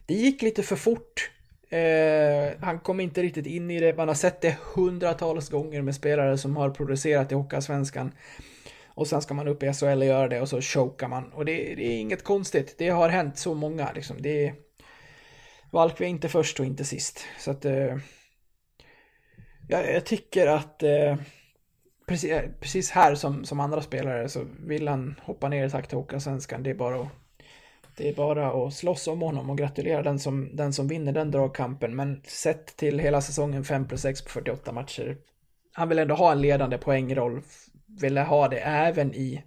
[0.06, 1.32] det gick lite för fort.
[1.70, 3.98] Eh, han kom inte riktigt in i det.
[3.98, 8.12] Man har sett det hundratals gånger med spelare som har producerat i Hockeyallsvenskan.
[8.88, 11.34] Och sen ska man upp i SHL och göra det och så chokar man.
[11.34, 12.76] Och det, det är inget konstigt.
[12.78, 14.22] Det har hänt så många liksom.
[14.22, 14.54] Det är...
[15.72, 17.26] Valkve är inte först och inte sist.
[17.40, 17.66] Så att...
[17.66, 17.98] Eh,
[19.68, 20.84] jag, jag tycker att...
[20.84, 21.16] Eh,
[22.06, 25.90] precis, eh, precis här som, som andra spelare så vill han hoppa ner i takt
[25.90, 26.64] till svenskan.
[26.64, 27.07] Det är bara att
[27.98, 31.32] det är bara att slåss om honom och gratulera den som, den som vinner den
[31.32, 31.95] dragkampen.
[31.95, 35.18] Men sett till hela säsongen 5 plus 6 på 48 matcher.
[35.73, 37.41] Han vill ändå ha en ledande poängroll.
[38.02, 39.44] Ville ha det även i,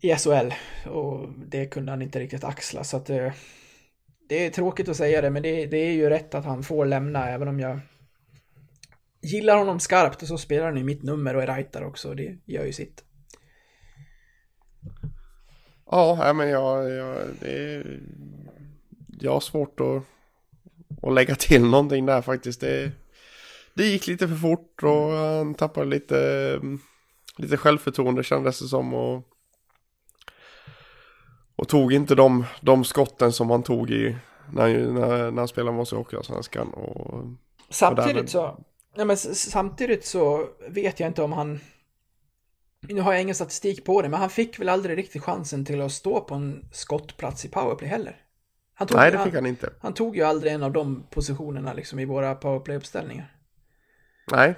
[0.00, 0.52] i SHL.
[0.88, 2.84] Och det kunde han inte riktigt axla.
[2.84, 3.32] Så att det,
[4.28, 6.86] det är tråkigt att säga det, men det, det är ju rätt att han får
[6.86, 7.28] lämna.
[7.28, 7.80] Även om jag
[9.24, 12.14] gillar honom skarpt och så spelar han i mitt nummer och är rightare också.
[12.14, 13.04] Det gör ju sitt.
[15.90, 18.00] Ja, men jag, jag, det är,
[19.20, 20.02] jag har svårt att,
[21.02, 22.60] att lägga till någonting där faktiskt.
[22.60, 22.92] Det,
[23.74, 26.60] det gick lite för fort och han tappade lite,
[27.36, 28.94] lite självförtroende kändes det som.
[28.94, 29.22] Och,
[31.56, 34.16] och tog inte de, de skotten som han tog i
[34.52, 36.68] när, när, när han spelade med oss i Hockeyallsvenskan.
[36.68, 37.24] Och,
[37.70, 38.64] Samtidigt därmed- så,
[38.96, 41.60] nej men samtidigt så vet jag inte om han,
[42.80, 45.80] nu har jag ingen statistik på det, men han fick väl aldrig riktigt chansen till
[45.80, 48.20] att stå på en skottplats i powerplay heller.
[48.74, 49.72] Han tog, nej, det fick han inte.
[49.80, 53.36] han tog ju aldrig en av de positionerna liksom i våra powerplay-uppställningar.
[54.30, 54.54] Nej.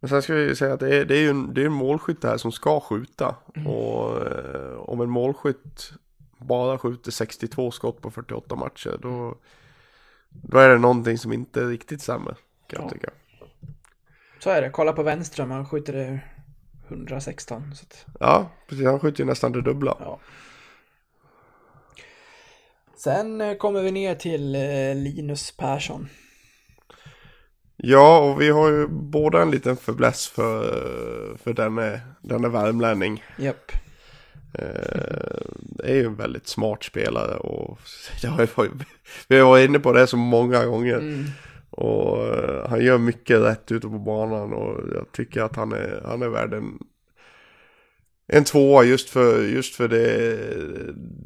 [0.00, 1.66] Men sen ska vi ju säga att det är, det är ju en, det är
[1.66, 3.36] en målskytt här som ska skjuta.
[3.66, 5.92] Och eh, om en målskytt
[6.38, 9.38] bara skjuter 62 skott på 48 matcher då,
[10.30, 12.36] då är det någonting som inte är riktigt stämmer.
[12.66, 12.88] Kan jag Ja.
[12.88, 13.10] tycka.
[14.38, 16.20] Så är det, kolla på Wenström, han skjuter det
[16.88, 17.74] 116.
[17.74, 18.86] Så att, Ja, precis.
[18.86, 19.96] Han skjuter ju nästan det dubbla.
[20.00, 20.20] ja.
[22.96, 26.08] Sen eh, kommer vi ner till eh, Linus Persson.
[27.76, 33.24] Ja, och vi har ju båda en liten fäbless för, för denne, denne värmlänning.
[33.38, 33.72] Japp.
[34.54, 37.78] Eh, Det är ju en väldigt smart spelare och
[38.22, 38.70] jag ju-
[39.28, 40.98] vi har varit inne på det så många gånger.
[40.98, 41.24] Mm.
[41.70, 46.02] Och eh, han gör mycket rätt ute på banan och jag tycker att han är,
[46.04, 46.78] han är värd en,
[48.26, 50.38] en tvåa just för, just för det,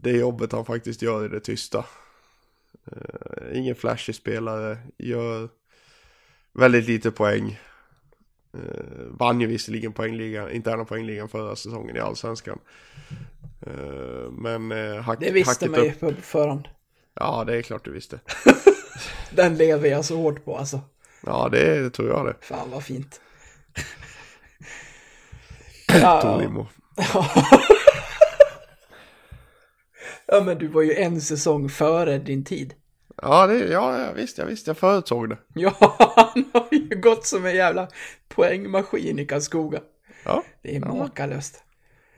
[0.02, 1.84] det jobbet han faktiskt gör i det tysta.
[2.92, 5.48] Eh, ingen flashig spelare, gör
[6.54, 7.60] väldigt lite poäng.
[8.54, 8.60] Uh,
[9.10, 12.58] vann ju visserligen poängligan, interna poängligan förra säsongen i Allsvenskan.
[13.66, 16.00] Eh, men uh, hack, Det visste man ju upp.
[16.00, 16.68] på förhand.
[17.14, 18.20] Ja, det är klart du visste.
[19.30, 20.80] Den lever jag så hårt på alltså.
[21.26, 22.34] Ja, det, det tror jag det.
[22.40, 23.20] Fan vad fint.
[26.02, 26.66] ja, Torimo.
[30.26, 32.74] ja men du var ju en säsong före din tid.
[33.24, 35.38] Ja, det, ja, ja, visst, jag visste, jag förutsåg det.
[35.54, 35.72] Ja,
[36.16, 37.88] han har ju gått som en jävla
[38.28, 39.80] poängmaskin i Karlskoga.
[40.24, 41.62] Ja, Det är makalöst.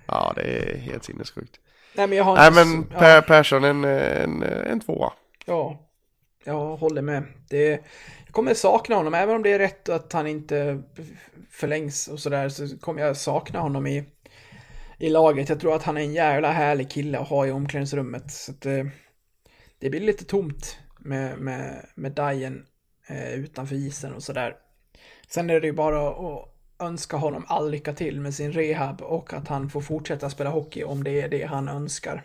[0.07, 1.61] ja det är helt sinnessjukt.
[1.95, 5.13] Nej men jag har Nej, inte men Per ja, Persson en, en, en tvåa.
[5.47, 5.79] ja,
[6.45, 7.23] jag håller med.
[7.51, 7.69] Det,
[8.25, 10.83] jag kommer sakna honom, även om det är rätt att han inte
[11.51, 14.05] förlängs och sådär, så kommer jag sakna honom i,
[14.99, 15.49] i laget.
[15.49, 18.31] Jag tror att han är en jävla härlig kille att ha i omklädningsrummet.
[18.31, 18.91] Så att det,
[19.79, 22.67] det blir lite tomt med, med, med Dajen
[23.07, 24.57] eh, utanför isen och sådär.
[25.29, 29.33] Sen är det ju bara att önska honom all lycka till med sin rehab och
[29.33, 32.23] att han får fortsätta spela hockey om det är det han önskar.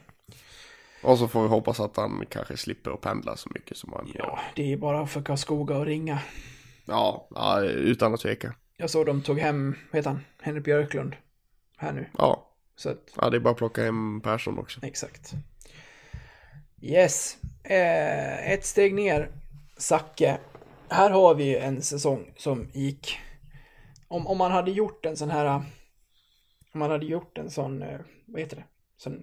[1.03, 4.07] Och så får vi hoppas att han kanske slipper att pendla så mycket som han
[4.07, 4.15] gör.
[4.25, 6.19] Ja, det är bara för Karlskoga att ringa.
[6.85, 8.53] Ja, ja, utan att tveka.
[8.77, 11.15] Jag såg de tog hem, heter han, Henrik Björklund
[11.77, 12.05] här nu.
[12.17, 14.79] Ja, Så att, ja, det är bara att plocka hem Persson också.
[14.83, 15.33] exakt.
[16.83, 19.29] Yes, eh, ett steg ner,
[19.77, 20.37] Zacke.
[20.89, 23.17] Här har vi en säsong som gick,
[24.07, 25.61] om, om man hade gjort en sån här, eh,
[26.73, 28.63] om man hade gjort en sån, eh, vad heter det,
[28.97, 29.13] sån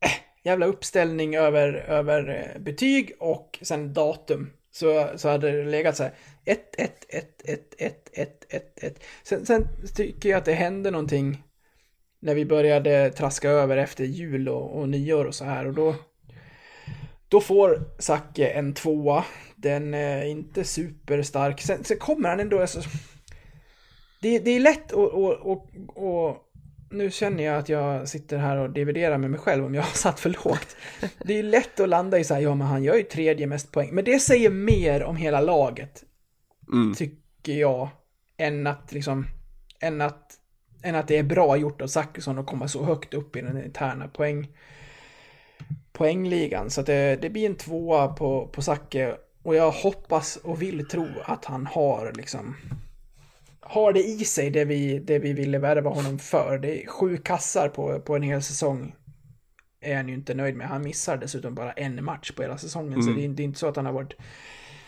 [0.00, 0.10] äh,
[0.42, 4.52] jävla uppställning över, över betyg och sen datum.
[4.70, 6.14] Så, så hade det legat så här.
[6.44, 9.04] 1, 1, 1, 1, 1, 1, 1, 1.
[9.22, 9.66] Sen, sen
[9.96, 11.42] tycker jag att det hände någonting
[12.20, 15.66] när vi började traska över efter jul och, och nyår och så här.
[15.66, 15.94] Och då
[17.32, 19.24] då får Zacke en tvåa.
[19.56, 21.60] Den är inte superstark.
[21.60, 22.80] Sen, sen kommer han ändå, alltså,
[24.20, 26.36] det, det är lätt att, och, och, och
[26.90, 29.96] nu känner jag att jag sitter här och dividerar med mig själv om jag har
[29.96, 30.76] satt för lågt.
[31.24, 33.72] Det är lätt att landa i så här, ja men han gör ju tredje mest
[33.72, 33.88] poäng.
[33.92, 36.04] Men det säger mer om hela laget,
[36.72, 36.94] Mm.
[36.94, 37.88] tycker jag,
[38.36, 39.26] än att liksom,
[39.80, 40.32] än att,
[40.82, 43.64] än att det är bra gjort av Zachrisson att komma så högt upp i den
[43.64, 44.48] interna poäng,
[45.92, 46.70] poängligan.
[46.70, 49.16] Så det, det blir en tvåa på, på Zacke.
[49.42, 52.56] Och jag hoppas och vill tro att han har liksom
[53.60, 56.58] har det i sig det vi, det vi ville värva honom för.
[56.58, 58.94] Det är sju kassar på, på en hel säsong.
[59.80, 60.68] Är han ju inte nöjd med.
[60.68, 63.02] Han missar dessutom bara en match på hela säsongen.
[63.02, 64.14] Så det är, det är inte så att han har varit,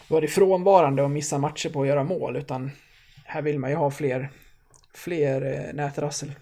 [0.08, 2.36] varit frånvarande och missat matcher på att göra mål.
[2.36, 2.70] Utan
[3.24, 4.30] här vill man ju ha fler,
[4.94, 6.32] fler eh, nätrassel.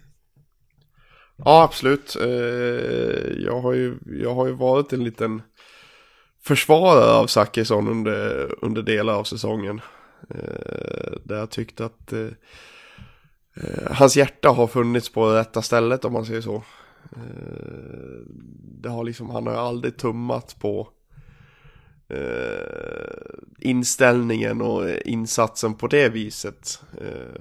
[1.44, 2.16] Ja, absolut.
[2.20, 5.42] Eh, jag har ju, jag har ju varit en liten
[6.42, 9.80] försvarare av Zachrisson under, under delar av säsongen.
[10.30, 12.28] Eh, där jag tyckte att eh,
[13.90, 16.62] hans hjärta har funnits på rätta stället om man säger så.
[18.82, 20.88] Det har liksom, han har aldrig tummat på
[23.58, 26.82] inställningen och insatsen på det viset.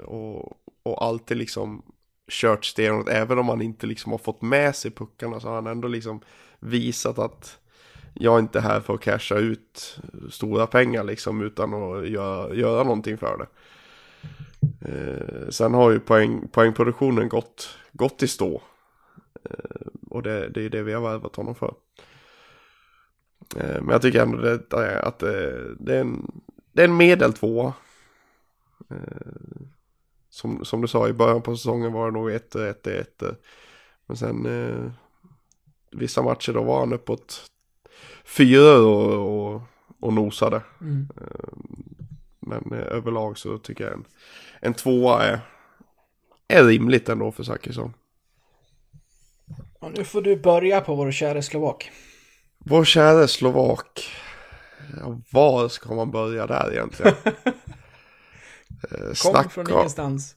[0.04, 0.52] Och,
[0.84, 1.84] och alltid liksom
[2.30, 5.68] kört stenhårt, även om han inte liksom har fått med sig puckarna så har han
[5.68, 6.22] ändå liksom
[6.60, 7.58] visat att
[8.14, 10.00] jag är inte här för att casha ut
[10.30, 13.48] stora pengar liksom utan att göra, göra någonting för det.
[14.82, 18.62] Eh, sen har ju poäng, poängproduktionen gått, gått i stå.
[19.44, 21.74] Eh, och det, det är det vi har värvat honom för.
[23.56, 26.42] Eh, men jag tycker ändå det, att eh, det, eh, det, är en,
[26.72, 27.74] det är en medel tvåa.
[28.90, 28.98] Eh,
[30.32, 33.24] som, som du sa i början på säsongen var det nog 1 1 1
[34.06, 34.92] Men sen eh,
[35.92, 37.52] vissa matcher då var han uppåt
[38.24, 39.62] fyra och, och,
[40.00, 40.62] och nosade.
[40.82, 41.08] Mm.
[42.40, 44.06] Men eh, överlag så tycker jag en,
[44.60, 45.40] en tvåa är,
[46.48, 47.94] är rimligt ändå för Zachrisson.
[49.80, 51.92] Och nu får du börja på vår kära Slovak.
[52.58, 54.10] Vår kära Slovak.
[55.00, 57.14] Ja, var ska man börja där egentligen?
[58.84, 60.36] Eh, Kom snacka- från ingenstans.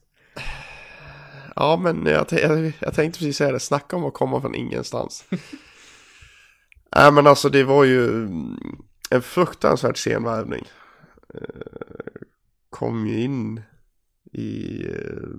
[1.55, 3.59] Ja, men jag, jag, jag tänkte precis säga det.
[3.59, 5.25] Snacka om att komma från ingenstans.
[6.95, 8.57] Nej, men alltså det var ju mm,
[9.09, 10.65] en fruktansvärt sen värvning.
[11.33, 11.41] Eh,
[12.69, 13.61] Kom ju in
[14.31, 14.81] i...
[14.89, 15.29] eh,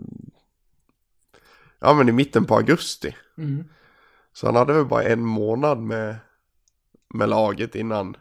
[1.80, 3.16] Ja, men i mitten på augusti.
[3.38, 3.64] Mm.
[4.32, 6.16] Så han hade väl bara en månad med,
[7.14, 8.16] med laget innan,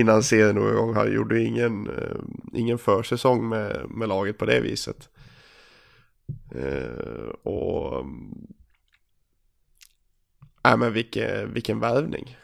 [0.00, 0.94] innan serien drog igång.
[0.94, 2.16] Han gjorde ingen, eh,
[2.52, 5.08] ingen försäsong med, med laget på det viset.
[6.54, 8.06] Eh, och...
[10.64, 12.36] Nej men vilken, vilken värvning.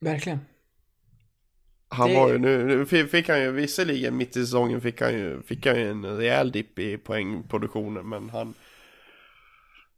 [0.00, 0.38] Verkligen.
[1.88, 5.00] Han Det- var ju nu, nu fick fick han ju visserligen mitt i säsongen fick
[5.00, 8.54] han ju, fick han ju en rejäl dipp i poängproduktionen men han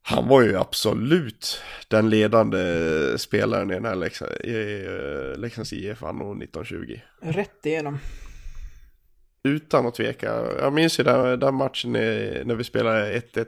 [0.03, 2.59] Han var ju absolut den ledande
[3.19, 7.99] spelaren i den här Leksands, eh, Leksands IF anno 1920 Rätt igenom.
[9.45, 10.27] Utan att tveka,
[10.59, 13.47] jag minns ju den, den matchen när vi spelade 1-1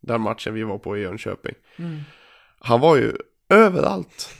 [0.00, 2.00] Den matchen vi var på i Jönköping Mm.
[2.58, 3.12] Han var ju
[3.48, 4.30] överallt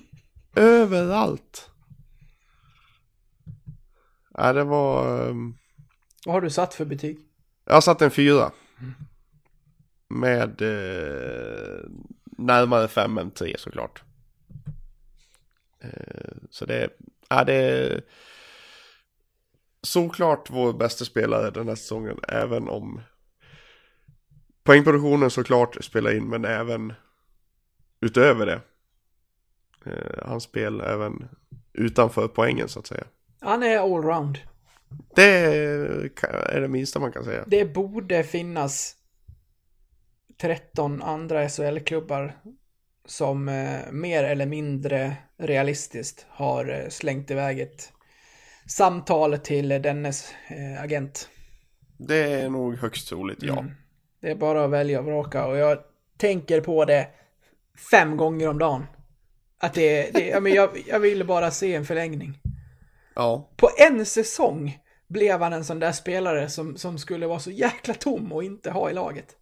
[0.56, 1.70] Överallt
[4.34, 5.54] Ja det var ehm,
[6.26, 7.18] Vad har du satt för betyg?
[7.66, 8.50] Jag satt en fyra.
[10.10, 11.80] Med eh,
[12.38, 14.02] närmare fem än tre såklart.
[15.80, 16.88] Eh, så det,
[17.28, 18.02] ja, det är
[19.82, 22.20] såklart vår bästa spelare den här säsongen.
[22.28, 23.00] Även om
[24.62, 26.92] poängproduktionen såklart spelar in men även
[28.00, 28.60] utöver det.
[29.84, 31.28] Eh, hans spel även
[31.72, 33.04] utanför poängen så att säga.
[33.40, 34.38] Han är allround.
[35.14, 35.30] Det
[36.52, 37.44] är det minsta man kan säga.
[37.46, 38.96] Det borde finnas
[40.40, 42.36] 13 andra SHL-klubbar
[43.06, 47.92] som eh, mer eller mindre realistiskt har eh, slängt iväg ett
[48.66, 51.28] samtal till dennes eh, agent.
[51.98, 53.58] Det är nog högst troligt, ja.
[53.58, 53.72] Mm.
[54.20, 55.78] Det är bara att välja och vraka och jag
[56.16, 57.08] tänker på det
[57.90, 58.86] fem gånger om dagen.
[59.58, 62.38] Att det, det ja, men jag, jag vill bara se en förlängning.
[63.14, 67.50] Ja, På en säsong blev han en sån där spelare som, som skulle vara så
[67.50, 69.36] jäkla tom och inte ha i laget.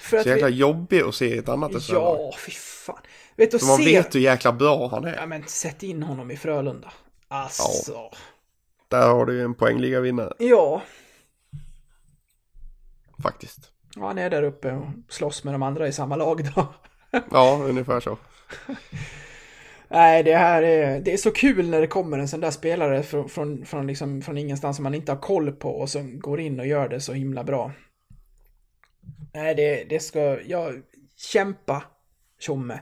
[0.00, 1.92] För så jäkla vi, jobbig att se i ett annat SHL.
[1.94, 2.96] Ja, fy fan.
[3.36, 3.84] Vet För man se...
[3.84, 5.26] vet hur jäkla bra han Ja, är.
[5.26, 6.92] men sätt in honom i Frölunda.
[7.28, 8.10] Alltså.
[8.88, 10.82] Där har du ju en poängliga vinnare Ja.
[13.22, 13.58] faktiskt.
[13.96, 16.66] ja, han är där uppe och slåss med de andra i samma lag då.
[17.30, 18.18] Ja, ungefär så.
[19.88, 23.02] Nej, det här är, det är så kul när det kommer en sån där spelare
[23.02, 26.40] från, från, från, liksom, från ingenstans som man inte har koll på och som går
[26.40, 27.72] in och gör det så himla bra.
[29.32, 30.72] Nej, det, det ska, ja,
[31.16, 31.82] kämpa,
[32.40, 32.80] Tjomme.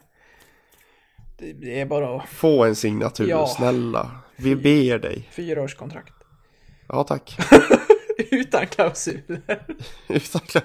[1.38, 3.46] Det, det är bara att- Få en signatur, Ja.
[3.46, 4.10] snälla.
[4.36, 5.28] Vi ber dig.
[5.32, 6.12] fyraårskontrakt.
[6.88, 7.36] Ja, tack.
[8.30, 9.66] Utan klausuler.
[10.08, 10.62] Utan klar-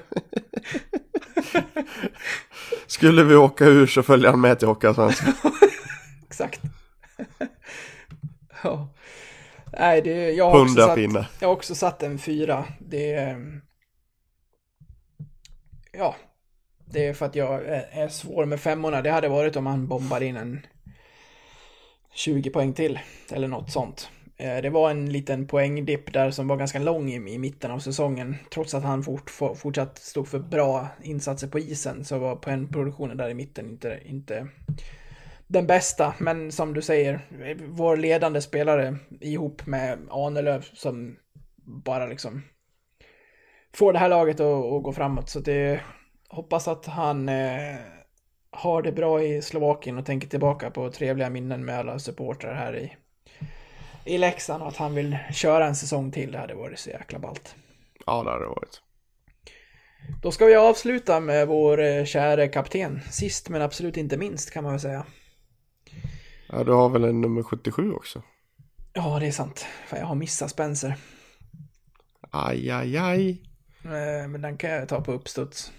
[2.87, 5.33] Skulle vi åka ur så följer han med till Hockeyallsvenskan.
[6.27, 6.61] Exakt.
[8.63, 8.93] ja.
[9.79, 11.31] Nej, det, jag har också Hundra satt.
[11.39, 12.65] Jag har också satt en fyra.
[12.79, 13.61] Det är...
[15.97, 16.15] Ja.
[16.85, 19.01] Det är för att jag är, svår med femmorna.
[19.01, 20.65] Det hade varit om han bombar in en
[22.13, 22.99] 20 poäng till.
[23.31, 24.09] Eller något sånt.
[24.37, 27.79] Eh, det var en liten poängdipp där som var ganska lång i, i mitten av
[27.79, 28.35] säsongen.
[28.51, 33.29] Trots att han fort, fortsatt stod för bra insatser på isen så var poängproduktionen där
[33.29, 34.47] i mitten inte, inte
[35.47, 36.13] den bästa.
[36.19, 41.15] Men som du säger, eh, vår ledande spelare ihop med Ahnelöv som
[41.65, 42.41] bara liksom
[43.75, 45.29] får det här laget att, att gå framåt.
[45.29, 45.81] Så det
[46.29, 47.75] hoppas att han eh,
[48.51, 52.75] har det bra i Slovakien och tänker tillbaka på trevliga minnen med alla supportrar här
[52.75, 52.95] i,
[54.05, 56.31] i Leksand och att han vill köra en säsong till.
[56.31, 57.55] Det hade varit så jäkla ballt.
[58.05, 58.81] Ja, det hade varit.
[60.21, 63.01] Då ska vi avsluta med vår eh, käre kapten.
[63.11, 65.05] Sist men absolut inte minst kan man väl säga.
[66.49, 68.21] Ja, du har väl en nummer 77 också?
[68.93, 69.65] Ja, det är sant.
[69.87, 70.95] Fan, jag har missat Spencer.
[72.31, 73.52] Aj, aj, aj.
[73.85, 75.71] Eh, Men den kan jag ta på uppstuds.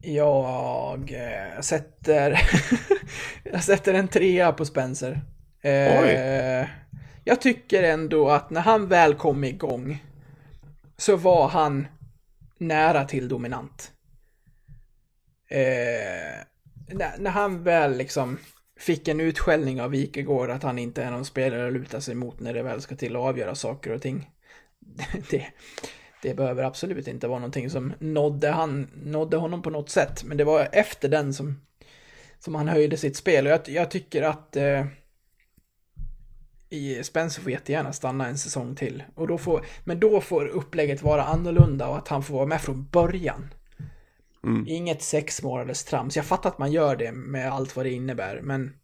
[0.00, 2.40] Jag eh, sätter...
[3.44, 5.20] jag sätter en trea på Spencer.
[5.60, 5.80] Eh,
[7.24, 10.04] Jag tycker ändå att när han väl kom igång
[10.96, 11.86] så var han
[12.58, 13.92] nära till dominant.
[16.92, 18.38] När, när han väl liksom
[18.80, 22.40] fick en utskällning av Wikegård att han inte är någon spelare att luta sig mot
[22.40, 24.30] när det väl ska till att avgöra saker och ting.
[25.30, 25.46] Det,
[26.22, 30.24] det behöver absolut inte vara någonting som nådde, han, nådde honom på något sätt.
[30.24, 31.60] Men det var efter den som,
[32.38, 33.46] som han höjde sitt spel.
[33.46, 34.86] Och jag, jag tycker att eh,
[36.70, 39.02] i Spencer får jättegärna stanna en säsong till.
[39.14, 42.60] Och då får, men då får upplägget vara annorlunda och att han får vara med
[42.60, 43.54] från början.
[44.66, 46.16] Inget sex månaders trams.
[46.16, 48.74] Jag fattar att man gör det med allt vad det innebär, men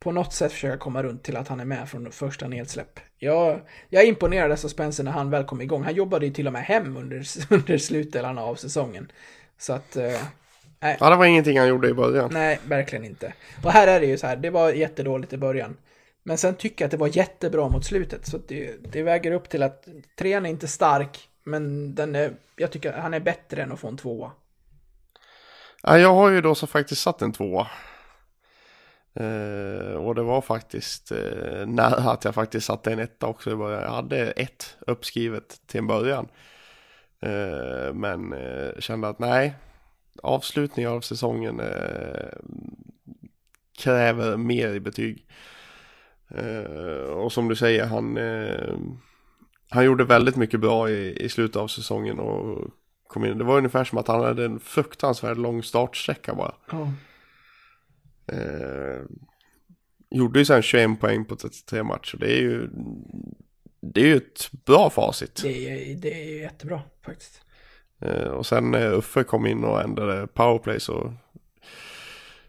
[0.00, 3.00] på något sätt försöka komma runt till att han är med från första nedsläpp.
[3.18, 5.84] Jag, jag imponerades av Spencer när han väl kom igång.
[5.84, 7.24] Han jobbade ju till och med hem under,
[7.54, 9.12] under slutdelarna av säsongen.
[9.58, 10.20] Så att, eh,
[11.00, 12.30] Ja, det var ingenting han gjorde i början.
[12.32, 13.32] nej, verkligen inte.
[13.64, 15.76] Och här är det ju så här, det var jättedåligt i början.
[16.22, 18.26] Men sen tycker jag att det var jättebra mot slutet.
[18.26, 22.70] Så det, det väger upp till att trean är inte stark, men den är, jag
[22.70, 24.30] tycker att han är bättre än att få en tvåa.
[25.82, 27.66] Ja, jag har ju då så faktiskt satt en tvåa.
[29.14, 33.56] Eh, och det var faktiskt eh, nära att jag faktiskt satte en etta också i
[33.56, 33.82] början.
[33.82, 36.28] Jag hade ett uppskrivet till en början.
[37.22, 39.54] Eh, men eh, kände att nej,
[40.22, 42.28] avslutningen av säsongen eh,
[43.78, 45.26] kräver mer i betyg.
[46.28, 48.76] Eh, och som du säger, han, eh,
[49.70, 52.70] han gjorde väldigt mycket bra i, i slutet av säsongen och
[53.06, 53.38] kom in.
[53.38, 56.54] Det var ungefär som att han hade en fruktansvärt lång startsträcka bara.
[56.72, 56.92] Mm.
[58.32, 59.02] Eh,
[60.10, 62.16] gjorde ju sen 21 poäng på 33 matcher.
[62.20, 62.68] Det är ju,
[63.80, 65.42] det är ju ett bra facit.
[65.42, 67.40] Det är, det är jättebra faktiskt.
[68.00, 71.14] Eh, och sen när Uffe kom in och ändrade powerplay så,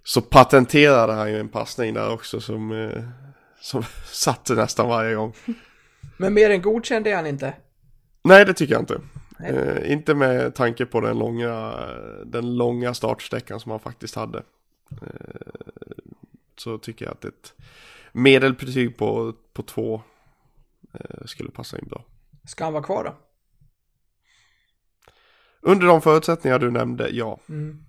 [0.03, 3.03] så patenterade han ju en passning där också som, eh,
[3.61, 5.33] som satte nästan varje gång.
[6.17, 7.53] Men mer än godkänd är han inte.
[8.23, 9.01] Nej, det tycker jag inte.
[9.45, 11.73] Eh, inte med tanke på den långa,
[12.25, 14.43] den långa startsträckan som han faktiskt hade.
[15.01, 15.51] Eh,
[16.57, 17.53] så tycker jag att ett
[18.11, 20.01] medelbetyg på, på två
[20.93, 22.05] eh, skulle passa in bra.
[22.47, 23.15] Ska han vara kvar då?
[25.61, 27.39] Under de förutsättningar du nämnde, ja.
[27.49, 27.85] Mm.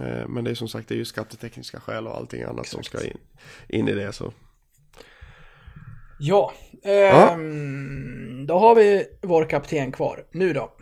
[0.00, 2.80] Eh, men det är som sagt, det är ju skattetekniska skäl och allting annat som
[2.80, 2.98] Exakt.
[3.02, 3.18] ska in,
[3.68, 4.12] in i det.
[4.12, 4.32] Så.
[6.18, 6.52] Ja,
[6.82, 10.24] ehm, då har vi vår kapten kvar.
[10.30, 10.72] Nu då?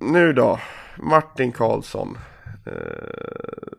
[0.00, 0.60] Nu då,
[0.96, 2.18] Martin Karlsson.
[2.68, 3.72] Eh,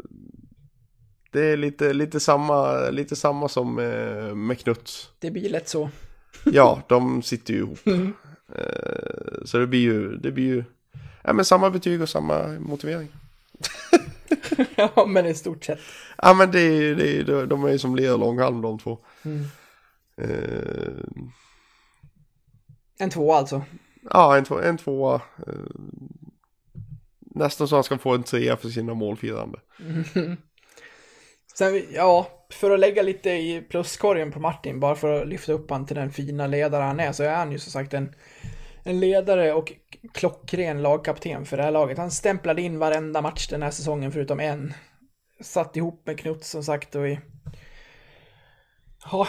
[1.32, 5.10] det är lite, lite, samma, lite samma som eh, med Knuts.
[5.20, 5.90] Det blir lätt så.
[6.45, 7.80] Ja, de sitter ju ihop.
[8.56, 10.64] Eh, så det blir ju, det blir ju
[11.24, 13.07] ja, men samma betyg och samma motivering.
[14.76, 15.80] ja, men i stort sett.
[16.18, 18.98] Ja men det är, det är, de är ju som ler långhalm de två.
[20.18, 20.94] Eh,
[22.99, 23.64] En två alltså.
[24.11, 25.16] ja en, två, en tvåa.
[25.48, 25.53] Eh,
[27.40, 29.60] nästan så han ska få en trea för sina målfirande.
[31.56, 35.72] Sen, ja, för att lägga lite i pluskorgen på Martin, bara för att lyfta upp
[35.72, 38.16] han till den fina ledare han är, så är han ju som sagt en,
[38.84, 39.74] en ledare och
[40.14, 41.98] klockren lagkapten för det här laget.
[41.98, 44.74] Han stämplade in varenda match den här säsongen förutom en.
[45.41, 47.20] Satt ihop med Knuts som sagt och i...
[49.12, 49.28] Ja,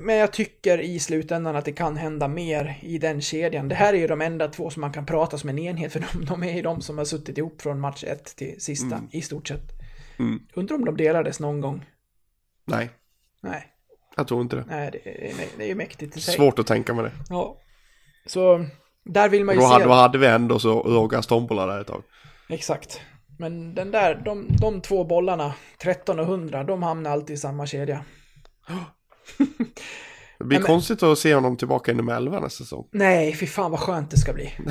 [0.00, 3.68] men jag tycker i slutändan att det kan hända mer i den kedjan.
[3.68, 6.00] Det här är ju de enda två som man kan prata som en enhet, för
[6.12, 9.22] de, de är ju de som har suttit ihop från match ett till sista, i
[9.22, 9.72] stort sett.
[10.18, 10.40] Mm.
[10.54, 11.84] Undrar om de delades någon gång.
[12.64, 12.90] Nej,
[13.40, 13.66] Nej,
[14.16, 14.64] jag tror inte det.
[14.68, 16.34] nej det, är, det är ju mäktigt i sig.
[16.34, 17.12] Svårt att tänka med det.
[17.28, 17.60] Ja.
[18.26, 18.66] Så
[19.04, 19.72] där vill man ju Då se...
[19.72, 22.02] hade, då hade vi ändå så Rogas tombola där ett tag.
[22.48, 23.00] Exakt.
[23.38, 27.66] Men den där, de, de två bollarna, 13 och 100, de hamnar alltid i samma
[27.66, 28.04] kedja.
[30.38, 32.88] Det blir men- konstigt att se honom tillbaka i nummer 11 nästa säsong.
[32.92, 34.54] Nej, fy fan vad skönt det ska bli.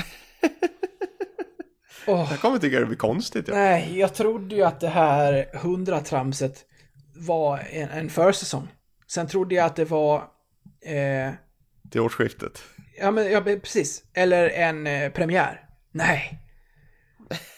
[2.07, 3.47] Åh, Jag kommer tycka det blir konstigt.
[3.47, 3.53] Ja.
[3.55, 6.65] nej, jag trodde ju att det här 100-tramset
[7.15, 8.67] var en, en försäsong.
[9.07, 10.17] Sen trodde jag att det var...
[10.85, 11.31] Eh,
[11.91, 12.63] Till årsskiftet.
[12.99, 14.03] Ja, men ja, precis.
[14.13, 15.69] Eller en eh, premiär.
[15.91, 16.39] Nej.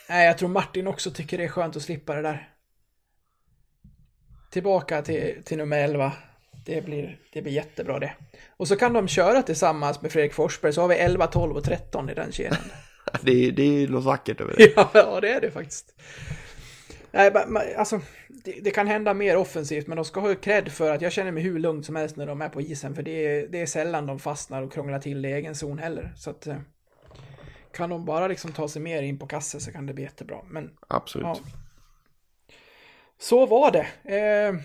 [0.09, 2.49] Nej, jag tror Martin också tycker det är skönt att slippa det där.
[4.51, 6.13] Tillbaka till, till nummer 11.
[6.65, 8.14] Det blir, det blir jättebra det.
[8.57, 11.64] Och så kan de köra tillsammans med Fredrik Forsberg, så har vi 11, 12 och
[11.64, 12.56] 13 i den kedjan.
[13.22, 14.73] Det, är- det är något vackert över det.
[14.76, 15.95] ja, ja, det är det faktiskt.
[17.11, 17.31] Nej,
[17.77, 21.11] alltså, det, det kan hända mer offensivt, men de ska ha cred för att jag
[21.11, 23.61] känner mig hur lugnt som helst när de är på isen, för det är, det
[23.61, 26.14] är sällan de fastnar och krånglar till i egen zon heller.
[26.18, 26.56] Så att, eh,
[27.73, 30.38] kan de bara liksom ta sig mer in på kasse så kan det bli jättebra.
[30.49, 31.26] Men Absolut.
[31.27, 31.38] ja,
[33.19, 33.88] så var det.
[34.15, 34.56] Eh,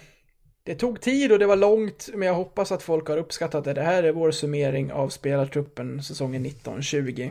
[0.65, 3.73] det tog tid och det var långt, men jag hoppas att folk har uppskattat det.
[3.73, 7.31] Det här är vår summering av spelartruppen säsongen 19-20.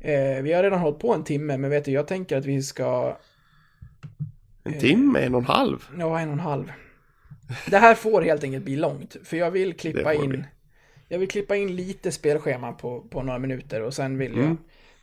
[0.00, 2.62] Eh, vi har redan hållit på en timme, men vet du, jag tänker att vi
[2.62, 3.16] ska
[4.64, 5.84] En timme, en och en halv.
[5.98, 6.72] Ja, en och en halv.
[7.70, 10.30] Det här får helt enkelt bli långt, för jag vill klippa in...
[10.30, 10.44] det.
[11.08, 14.58] Jag vill klippa in lite spelschema på, på några minuter och sen vill jag Mm.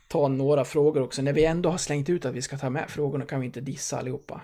[0.08, 1.22] ta några frågor också.
[1.22, 3.60] När vi ändå har slängt ut att vi ska ta med frågorna kan vi inte
[3.60, 4.40] dissa allihopa.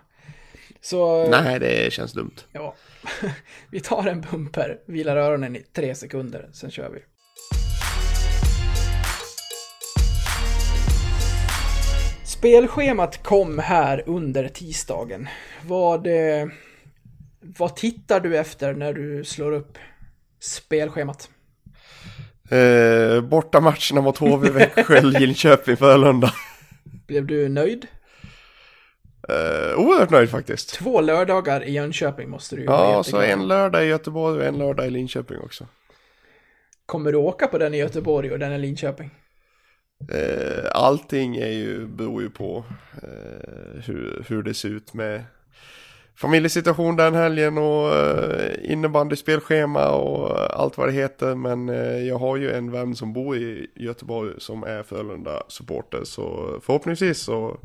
[0.84, 2.34] Så, Nej, det känns dumt.
[2.52, 2.74] ja.
[3.70, 7.00] vi tar en bumper, vilar öronen i tre sekunder, sen kör vi.
[12.24, 15.28] Spelschemat kom här under tisdagen.
[15.66, 16.46] Vad, eh,
[17.40, 19.78] vad tittar du efter när du slår upp
[20.40, 21.30] spelschemat?
[22.50, 26.32] Eh, borta matcherna mot HV, Växjö, Linköping, Frölunda.
[27.06, 27.86] Blev du nöjd?
[29.28, 30.74] Eh, oerhört nöjd faktiskt.
[30.74, 34.58] Två lördagar i Jönköping måste du ju Ja, så en lördag i Göteborg och en
[34.58, 35.66] lördag i Linköping också.
[36.86, 39.10] Kommer du åka på den i Göteborg och den i Linköping?
[40.12, 42.64] Eh, allting är ju, beror ju på
[43.02, 45.24] eh, hur, hur det ser ut med
[46.16, 51.34] familjesituation den helgen och eh, innebandyspelschema och allt vad det heter.
[51.34, 56.58] Men eh, jag har ju en vän som bor i Göteborg som är Frölunda-supporter så
[56.62, 57.60] förhoppningsvis så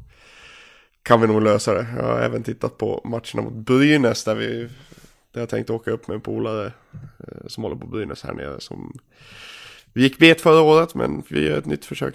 [1.04, 1.88] kan vi nog lösa det.
[1.98, 4.70] Jag har även tittat på matcherna mot Brynäs där vi
[5.32, 6.66] där jag tänkte åka upp med en polare
[7.20, 8.94] eh, som håller på Brynäs här nere som
[9.94, 12.14] vi gick bet förra året men vi gör ett nytt försök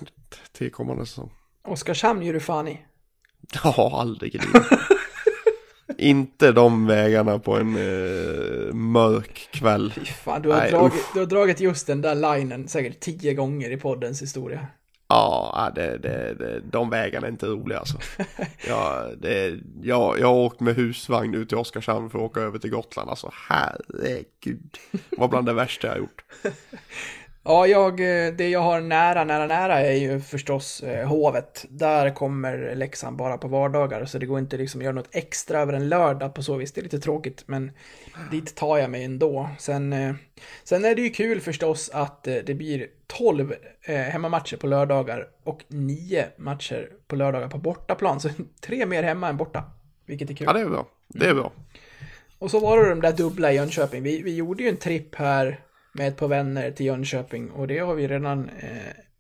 [0.53, 1.31] till kommande säsong.
[1.65, 2.81] Oskarshamn gör du fan i.
[3.65, 4.67] Ja, aldrig i livet.
[5.99, 9.93] Inte de vägarna på en eh, mörk kväll.
[9.93, 11.11] Fy fan, du har, Nej, dragit, usch.
[11.15, 14.67] du har dragit just den där linen säkert tio gånger i poddens historia.
[15.09, 17.99] Ja, det, det, det, de vägarna är inte roliga alltså.
[18.69, 22.59] Ja, det, jag, jag har åkt med husvagn ut till Oskarshamn för att åka över
[22.59, 23.11] till Gotland.
[23.11, 24.79] Alltså herregud.
[25.19, 26.25] Var bland det värsta jag har gjort.
[27.47, 31.67] Ja, jag, eh, det jag har nära, nära, nära är ju förstås eh, Hovet.
[31.69, 35.61] Där kommer Leksand bara på vardagar, så det går inte liksom att göra något extra
[35.61, 36.73] över en lördag på så vis.
[36.73, 37.71] Det är lite tråkigt, men
[38.31, 39.51] dit tar jag mig ändå.
[39.59, 40.15] Sen, eh,
[40.65, 45.29] sen är det ju kul förstås att eh, det blir 12 eh, hemmamatcher på lördagar
[45.45, 48.21] och 9 matcher på lördagar på bortaplan.
[48.21, 48.29] Så
[48.61, 49.63] tre mer hemma än borta,
[50.07, 50.47] vilket är kul.
[50.47, 50.87] Ja, det är bra.
[51.09, 51.53] Det är bra.
[52.39, 54.03] Och så var det de där dubbla i Jönköping.
[54.03, 55.61] Vi, vi gjorde ju en tripp här
[55.95, 58.69] med ett par vänner till Jönköping och det har vi redan eh,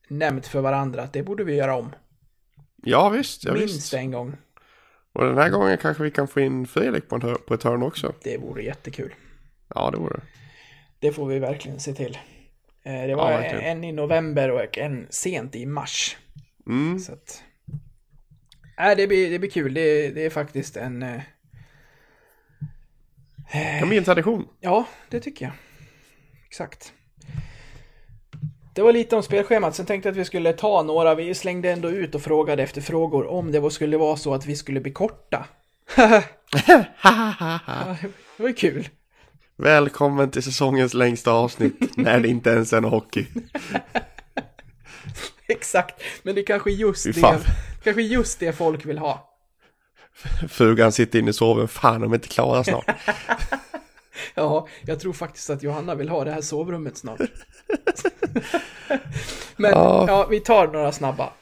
[0.09, 1.93] nämnt för varandra att det borde vi göra om.
[2.83, 3.45] Ja, visst.
[3.45, 3.95] Ja, Minst visst.
[3.95, 4.37] en gång.
[5.13, 7.83] Och den här gången kanske vi kan få in Fredrik på, en på ett hörn
[7.83, 8.15] också.
[8.23, 9.15] Det vore jättekul.
[9.75, 10.21] Ja, det vore
[10.99, 11.13] det.
[11.13, 12.19] Får vi verkligen se till.
[12.83, 16.17] Eh, det var Ja, en i november och en sent i mars.
[16.67, 16.99] Mm.
[16.99, 17.43] Så att,
[18.79, 19.75] Nej, det blir, det blir kul.
[19.75, 21.03] Det, det är faktiskt en...
[21.03, 21.21] eh,
[23.53, 24.49] Det kan bli en tradition.
[24.61, 25.55] Ja, det tycker jag.
[26.55, 26.93] Exakt.
[28.74, 31.70] Det var lite om spelschemat, sen tänkte jag att vi skulle ta några, vi slängde
[31.70, 34.93] ändå ut och frågade efter frågor om det skulle vara så att vi skulle bli
[34.93, 35.47] korta.
[35.97, 36.22] Ja,
[38.36, 38.89] det var ju kul.
[39.56, 43.26] Välkommen till säsongens längsta avsnitt när det inte ens är någon hockey.
[45.48, 47.44] Exakt, men det är kanske just det,
[47.85, 49.31] kanske just det folk vill ha.
[50.48, 51.70] Frugan sitter inne i sovrummet.
[51.70, 52.90] Fan, de är inte klara snart.
[54.35, 57.20] Ja, jag tror faktiskt att Johanna vill ha det här sovrummet snart.
[59.57, 60.05] Men Ja.
[60.09, 61.32] ja, vi tar några snabba.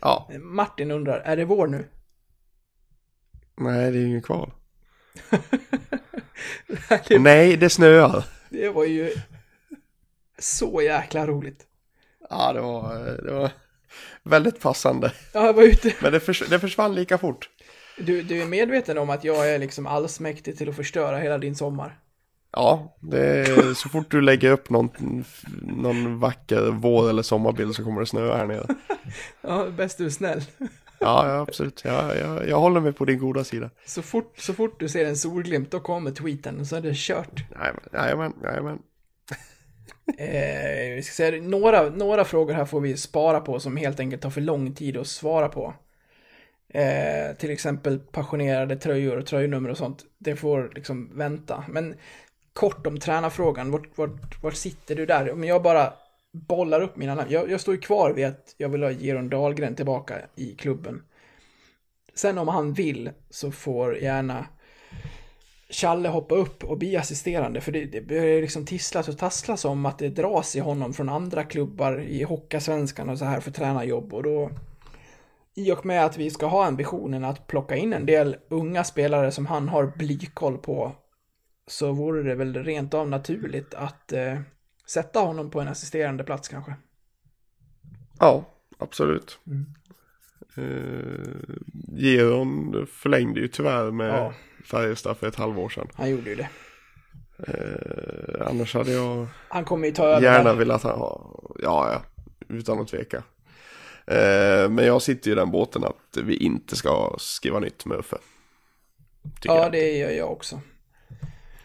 [0.00, 1.88] Ja, Martin undrar, är det vår nu?
[3.60, 4.52] nej det är ingen kvar.
[7.08, 8.24] det, Nej, det snöar.
[8.50, 9.12] det var ju
[10.38, 11.66] så jäkla roligt.
[12.30, 12.94] Ja, det var,
[13.24, 13.50] det var
[14.22, 15.12] väldigt passande.
[15.32, 15.94] Ja, jag var ute.
[16.02, 17.50] Men det, förs det försvann lika fort.
[17.98, 21.56] Du, du är medveten om att jag är liksom allsmäktig till att förstöra hela din
[21.56, 21.98] sommar?
[22.56, 24.90] Ja, det är, så fort du lägger upp någon,
[25.62, 28.66] någon vacker vår eller sommarbild så kommer det snöa här nere.
[29.40, 30.42] Ja, bäst du är snäll.
[30.98, 31.82] Ja, ja absolut.
[31.84, 33.70] Jag, jag, jag håller mig på din goda sida.
[33.86, 37.44] Så fort, så fort du ser en solglimt, då kommer tweeten, så är det kört.
[37.92, 38.78] Jajamän, jajamän.
[40.18, 44.22] Eh, vi ska säga, några, några frågor här får vi spara på som helt enkelt
[44.22, 45.74] tar för lång tid att svara på.
[46.68, 50.04] Eh, till exempel passionerade tröjor och tröjnummer och sånt.
[50.18, 51.64] Det får liksom vänta.
[51.68, 51.94] Men
[52.56, 55.32] kort om tränarfrågan, vart, vart, vart sitter du där?
[55.32, 55.92] Om jag bara
[56.32, 57.30] bollar upp mina namn.
[57.30, 61.02] Jag, jag står ju kvar vid att jag vill ha Geron Dahlgren tillbaka i klubben.
[62.14, 64.46] Sen om han vill så får gärna
[65.70, 69.86] Challe hoppa upp och bli assisterande för det, det börjar liksom tisslas och tasslas om
[69.86, 74.14] att det dras i honom från andra klubbar i Hockeyallsvenskan och så här för tränarjobb
[74.14, 74.50] och då
[75.54, 79.30] i och med att vi ska ha ambitionen att plocka in en del unga spelare
[79.30, 80.92] som han har blykoll på
[81.66, 84.40] så vore det väl rent av naturligt att eh,
[84.86, 86.74] sätta honom på en assisterande plats kanske.
[88.18, 88.44] Ja,
[88.78, 89.38] absolut.
[89.46, 89.66] Mm.
[90.58, 91.56] Uh,
[91.96, 94.34] Geron förlängde ju tyvärr med Ja.
[94.64, 95.88] Färjestad för ett halvår sedan.
[95.94, 96.48] Han gjorde ju det.
[97.38, 101.30] Eh, annars hade jag Han kommer ju ta över gärna velat ha,
[101.62, 102.02] ja, ja,
[102.48, 103.16] utan att tveka.
[104.06, 107.98] Eh, men jag sitter ju i den båten att vi inte ska skriva nytt med
[107.98, 108.16] Uffe.
[109.42, 109.72] Ja, jag.
[109.72, 110.60] det gör jag också.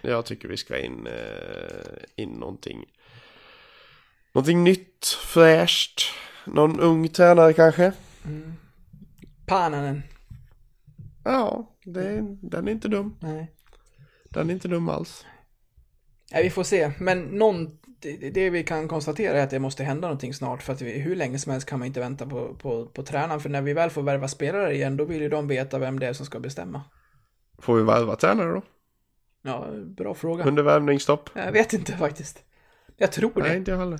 [0.02, 2.86] Jag tycker vi ska in, eh, in någonting.
[4.34, 6.02] Någonting nytt, fräscht.
[6.46, 7.94] Någon ung tränare kanske.
[9.46, 10.02] Pananen.
[11.24, 13.18] Ja, det, den är inte dum.
[13.20, 13.52] Nej.
[14.24, 15.26] Den är inte dum alls.
[16.32, 16.92] Nej, vi får se.
[17.00, 20.64] Men någon, det, det vi kan konstatera är att det måste hända någonting snart.
[20.64, 23.40] För att vi, hur länge som helst kan man inte vänta på, på, på tränaren.
[23.40, 26.08] För när vi väl får värva spelare igen, då vill ju de veta vem det
[26.08, 26.82] är som ska bestämma.
[27.58, 28.62] Får vi värva tränare då?
[29.42, 30.44] Ja, bra fråga.
[30.44, 31.30] Under värvningsstopp?
[31.34, 32.44] Jag vet inte faktiskt.
[32.98, 33.42] Jag tror det.
[33.42, 34.00] Nej, inte jag heller.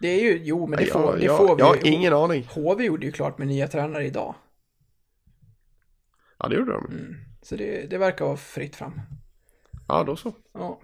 [0.00, 1.90] Det är ju, jo men det Nej, får, det jag, får vi jag har ju.
[1.90, 2.48] ingen aning.
[2.54, 4.34] HV gjorde ju klart med nya tränare idag.
[6.38, 6.86] Ja, det gjorde de.
[6.86, 7.14] Mm.
[7.42, 9.00] Så det, det verkar vara fritt fram.
[9.88, 10.32] Ja, då så.
[10.52, 10.80] Ja.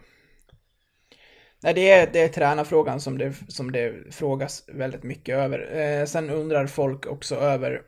[1.62, 5.76] Nej, det är, det är tränarfrågan som det, som det frågas väldigt mycket över.
[5.80, 7.82] Eh, sen undrar folk också över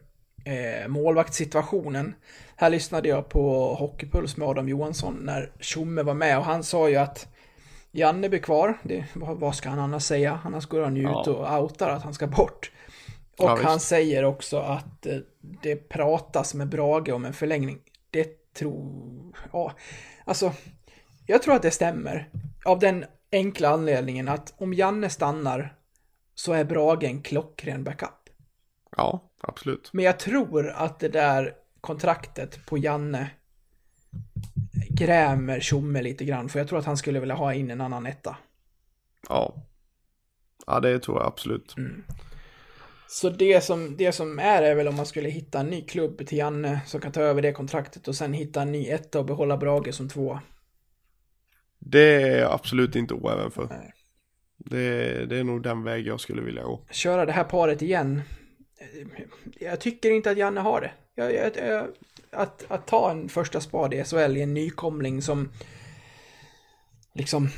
[0.44, 2.14] eh, målvaktssituationen.
[2.56, 6.88] Här lyssnade jag på Hockeypuls med Adam Johansson när Tjomme var med och han sa
[6.88, 7.28] ju att
[7.92, 8.78] Janne blir kvar.
[8.82, 10.40] Det, vad, ska han annars säga?
[10.44, 11.20] Annars går han ju Ja.
[11.20, 12.70] ut och outar att han ska bort.
[13.38, 15.16] Och Ja, han säger också att eh,
[15.62, 17.78] det pratas med Brage om en förlängning.
[18.10, 19.36] Det tror...
[19.52, 19.72] Ja,
[20.24, 20.52] alltså...
[21.26, 22.28] Jag tror att det stämmer.
[22.64, 25.74] Av den enkla anledningen att om Janne stannar
[26.34, 28.10] så är Brage en klockren backup.
[28.96, 29.90] Ja, absolut.
[29.92, 33.30] Men jag tror att det där kontraktet på Janne
[34.90, 36.48] grämer Tjomme lite grann.
[36.48, 38.36] För jag tror att han skulle vilja ha in en annan etta.
[39.28, 39.66] Ja.
[40.66, 41.74] Ja, det tror jag absolut.
[43.08, 46.26] Så det som, det som är är väl om man skulle hitta en ny klubb
[46.26, 49.24] till Janne som kan ta över det kontraktet och sen hitta en ny etta och
[49.24, 50.40] behålla Brage som två.
[51.78, 53.66] Det är jag absolut inte oäven för.
[53.70, 53.92] Nej.
[54.56, 56.86] Det, det är nog den väg jag skulle vilja gå.
[56.90, 58.22] Köra det här paret igen.
[59.60, 60.90] Jag tycker inte att Janne har det.
[61.14, 61.88] Jag, jag, jag,
[62.30, 65.48] att, att ta en första spad i SHL i en nykomling som
[67.14, 67.48] liksom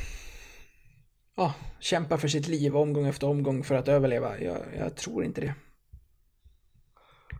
[1.37, 4.41] ja, kämpar för sitt liv omgång efter omgång för att överleva.
[4.41, 5.55] Jag, jag tror inte det.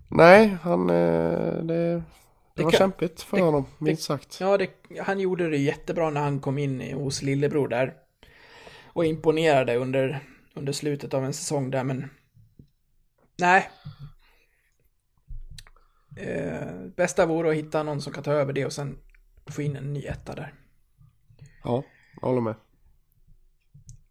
[0.09, 0.91] Nej, han...
[0.91, 0.95] eh,
[1.63, 2.03] Det, det,
[2.57, 4.39] Det var kan- kämpigt för det- honom, minst sagt.
[4.41, 4.59] Ja,
[5.01, 7.95] han gjorde det jättebra när han kom in hos lillebror där.
[8.85, 10.21] Och imponerade under,
[10.55, 12.11] under slutet av en säsong där, men...
[13.43, 13.71] Nej.
[16.17, 18.99] Eh, bästa vore att hitta någon som kan ta över det och sen
[19.47, 20.55] få in en ny etta där.
[21.65, 21.85] Ja,
[22.21, 22.55] jag håller med.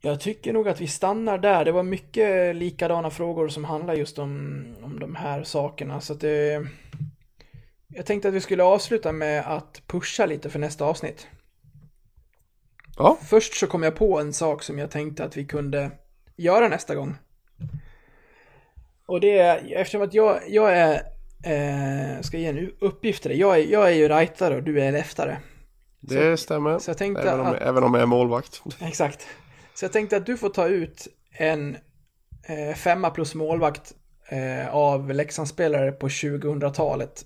[0.01, 1.65] Jag tycker nog att vi stannar där.
[1.65, 6.01] Det var mycket likadana frågor som handlar just om, om de här sakerna.
[6.01, 6.67] Så att det,
[7.87, 11.27] jag tänkte att vi skulle avsluta med att pusha lite för nästa avsnitt.
[12.97, 15.91] Ja, Först så kom jag på en sak som jag tänkte att vi kunde
[16.35, 17.15] göra nästa gång.
[19.05, 20.93] Och det är, eftersom att jag, jag är,
[21.43, 23.39] eh, ska ge en uppgift till dig.
[23.39, 25.37] Jag är, jag är ju rightare och du är leftare.
[25.99, 26.79] det stämmer.
[26.79, 28.61] så jag tänkte även, om, att- även om jag är målvakt.
[28.79, 29.27] Exakt.
[29.73, 31.07] Så jag tänkte att du får ta ut
[31.37, 31.77] en
[32.43, 33.93] eh, femma plus målvakt
[34.29, 37.25] eh, av Leksandsspelare på 2000-talet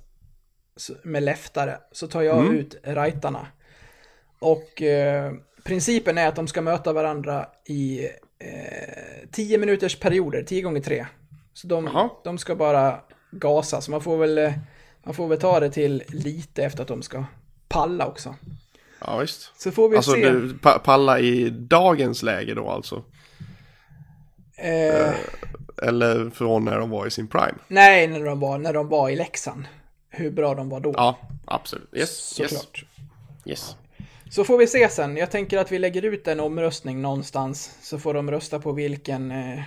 [0.77, 1.77] s- med leftare.
[1.91, 2.55] Så tar jag Mm.
[2.55, 3.47] ut rightarna.
[4.39, 5.31] Och eh,
[5.63, 8.05] principen är att de ska möta varandra i
[8.39, 11.05] eh, 10 minuters perioder, 10 gånger 3.
[11.55, 12.09] Så de, Jaha.
[12.23, 12.99] de ska bara
[13.31, 14.53] gasa, så man får väl, eh,
[15.03, 17.23] man får väl ta det till lite efter att de ska
[17.67, 18.35] palla också.
[18.99, 19.51] Ja, visst.
[19.61, 20.29] Så får vi Alltså se.
[20.29, 23.03] du, pa- palla i dagens läge då alltså?
[24.57, 25.13] Eh,
[25.83, 27.57] Eller från när de var i sin prime?
[27.67, 29.63] Nej, när de var, när de var i Leksand.
[30.09, 30.93] Hur bra de var då.
[30.97, 31.89] Ja, absolut.
[31.93, 32.85] Yes, yes, Såklart.
[33.45, 33.75] yes.
[34.29, 35.17] Så får vi se sen.
[35.17, 37.77] Jag tänker att vi lägger ut en omröstning någonstans.
[37.81, 39.59] Så får de rösta på vilken, eh,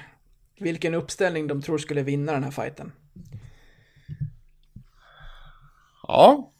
[0.61, 2.93] vilken uppställning de tror skulle vinna den här fighten.
[6.03, 6.53] Ja,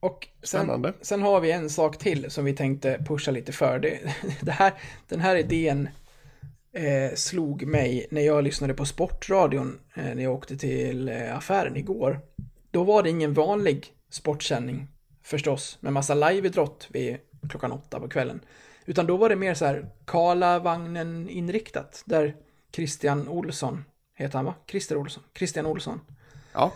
[0.00, 0.92] Och sen, Spännande.
[1.00, 3.78] sen har vi en sak till som vi tänkte pusha lite för.
[3.78, 3.98] Det,
[4.40, 4.72] det här,
[5.08, 5.88] den här idén
[6.72, 11.76] eh, slog mig när jag lyssnade på Sportradion eh, när jag åkte till eh, affären
[11.76, 12.20] igår.
[12.70, 14.88] Då var det ingen vanlig sportsändning
[15.22, 17.16] förstås med massa liveidrott vid
[17.50, 18.40] klockan åtta på kvällen.
[18.86, 22.36] Utan då var det mer så här Karlavagnen inriktat där
[22.76, 23.84] Christian Olsson,
[24.14, 24.54] heter han va?
[24.66, 25.22] Christer Olsson?
[25.34, 26.00] Christian Olsson
[26.52, 26.72] ja.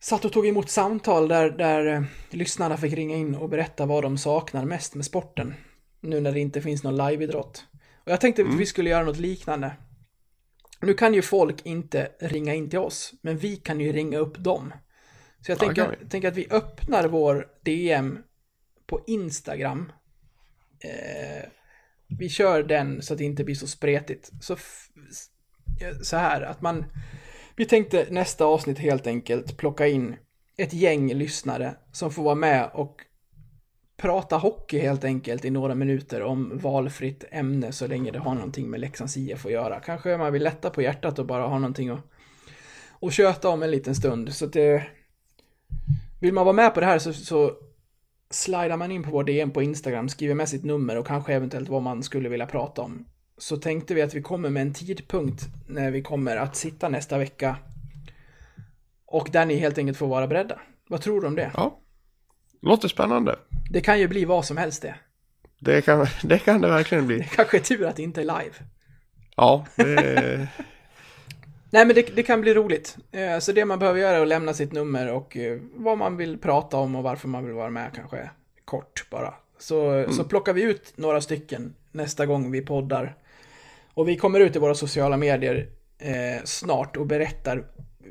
[0.00, 4.02] satt och tog emot samtal där, där eh, lyssnarna fick ringa in och berätta vad
[4.02, 5.54] de saknar mest med sporten.
[6.00, 7.64] Nu när det inte finns någon liveidrott.
[8.04, 9.72] Och jag tänkte att vi skulle göra något liknande.
[10.80, 14.38] Nu kan ju folk inte ringa in till oss, men vi kan ju ringa upp
[14.38, 14.72] dem.
[15.40, 18.18] Så jag Ja, tänker, tänker att vi öppnar vår DM
[18.86, 19.92] på Instagram.
[20.80, 21.48] Eh,
[22.08, 24.30] vi kör den så att det inte blir så spretigt.
[24.40, 24.56] Så,
[26.02, 26.84] så här, att man...
[27.56, 30.16] Vi tänkte nästa avsnitt helt enkelt plocka in
[30.56, 33.04] ett gäng lyssnare som får vara med och
[33.96, 38.70] prata hockey helt enkelt i några minuter om valfritt ämne så länge det har någonting
[38.70, 39.80] med Leksands IF att göra.
[39.80, 42.04] Kanske man vill lätta på hjärtat och bara ha någonting att,
[43.00, 44.34] att köta om en liten stund.
[44.34, 44.86] Så att det,
[46.20, 47.52] vill man vara med på det här så, så
[48.30, 51.68] slidar man in på vår DM på Instagram, skriver med sitt nummer och kanske eventuellt
[51.68, 53.04] vad man skulle vilja prata om.
[53.38, 57.18] Så tänkte vi att vi kommer med en tidpunkt när vi kommer att sitta nästa
[57.18, 57.56] vecka.
[59.06, 60.60] Och där ni helt enkelt får vara beredda.
[60.88, 61.50] Vad tror du om det?
[61.54, 61.80] ja.
[62.62, 63.36] Låter spännande.
[63.70, 64.94] Det kan ju bli vad som helst det.
[65.60, 67.28] Det kan, det kan det verkligen Det bli.
[67.32, 68.54] kanske är tur att det inte är live.
[69.36, 70.48] Ja, det,
[71.70, 72.96] Nej men det, det kan bli roligt.
[73.10, 76.16] Eh, Så det man behöver göra är att lämna sitt nummer och eh, vad man
[76.16, 78.30] vill prata om och varför man vill vara med kanske
[78.64, 79.34] kort bara.
[79.58, 83.16] Så, så plockar vi ut några stycken nästa gång vi poddar.
[83.94, 85.68] Och vi kommer ut i våra sociala medier
[85.98, 87.64] eh, snart och berättar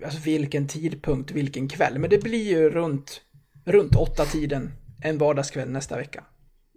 [0.05, 1.99] alltså vilken tidpunkt, vilken kväll.
[1.99, 3.21] Men det blir ju runt,
[3.65, 4.71] runt åtta tiden
[5.03, 6.23] en vardagskväll nästa vecka.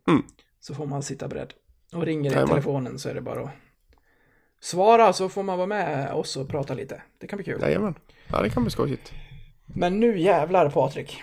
[0.09, 0.23] Mm.
[0.61, 1.53] Så får man sitta beredd.
[1.93, 3.51] Och ringer i telefonen så är det bara att
[4.61, 7.03] svara så får man vara med oss och prata lite.
[7.19, 7.61] Det kan bli kul.
[7.61, 7.95] jajamän.
[8.29, 9.13] Ja, det kan bli skojigt.
[9.67, 11.23] Men nu jävlar Patrik.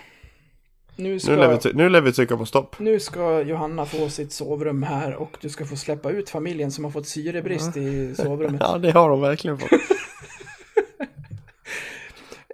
[0.96, 2.78] Nu ska, Nu lär, vi, nu lär vi trycka på stopp.
[2.78, 6.84] nu ska Johanna få sitt sovrum här och du ska få släppa ut familjen som
[6.84, 8.60] har fått syrebrist i sovrummet.
[8.64, 9.70] Ja, det har de verkligen fått.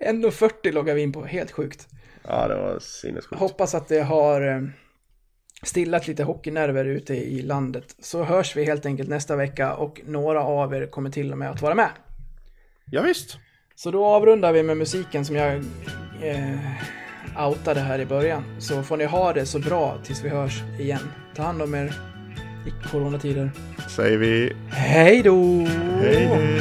[0.00, 1.88] 1.40 loggar vi in på, helt sjukt.
[2.22, 3.40] Ja, det var sinnessjukt.
[3.40, 4.62] Hoppas att det har eh,
[5.64, 7.84] stillat lite hockeynerver ute i landet.
[7.98, 11.50] Så hörs vi helt enkelt nästa vecka och några av er kommer till och med
[11.50, 11.90] att vara med.
[12.90, 13.38] Ja, visst.
[13.76, 15.54] Så då avrundar vi med musiken som jag
[16.22, 18.44] eh, outade här i början.
[18.58, 21.10] Så får ni ha det så bra tills vi hörs igen.
[21.34, 21.94] Ta hand om er
[22.66, 23.50] i coronatider.
[23.88, 25.66] Säger vi Hej då!
[26.00, 26.60] hej hej.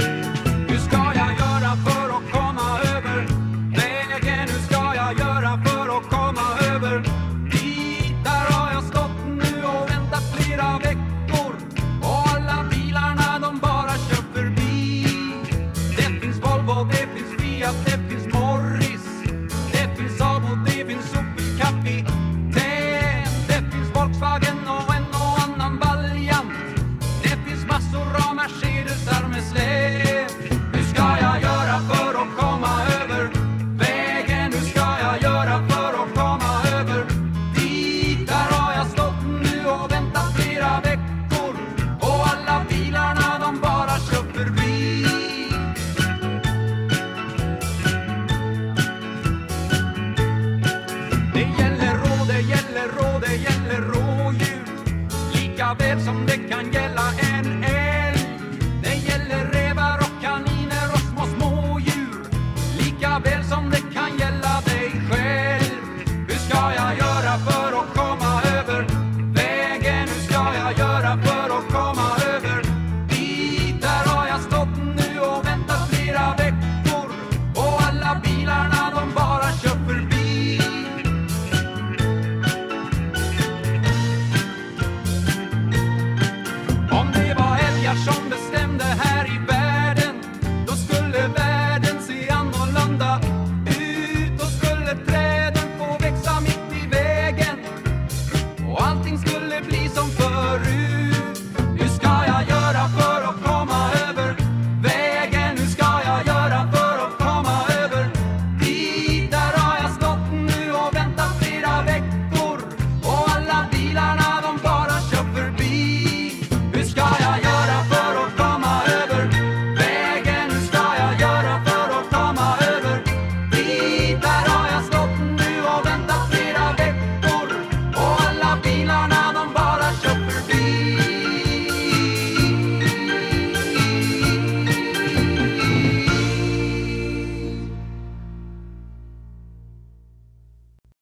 [56.55, 56.92] Rå, det